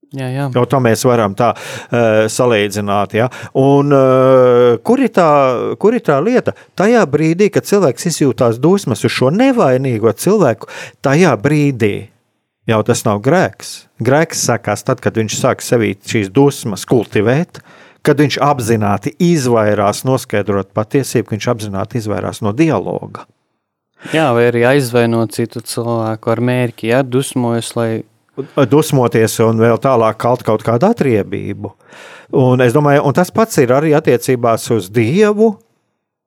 Jā, 0.10 0.26
jā. 0.34 0.46
Jau 0.56 0.64
tā 0.66 0.80
mēs 0.82 1.04
varam 1.06 1.36
tā 1.38 1.52
uh, 1.54 2.26
salīdzināt. 2.34 3.14
Ja? 3.14 3.28
Un, 3.62 3.94
uh, 3.94 4.80
kur, 4.84 5.04
ir 5.06 5.12
tā, 5.14 5.30
kur 5.80 5.94
ir 5.94 6.02
tā 6.04 6.18
lieta? 6.26 6.56
Tajā 6.80 7.04
brīdī, 7.08 7.52
kad 7.54 7.68
cilvēks 7.70 8.10
izjūtās 8.10 8.58
dusmas 8.60 9.06
uz 9.06 9.14
šo 9.14 9.30
nevainīgo 9.30 10.12
cilvēku, 10.18 10.68
tajā 11.06 11.36
brīdī 11.40 12.10
jau 12.70 12.80
tas 12.86 13.04
nav 13.08 13.22
grēks. 13.26 13.74
Grēks 14.04 14.46
sākās 14.48 14.86
tad, 14.88 15.02
kad 15.04 15.18
viņš 15.20 15.38
sāk 15.40 15.64
sevī 15.66 15.96
šīs 15.98 16.32
dusmas 16.34 16.86
kultivēt. 16.90 17.62
Kad 18.06 18.22
viņš 18.22 18.38
apzināti 18.40 19.12
izvairās 19.20 20.06
noskaidrot 20.08 20.70
patiesību, 20.78 21.34
viņš 21.34 21.48
apzināti 21.52 22.00
izvairās 22.00 22.40
no 22.46 22.54
dialoga. 22.56 23.26
Jā, 24.14 24.30
vai 24.32 24.46
arī 24.48 24.64
aizvainot 24.64 25.36
citu 25.36 25.60
cilvēku 25.68 26.32
ar 26.32 26.40
mērķi, 26.40 26.94
ja 26.94 27.02
dusmojas, 27.04 27.74
lai. 27.76 27.90
Dusmoties 28.72 29.36
un 29.44 29.60
vēl 29.60 29.82
tālāk 29.84 30.16
kaut, 30.22 30.46
kaut 30.48 30.64
kādu 30.64 30.88
atriebību. 30.88 31.74
Un 32.40 32.64
es 32.64 32.72
domāju, 32.72 33.04
un 33.10 33.18
tas 33.18 33.34
pats 33.36 33.60
ir 33.60 33.74
arī 33.76 33.92
attiecībās 33.98 34.70
uz 34.72 34.88
Dievu. 34.96 35.58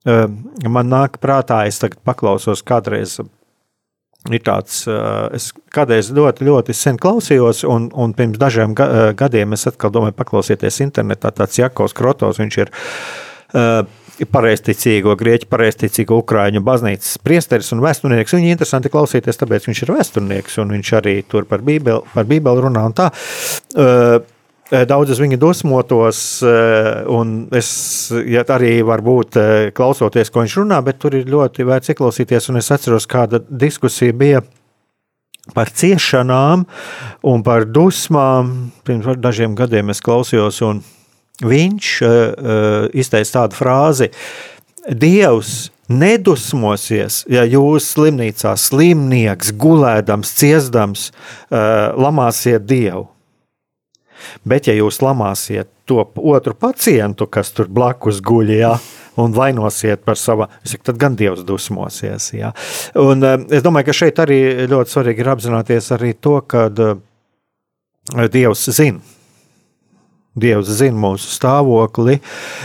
Ehm, 0.05 0.43
man 0.69 0.93
nāk 0.93 1.17
prātā, 1.23 1.63
es 1.71 1.79
tagad 1.81 2.03
paklausos 2.05 2.61
kādreiz 2.67 3.17
ir 4.31 4.43
tāds, 4.47 4.85
es 5.35 5.49
kādreiz 5.75 6.13
ļoti, 6.15 6.47
ļoti 6.47 6.77
sen 6.77 7.01
klausījos, 7.03 7.65
un, 7.67 7.89
un 7.99 8.15
pirms 8.15 8.39
dažiem 8.39 8.77
gadiem 9.19 9.57
es 9.57 9.67
atkal 9.71 9.91
domāju, 9.95 10.15
paklausieties 10.19 10.83
internetā. 10.85 11.33
Tāds 11.35 11.59
Jakovs 11.59 11.97
Krotos, 11.97 12.39
viņš 12.43 12.61
ir 12.63 12.73
pareizticīgo, 14.31 15.15
grieķu 15.19 15.49
pareizticīgo 15.51 16.19
ukrāņu 16.23 16.63
baznīcas 16.65 17.17
priesteris 17.25 17.73
un 17.75 17.83
vēsturnieks. 17.85 18.35
Viņu 18.37 18.53
interesanti 18.53 18.93
klausīties, 18.93 19.41
tāpēc 19.41 19.67
viņš 19.69 19.83
ir 19.87 19.95
vēsturnieks, 19.97 20.59
un 20.63 20.77
viņš 20.77 20.93
arī 21.01 21.17
tur 21.29 21.49
par 21.49 21.65
bībeli, 21.65 22.05
par 22.13 22.29
bībeli 22.29 22.65
runā 22.67 22.85
un 22.91 22.97
tā. 22.99 23.09
Eh, 23.75 24.19
daudz 24.73 25.13
uz 25.13 25.21
viņu 25.21 25.37
dusmotos, 25.41 26.19
eh, 26.43 27.05
un 27.13 27.49
es 27.53 28.13
ja 28.27 28.45
arī 28.57 28.79
varbūt 28.87 29.37
eh, 29.37 29.71
klausoties, 29.77 30.31
ko 30.33 30.45
viņš 30.45 30.57
runā, 30.63 30.81
bet 30.85 30.99
tur 31.03 31.17
ir 31.19 31.29
ļoti 31.29 31.67
vērts 31.69 31.93
ieklausīties. 31.93 32.49
Es 32.57 32.73
atceros, 32.73 33.07
kāda 33.07 33.43
diskusija 33.49 34.17
bija 34.17 34.43
par 35.55 35.69
ciešanām 35.69 36.65
un 37.29 37.45
par 37.45 37.67
dusmām. 37.69 38.73
Pirms 38.87 39.21
dažiem 39.21 39.57
gadiem 39.59 39.91
es 39.91 40.01
klausījos, 40.01 40.63
un 40.65 40.83
viņš 41.43 41.89
izteica 42.95 43.33
tādu 43.41 43.59
frāzi: 43.59 44.13
Dievs 44.87 45.73
nedusmosies, 45.91 47.25
ja 47.29 47.43
jūs 47.43 47.91
slimnīcā 47.97 48.55
slimnieks, 48.57 49.51
gulēdams, 49.59 50.37
ciestams, 50.39 51.11
lamāsiet 51.51 52.63
Dievu. 52.71 53.09
Bet, 54.49 54.69
ja 54.69 54.75
jūs 54.77 55.01
lamāsiet 55.05 55.71
to 55.89 56.03
otru 56.17 56.55
pacientu, 56.59 57.27
kas 57.27 57.53
tur 57.57 57.71
blakus 57.73 58.21
guļ, 58.25 58.53
jā, 58.57 58.75
un 59.23 59.35
vainosiet 59.37 60.05
par 60.07 60.19
savu, 60.21 60.49
tad 60.85 61.01
gan 61.01 61.17
Dievs 61.19 61.45
dusmosies. 61.49 62.33
Jā. 62.37 62.53
Un, 63.01 63.25
eh, 63.25 63.39
es 63.59 63.65
domāju, 63.65 63.91
ka 63.91 63.99
šeit 64.03 64.23
arī 64.23 64.69
ļoti 64.71 64.97
svarīgi 64.97 65.25
ir 65.25 65.33
apzināties 65.35 65.91
arī 65.97 66.15
to, 66.21 66.41
ka 66.47 66.69
eh, 66.69 68.29
Dievs 68.29 68.69
zina 68.71 69.01
Dievs 70.33 70.71
zina 70.79 70.97
mūsu 70.97 71.29
stāvokli, 71.29 72.15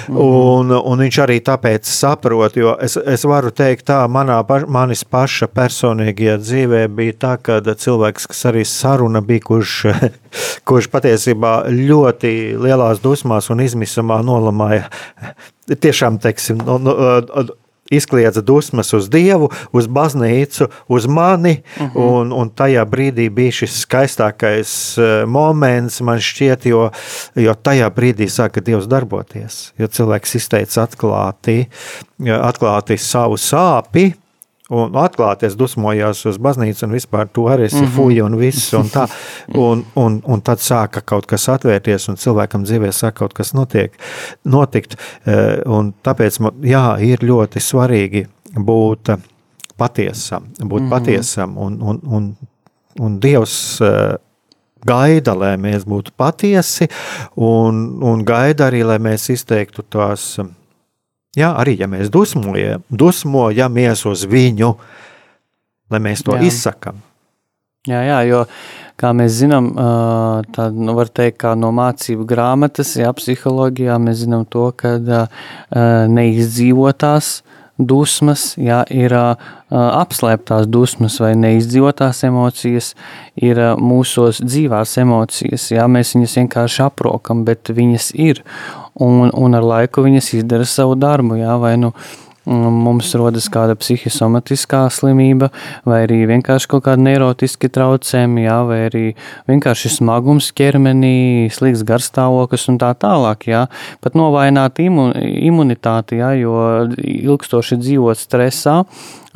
mhm. 0.08 0.20
un, 0.24 0.72
un 0.78 1.02
viņš 1.04 1.18
arī 1.26 1.36
tāpēc 1.44 1.90
saprot, 1.92 2.56
jo 2.56 2.78
es, 2.84 2.96
es 2.96 3.26
varu 3.28 3.52
teikt, 3.52 3.90
tā 3.90 4.00
manā, 4.08 4.38
manis 4.72 5.04
paša 5.04 5.50
personīgajā 5.52 6.38
dzīvē 6.46 6.86
bija 6.96 7.18
tā, 7.26 7.34
ka 7.44 7.60
cilvēks, 7.68 8.30
kas 8.32 8.46
arī 8.48 8.64
saruna 8.64 9.20
bija, 9.20 9.44
kurš, 9.50 9.76
kurš 10.68 10.88
patiesībā 10.96 11.54
ļoti 11.74 12.34
lielās 12.56 13.04
dusmās 13.04 13.52
un 13.52 13.66
izmisumā 13.68 14.22
nolamāja, 14.24 14.88
tiešām, 15.68 16.22
teiksim, 16.24 16.64
no, 16.64 16.80
no, 16.80 16.96
izkliedza 17.92 18.42
dusmas 18.42 18.94
uz 18.94 19.10
Dievu, 19.10 19.50
uz 19.72 19.88
baznīcu, 19.88 20.70
uz 20.88 21.08
mani. 21.08 21.62
Uh 21.78 21.84
mhm. 21.84 21.98
-huh. 21.98 22.20
un, 22.22 22.34
un 22.34 22.50
tajā 22.50 22.86
brīdī 22.86 23.30
bija 23.30 23.52
šis 23.52 23.80
skaistākais 23.86 24.98
eh, 24.98 25.26
moments, 25.26 26.02
man 26.02 26.20
šķiet, 26.20 26.66
jo, 26.66 26.92
jo 27.36 27.54
tajā 27.54 27.90
brīdī 27.90 28.28
sāka 28.30 28.62
Dievs 28.62 28.88
darboties. 28.88 29.74
Jo 29.78 29.88
cilvēks 29.88 30.36
izteica 30.36 30.88
atklāti, 30.88 31.68
atklāti 32.20 32.98
savu 32.98 33.38
sāpju 33.38 34.14
un 34.70 34.98
atklāties 35.00 35.56
dusmojās 35.58 36.26
uz 36.28 36.40
baznīcu 36.44 36.86
un 36.88 36.96
vispār 36.96 37.30
to 37.34 37.48
arī 37.52 37.68
esi 37.68 37.80
mm 37.80 37.86
-hmm. 37.86 37.96
fuja 37.96 38.26
un 38.26 38.38
viss 38.38 38.74
un 38.74 38.90
tā. 38.90 39.08
Un, 39.56 39.86
un, 39.96 40.22
un 40.26 40.42
tad 40.42 40.60
sāka 40.60 41.02
kaut 41.06 41.26
kas 41.26 41.50
atvērties 41.50 42.10
un 42.10 42.16
cilvēkam 42.16 42.64
dzīvē 42.64 42.92
sāk 42.92 43.12
kaut 43.12 43.34
kas 43.34 43.54
notiek, 43.54 43.94
notikt. 44.44 44.96
Eh, 45.26 45.62
un 45.66 45.94
tāpēc, 46.04 46.40
jā, 46.62 47.00
ir 47.00 47.20
ļoti 47.20 47.60
svarīgi 47.60 48.28
būt 48.56 49.18
patiesam, 49.78 50.44
būt 50.60 50.82
mm 50.82 50.86
-hmm. 50.86 50.90
patiesam 50.90 51.58
un, 51.58 51.82
un, 51.82 52.00
un, 52.06 52.38
un 53.00 53.20
Dievs 53.20 53.82
eh, 53.82 54.18
gaida, 54.86 55.36
lai 55.36 55.58
mēs 55.58 55.86
būtu 55.86 56.12
patiesi, 56.18 56.88
un, 57.36 58.04
un 58.04 58.26
gaida 58.26 58.68
arī, 58.70 58.84
lai 58.86 58.98
mēs 58.98 59.30
izteiktu 59.30 59.84
tās 59.90 60.40
Jā, 61.38 61.52
arī 61.54 61.76
ja 61.78 61.90
mēs 61.90 62.10
dusmojam, 62.14 62.82
dusmojamies 62.90 64.06
uz 64.10 64.26
viņu, 64.30 64.72
lai 65.94 66.02
mēs 66.02 66.26
to 66.26 66.34
jā. 66.38 66.48
izsakām. 66.50 67.04
Jā, 67.88 68.02
jā, 68.04 68.18
jo, 68.28 68.40
kā 69.00 69.14
mēs 69.16 69.38
zinām, 69.38 69.70
tā 70.56 70.70
nu, 70.76 70.96
var 70.98 71.12
teikt, 71.14 71.38
kā 71.46 71.54
no 71.56 71.70
mācību 71.76 72.26
grāmatas, 72.28 72.96
jā, 73.00 73.14
psiholoģijā 73.16 74.00
mēs 74.02 74.26
zinām 74.26 74.44
to, 74.50 74.66
ka 74.76 74.98
neizdzīvotās 76.12 77.30
dusmas, 77.78 78.50
jā, 78.58 78.82
ir 78.90 79.14
apslēptās 79.70 80.66
dusmas 80.68 81.20
vai 81.22 81.36
neizdzīvotās 81.38 82.24
emocijas, 82.28 82.92
ir 83.38 83.62
mūsos 83.78 84.42
dzīvās 84.42 84.98
emocijas. 85.04 85.70
Jā, 85.76 85.86
mēs 85.88 86.16
viņas 86.18 86.38
vienkārši 86.42 86.84
aprokam, 86.90 87.46
bet 87.48 87.70
viņas 87.70 88.12
ir 88.18 88.42
un, 89.00 89.28
un 89.34 89.58
ar 89.58 89.66
laiku 89.66 90.06
viņas 90.06 90.34
izdara 90.42 90.68
savu 90.68 90.96
darbu. 91.00 91.38
Jā, 91.42 91.58
vai 91.62 91.76
nu 91.82 91.94
mums 92.48 93.10
rodas 93.20 93.50
kāda 93.52 93.76
psihosomatiskā 93.76 94.86
slimība, 94.94 95.50
vai 95.88 96.04
arī 96.06 96.22
vienkārši 96.30 96.70
kaut 96.72 96.86
kāda 96.86 97.04
neirotiska 97.04 97.70
traucējuma, 97.76 98.44
jā, 98.46 98.58
vai 98.70 98.80
arī 98.88 99.04
vienkārši 99.50 99.92
smagums 99.98 100.50
ķermenī, 100.58 101.52
slikts 101.54 101.84
garstāvoklis 101.88 102.70
un 102.72 102.80
tā 102.82 102.94
tālāk. 103.00 103.50
Jā. 103.52 103.66
Pat 104.04 104.16
novājināt 104.16 104.80
imun, 104.84 105.14
imunitāti, 105.20 106.22
jā, 106.22 106.34
jo 106.40 106.58
ilgstoši 107.04 107.82
dzīvot 107.84 108.24
stresā 108.24 108.82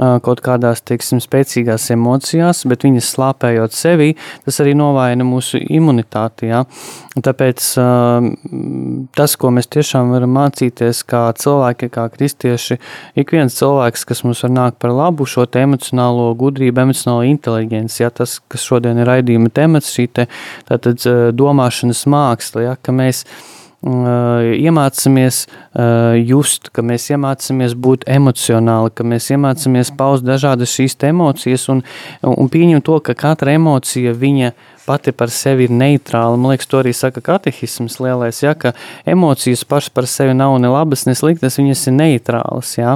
kaut 0.02 0.41
kādās 0.41 0.82
teiksim, 0.86 1.22
spēcīgās 1.22 1.89
emocijās, 1.93 2.64
bet 2.70 2.86
viņas 2.88 3.12
slāpējot 3.16 3.76
sevi, 3.76 4.16
tas 4.45 4.58
arī 4.64 4.74
novājina 4.78 5.26
mūsu 5.28 5.62
imunitāti. 5.62 6.49
Ja? 6.49 6.64
Tāpēc 7.22 7.68
tas, 9.18 9.36
ko 9.38 9.54
mēs 9.54 9.70
tiešām 9.72 10.14
varam 10.16 10.34
mācīties, 10.39 11.04
kā 11.06 11.28
cilvēki, 11.38 11.91
kā 11.93 12.08
kristieši, 12.16 12.80
ik 13.22 13.36
viens 13.36 13.58
cilvēks, 13.60 14.06
kas 14.10 14.26
mums 14.26 14.41
var 14.47 14.56
nākt 14.56 14.82
par 14.82 14.95
labu, 14.95 15.28
šo 15.30 15.45
emocionālo 15.62 16.32
gudrību, 16.39 16.86
emocionālo 16.88 17.26
inteligenci, 17.30 18.02
ja? 18.04 18.10
tas, 18.10 18.39
kas 18.52 18.66
šodien 18.66 19.02
ir 19.02 19.10
raidījuma 19.10 19.54
temats, 19.54 19.93
šī 19.93 20.08
te, 20.10 20.30
tātad, 20.70 21.04
domāšanas 21.38 22.08
māksla, 22.10 22.70
ja? 22.72 22.78
ka 22.82 22.95
mēs 22.95 23.26
iemācāmies 23.82 25.46
just, 26.26 26.70
ka 26.70 26.84
mēs 26.86 27.10
iemācāmies 27.10 27.74
būt 27.74 28.06
emocionāli, 28.06 28.92
ka 28.94 29.04
mēs 29.04 29.32
iemācāmies 29.34 29.94
paust 29.98 30.26
dažādas 30.28 30.70
šīs 30.70 30.98
emocijas 31.10 31.68
un, 31.74 31.82
un 32.22 32.50
pieņemt 32.52 32.86
to, 32.86 33.00
ka 33.02 33.18
katra 33.18 33.58
emocija 33.58 34.14
viņa 34.14 34.54
pati 34.86 35.14
par 35.16 35.32
sevi 35.34 35.68
ir 35.68 35.74
neitrāla. 35.76 36.38
Man 36.40 36.54
liekas, 36.54 36.68
to 36.72 36.80
arī 36.82 36.94
saka 36.96 37.22
katehisms 37.26 38.00
lielais, 38.02 38.42
ja, 38.44 38.54
ka 38.58 38.74
emocijas 39.10 39.64
pašas 39.68 39.94
par 39.94 40.08
sevi 40.10 40.36
nav 40.38 40.58
ne 40.62 40.72
labas, 40.72 41.06
ne 41.08 41.16
sliktas, 41.18 41.60
viņas 41.60 41.86
ir 41.92 41.96
neitrālas. 41.98 42.74
Ja, 42.80 42.96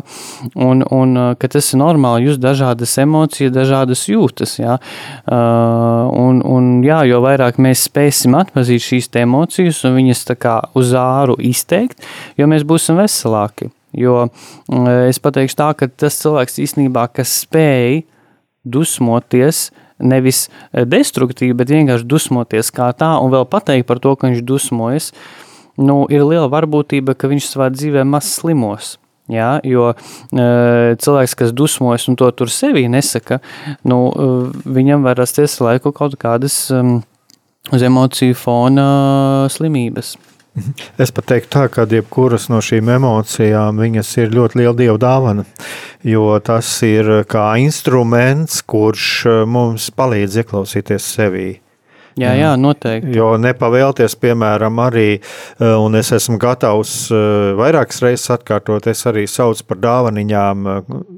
un, 0.56 0.84
un 0.92 1.16
ka 1.40 1.52
tas 1.52 1.72
ir 1.74 1.82
normāli, 1.82 2.30
jūs 2.30 2.42
dažādas 2.42 2.98
emocijas, 3.02 3.54
dažādas 3.56 4.06
jūtas. 4.10 4.58
Ja, 4.62 4.80
un, 5.28 6.42
un, 6.42 6.74
jā, 6.86 7.04
jo 7.10 7.22
vairāk 7.26 7.62
mēs 7.62 7.88
spēsim 7.90 8.38
atpazīt 8.40 8.84
šīs 8.86 9.12
emocijas 9.22 9.84
un 9.88 9.98
viņas 10.00 10.26
tā 10.32 10.38
kā 10.40 10.60
uz 10.78 10.94
āru 10.98 11.38
izteikt, 11.40 12.04
jo 12.40 12.50
mēs 12.52 12.68
būsim 12.68 13.00
veselāki. 13.00 13.72
Jo 13.96 14.26
es 15.08 15.22
pateikšu 15.24 15.56
tā, 15.56 15.70
ka 15.80 15.88
tas 15.88 16.18
cilvēks 16.20 16.60
īstenībā, 16.66 17.08
kas 17.16 17.32
spēj 17.46 18.02
dusmoties, 18.66 19.70
nevis 20.00 20.46
destruktīvi, 20.74 21.56
bet 21.58 21.72
vienkārši 21.72 22.08
dusmoties 22.10 22.72
kā 22.76 22.92
tā 22.98 23.16
un 23.22 23.32
vēl 23.34 23.48
pateikt 23.50 23.88
par 23.90 24.02
to, 24.04 24.16
ka 24.20 24.30
viņš 24.32 24.44
dusmojas, 24.48 25.12
nu, 25.78 26.04
ir 26.12 26.26
liela 26.28 26.50
varbūtība, 26.52 27.16
ka 27.18 27.32
viņš 27.32 27.50
savā 27.54 27.72
dzīvē 27.74 28.06
maz 28.08 28.30
slimos. 28.38 28.96
Ja, 29.32 29.56
jo 29.66 29.88
e, 29.90 30.44
cilvēks, 31.02 31.34
kas 31.40 31.54
dusmojas 31.58 32.04
un 32.12 32.18
to 32.20 32.28
tur 32.38 32.52
sevī 32.54 32.84
nesaka, 32.94 33.40
nu, 33.90 33.98
e, 34.14 34.28
viņam 34.70 35.08
var 35.08 35.18
rasties 35.18 35.58
laiku 35.66 35.90
kaut 35.98 36.14
kādas 36.22 36.60
um, 36.70 37.00
uz 37.74 37.86
emociju 37.88 38.38
fona 38.38 38.86
slimības. 39.50 40.14
Es 41.02 41.12
pat 41.12 41.28
teiktu, 41.28 41.50
tā, 41.52 41.66
ka 41.72 41.84
jebkuras 41.90 42.48
no 42.48 42.62
šīm 42.64 42.88
emocijām 42.96 43.82
ir 43.84 44.32
ļoti 44.32 44.62
liela 44.62 44.76
dieva 44.78 44.96
dāvana. 45.02 45.44
Jo 46.06 46.40
tas 46.40 46.70
ir 46.88 47.26
kā 47.28 47.50
instruments, 47.60 48.62
kurš 48.64 49.10
eh, 49.26 49.44
mums 49.46 49.90
palīdz 49.92 50.40
ieklausīties 50.44 51.10
sevī. 51.18 51.50
Jā, 52.16 52.32
jā, 52.40 52.54
noteikti. 52.56 53.12
Jo 53.18 53.34
nepavēlties, 53.42 54.16
piemēram, 54.22 54.80
arī, 54.86 55.20
eh, 55.20 55.76
un 55.76 56.00
es 56.00 56.14
esmu 56.16 56.40
gatavs 56.40 56.96
eh, 57.12 57.52
vairākas 57.60 58.00
reizes 58.06 58.32
atkārtot, 58.38 58.88
es 58.88 59.04
arī 59.12 59.28
saucu 59.28 59.68
par 59.68 59.84
dāvaniņām 59.84 60.72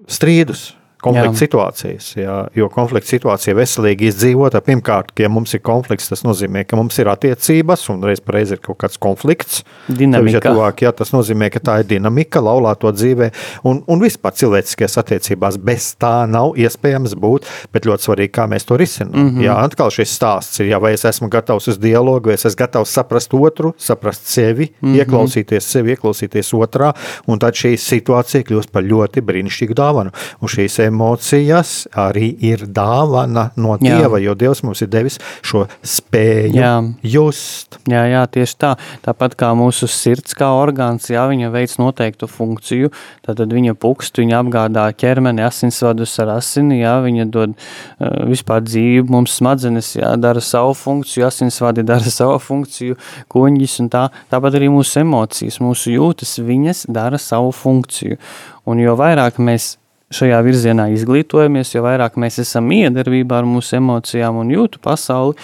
strīdus 0.09 0.71
konflikta 1.03 1.33
jā. 1.33 1.39
situācijas. 1.43 2.09
Jā, 2.17 2.35
jo 2.57 2.67
konflikta 2.73 3.11
situācija 3.11 3.55
veselīgi 3.57 4.09
izdzīvota. 4.11 4.61
Pirmkārt, 4.65 5.13
ja 5.21 5.29
mums 5.31 5.53
ir 5.53 5.61
konflikts, 5.65 6.09
tas 6.09 6.23
nozīmē, 6.25 6.63
ka 6.67 6.79
mums 6.79 6.97
ir 7.01 7.09
attiecības, 7.11 7.85
un 7.93 8.05
reiz 8.07 8.21
par 8.23 8.39
reizi 8.39 8.57
ir 8.57 8.61
kaut 8.63 8.79
kāds 8.81 8.99
konflikts. 9.01 9.63
Dinamika. 9.87 10.39
Ja 10.39 10.43
tuvāk, 10.47 10.83
jā, 10.85 10.93
tas 10.97 11.13
nozīmē, 11.13 11.51
ka 11.53 11.61
tā 11.63 11.79
ir 11.83 11.89
dinamika 11.91 12.41
laulāto 12.43 12.91
dzīvē, 12.93 13.29
un, 13.69 13.83
un 13.87 14.01
vispār 14.01 14.35
cilvēciskajās 14.41 14.97
attiecībās 15.03 15.59
bez 15.61 15.91
tā 16.01 16.13
nav 16.29 16.57
iespējams 16.57 17.13
būt, 17.19 17.47
bet 17.73 17.87
ļoti 17.89 18.09
svarīgi, 18.09 18.33
kā 18.39 18.47
mēs 18.49 18.67
to 18.67 18.77
risinām. 18.79 19.13
Mm 19.13 19.29
-hmm. 19.29 19.45
Jā, 19.45 19.57
atkal 19.67 19.93
šis 19.93 20.15
stāsts 20.17 20.61
ir, 20.61 20.71
ja 20.73 20.79
vai 20.79 20.93
es 20.93 21.05
esmu 21.05 21.29
gatavs 21.29 21.67
uz 21.67 21.77
dialogu, 21.77 22.29
vai 22.29 22.39
es 22.39 22.45
esmu 22.45 22.57
gatavs 22.63 22.93
saprast 22.93 23.33
otru, 23.33 23.73
saprast 23.77 24.25
sevi, 24.25 24.71
mm 24.81 24.89
-hmm. 24.89 24.97
ieklausīties 25.01 25.69
sevi, 25.71 25.95
ieklausīties 25.95 26.53
otrā, 26.53 26.93
un 27.27 27.39
tad 27.39 27.53
šī 27.53 27.77
situācija 27.77 28.43
kļūst 28.43 28.71
par 28.71 28.83
ļoti 28.83 29.21
brīnišķīgu 29.21 29.73
dāvanu. 29.73 30.11
Un 30.41 30.47
šīs 30.47 30.86
emocijas 30.88 31.85
arī 31.97 32.29
ir 32.49 32.65
dāvana 32.67 33.49
no 33.59 33.75
jā. 33.77 33.97
Dieva, 33.99 34.19
jo 34.23 34.35
Dievs 34.38 34.63
mums 34.65 34.81
ir 34.83 34.89
devis 34.91 35.19
šo 35.45 35.65
spēju 35.85 36.57
jā. 36.57 36.73
just. 37.03 37.79
Jā, 37.89 38.03
jā, 38.09 38.23
tieši 38.31 38.57
tā. 38.59 38.73
Tāpat 39.05 39.38
kā 39.39 39.51
mūsu 39.57 39.89
sirds 39.91 40.35
kā 40.38 40.49
orgāns, 40.57 41.09
jā, 41.11 41.25
viņa 41.29 41.51
veic 41.53 41.73
noteiktu 41.79 42.29
funkciju, 42.31 42.91
tad 43.27 43.43
viņa 43.53 43.75
pukst, 43.79 44.19
viņa 44.21 44.41
apgādā 44.41 44.88
ķermeni, 44.97 45.43
asinsvadus 45.45 46.17
ar 46.23 46.35
asini, 46.38 46.81
jā, 46.81 46.97
viņa 47.05 47.27
dod 47.33 47.55
uh, 47.55 48.27
vispār 48.29 48.63
dzīvi, 48.65 49.05
mums 49.11 49.38
smadzenes, 49.39 49.93
jā, 49.99 50.13
dara 50.21 50.43
savu 50.43 50.75
funkciju, 50.77 51.27
asinsvadi 51.27 51.85
dara 51.88 52.13
savu 52.19 52.38
funkciju, 52.43 52.99
kuņģis 53.33 53.79
un 53.83 53.91
tā. 53.93 54.05
Tāpat 54.33 54.59
arī 54.59 54.71
mūsu 54.73 55.01
emocijas, 55.03 55.61
mūsu 55.63 55.95
jūtas, 55.95 56.38
viņas 56.43 56.88
dara 56.93 57.19
savu 57.21 57.53
funkciju. 57.55 58.19
Un 58.67 58.81
jo 58.83 58.97
vairāk 58.99 59.39
mēs 59.39 59.77
šajā 60.14 60.39
virzienā 60.45 60.88
izglītojamies, 60.95 61.74
jo 61.76 61.84
vairāk 61.86 62.16
mēs 62.20 62.39
esam 62.43 62.68
miedarbībā 62.72 63.41
ar 63.41 63.49
mūsu 63.49 63.78
emocijām 63.82 64.39
un 64.41 64.53
jūtu 64.53 64.80
pasauli, 64.84 65.36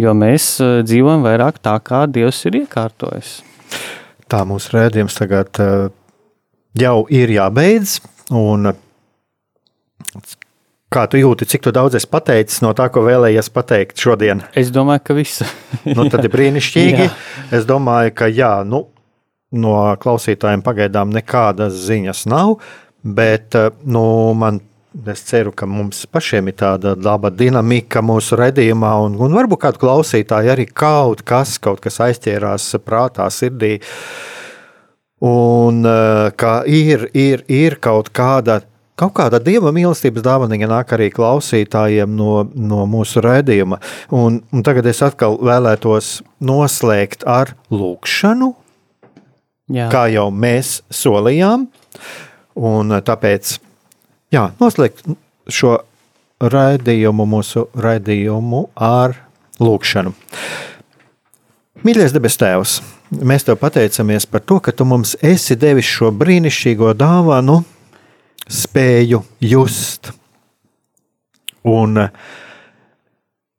jo 0.00 0.12
mēs 0.16 0.52
eh, 0.64 0.80
dzīvojam 0.86 1.24
vairāk 1.24 1.62
tā, 1.64 1.76
kā 1.84 2.04
Dievs 2.10 2.42
ir 2.50 2.60
iekārtojis. 2.64 3.38
Tā 4.30 4.44
mūsu 4.48 4.76
rēdījums 4.76 5.16
tagad 5.16 5.62
eh, 5.64 5.88
jau 6.80 6.98
ir 7.08 7.32
jābeidz, 7.32 7.98
un 8.36 8.72
kā 10.90 11.06
tu 11.10 11.20
jūti, 11.20 11.48
cik 11.48 11.64
tu 11.64 11.72
daudz 11.74 11.96
esi 11.96 12.10
pateicis 12.10 12.60
no 12.64 12.74
tā, 12.76 12.90
ko 12.92 13.06
vēlējies 13.06 13.50
pateikt 13.54 14.04
šodien? 14.04 14.44
Es 14.58 14.72
domāju, 14.74 15.04
ka 15.06 15.16
visu. 15.16 15.48
nu, 15.96 16.06
tad 16.12 16.26
ir 16.26 16.34
brīnišķīgi. 16.34 17.08
es 17.56 17.66
domāju, 17.68 18.14
ka 18.20 18.28
jā, 18.28 18.58
nu, 18.68 18.84
no 19.50 19.74
klausītājiem 20.02 20.62
pagaidām 20.66 21.10
nekādas 21.14 21.78
ziņas 21.88 22.26
nav, 22.30 22.58
Bet 23.02 23.54
eh, 23.54 23.70
nu, 23.84 24.02
man 24.36 24.60
Es 25.06 25.20
ceru, 25.22 25.52
ka 25.54 25.68
mums 25.70 26.02
pašiem 26.10 26.48
ir 26.50 26.56
tāda 26.58 26.96
laba 26.98 27.30
dinamika 27.30 28.00
mūsu 28.02 28.34
redzējumā, 28.40 28.90
un, 29.04 29.14
un 29.22 29.36
varbūt 29.38 29.60
kādu 29.62 29.78
klausītāju 29.84 30.50
arī 30.50 30.64
kaut 30.66 31.22
kas, 31.22 31.60
kaut 31.62 31.78
kas 31.84 32.00
aizķērās 32.02 32.72
prātā, 32.82 33.28
sirdī. 33.30 33.76
Un 35.22 35.84
eh, 35.86 36.32
ka 36.34 36.54
ir, 36.66 37.06
ir, 37.14 37.44
ir 37.46 37.78
kaut 37.78 38.10
kāda. 38.16 38.64
Kaut 39.00 39.14
kāda 39.16 39.38
dieva 39.40 39.70
mīlestības 39.72 40.24
dāvana 40.26 40.58
nāk 40.58 40.90
arī 40.92 41.06
klausītājiem 41.14 42.10
no, 42.18 42.42
no 42.52 42.82
mūsu 42.90 43.22
redzējuma. 43.24 43.78
Un, 44.12 44.42
un 44.52 44.64
tagad 44.66 44.90
es 44.90 45.00
atkal 45.06 45.38
vēlētos 45.40 46.18
noslēgt 46.44 47.24
ar 47.24 47.54
lūkšanu, 47.72 48.50
Jā. 49.72 49.86
kā 49.94 50.02
jau 50.12 50.26
mēs 50.34 50.80
solījām. 50.92 51.70
Un 52.58 52.96
eh, 52.96 53.02
tāpēc 53.04 53.56
jā, 54.34 54.48
noslēgt 54.60 55.06
šo 55.50 55.76
raidījumu, 56.40 57.26
mūsu 57.28 57.66
raidījumu 57.76 58.64
ar 58.80 59.16
lūkšanu. 59.60 60.14
Mīļais 61.80 62.12
debes 62.12 62.36
Tēvs, 62.40 62.78
mēs 63.24 63.46
Tev 63.46 63.56
pateicamies 63.60 64.26
par 64.28 64.42
to, 64.44 64.58
ka 64.60 64.72
Tu 64.72 64.84
mums 64.84 65.14
esi 65.24 65.56
devis 65.56 65.88
šo 65.88 66.10
brīnišķīgo 66.12 66.92
dāvanu, 66.98 67.60
spēju 68.50 69.22
just. 69.44 70.12
Un 71.64 72.06
eh, 72.06 72.10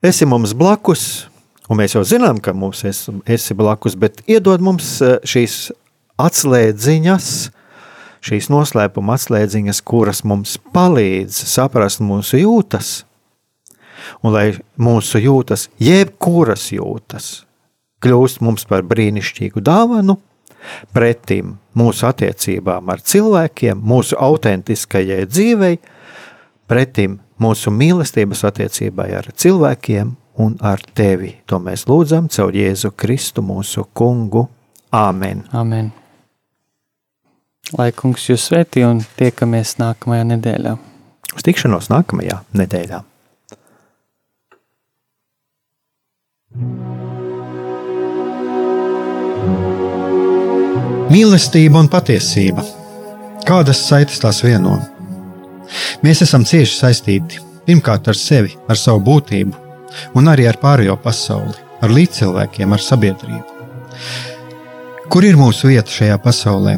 esi 0.03 0.25
mums 0.25 0.55
blakus, 0.57 1.27
un 1.69 1.79
mēs 1.79 1.95
jau 1.95 2.03
zinām, 2.07 2.41
ka 2.41 2.53
mums 2.57 2.83
esi, 2.87 3.13
esi 3.29 3.57
blakus, 3.57 3.95
bet 3.95 4.23
iedod 4.29 4.63
mums 4.63 4.97
eh, 5.05 5.19
šīs 5.21 5.71
atslēdziņas, 6.21 7.27
šīs 8.26 8.49
noslēpuma 8.53 9.17
atslēdziņas, 9.17 9.82
kuras 9.86 10.24
mums 10.28 10.57
palīdz 10.74 11.43
saprast 11.51 12.03
mūsu 12.05 12.41
jūtas, 12.41 13.01
un 14.22 14.36
lai 14.36 14.47
mūsu 14.82 15.22
jūtas, 15.22 15.67
jebkuras 15.82 16.69
jūtas, 16.74 17.32
kļūst 18.01 18.41
mums 18.45 18.67
par 18.69 18.86
brīnišķīgu 18.88 19.63
dāvanu, 19.65 20.17
pretim 20.93 21.55
mūsu 21.78 22.07
attiecībām 22.09 22.89
ar 22.93 23.01
cilvēkiem, 23.01 23.82
mūsu 23.82 24.17
autentiskajai 24.22 25.26
dzīvei, 25.30 25.78
pretim 26.69 27.19
mūsu 27.41 27.74
mīlestības 27.74 28.45
attiecībai 28.51 29.09
ar 29.17 29.32
cilvēkiem 29.34 30.15
un 30.41 30.57
ar 30.61 30.84
tevi. 30.95 31.36
To 31.49 31.59
mēs 31.63 31.88
lūdzam 31.89 32.30
caur 32.32 32.55
Jēzu 32.55 32.93
Kristu, 32.95 33.45
mūsu 33.45 33.88
kungu. 33.93 34.47
Āmen! 34.91 35.45
Amen. 35.55 35.91
Lai 37.78 37.91
kungs 37.95 38.26
jūs 38.28 38.49
svētī 38.49 38.84
un 38.84 38.99
tiekamies 39.19 39.78
nākamajā 39.80 40.26
nedēļā. 40.34 40.76
Uz 41.32 41.45
tikšanos 41.47 41.88
nākamajā 41.91 42.41
nedēļā. 42.59 42.99
Mīlestība 51.11 51.80
un 51.80 51.88
patiesība. 51.91 52.65
Kādas 53.47 53.80
saites 53.88 54.19
tās 54.19 54.43
vieno? 54.43 54.76
Mēs 56.03 56.22
esam 56.28 56.43
cieši 56.47 56.76
saistīti 56.76 57.39
pirmkārt 57.65 58.07
ar 58.11 58.17
sevi, 58.19 58.51
ar 58.67 58.80
savu 58.80 58.99
būtību, 59.07 59.55
un 60.19 60.28
arī 60.28 60.47
ar 60.49 60.59
pārējo 60.61 60.97
pasauli, 61.03 61.55
ar 61.82 61.93
līdzcilvēkiem, 61.95 62.74
ar 62.76 62.84
sabiedrību. 62.84 63.43
Kur 65.11 65.28
ir 65.28 65.39
mūsu 65.39 65.72
vieta 65.72 65.91
šajā 65.91 66.17
pasaulē? 66.24 66.78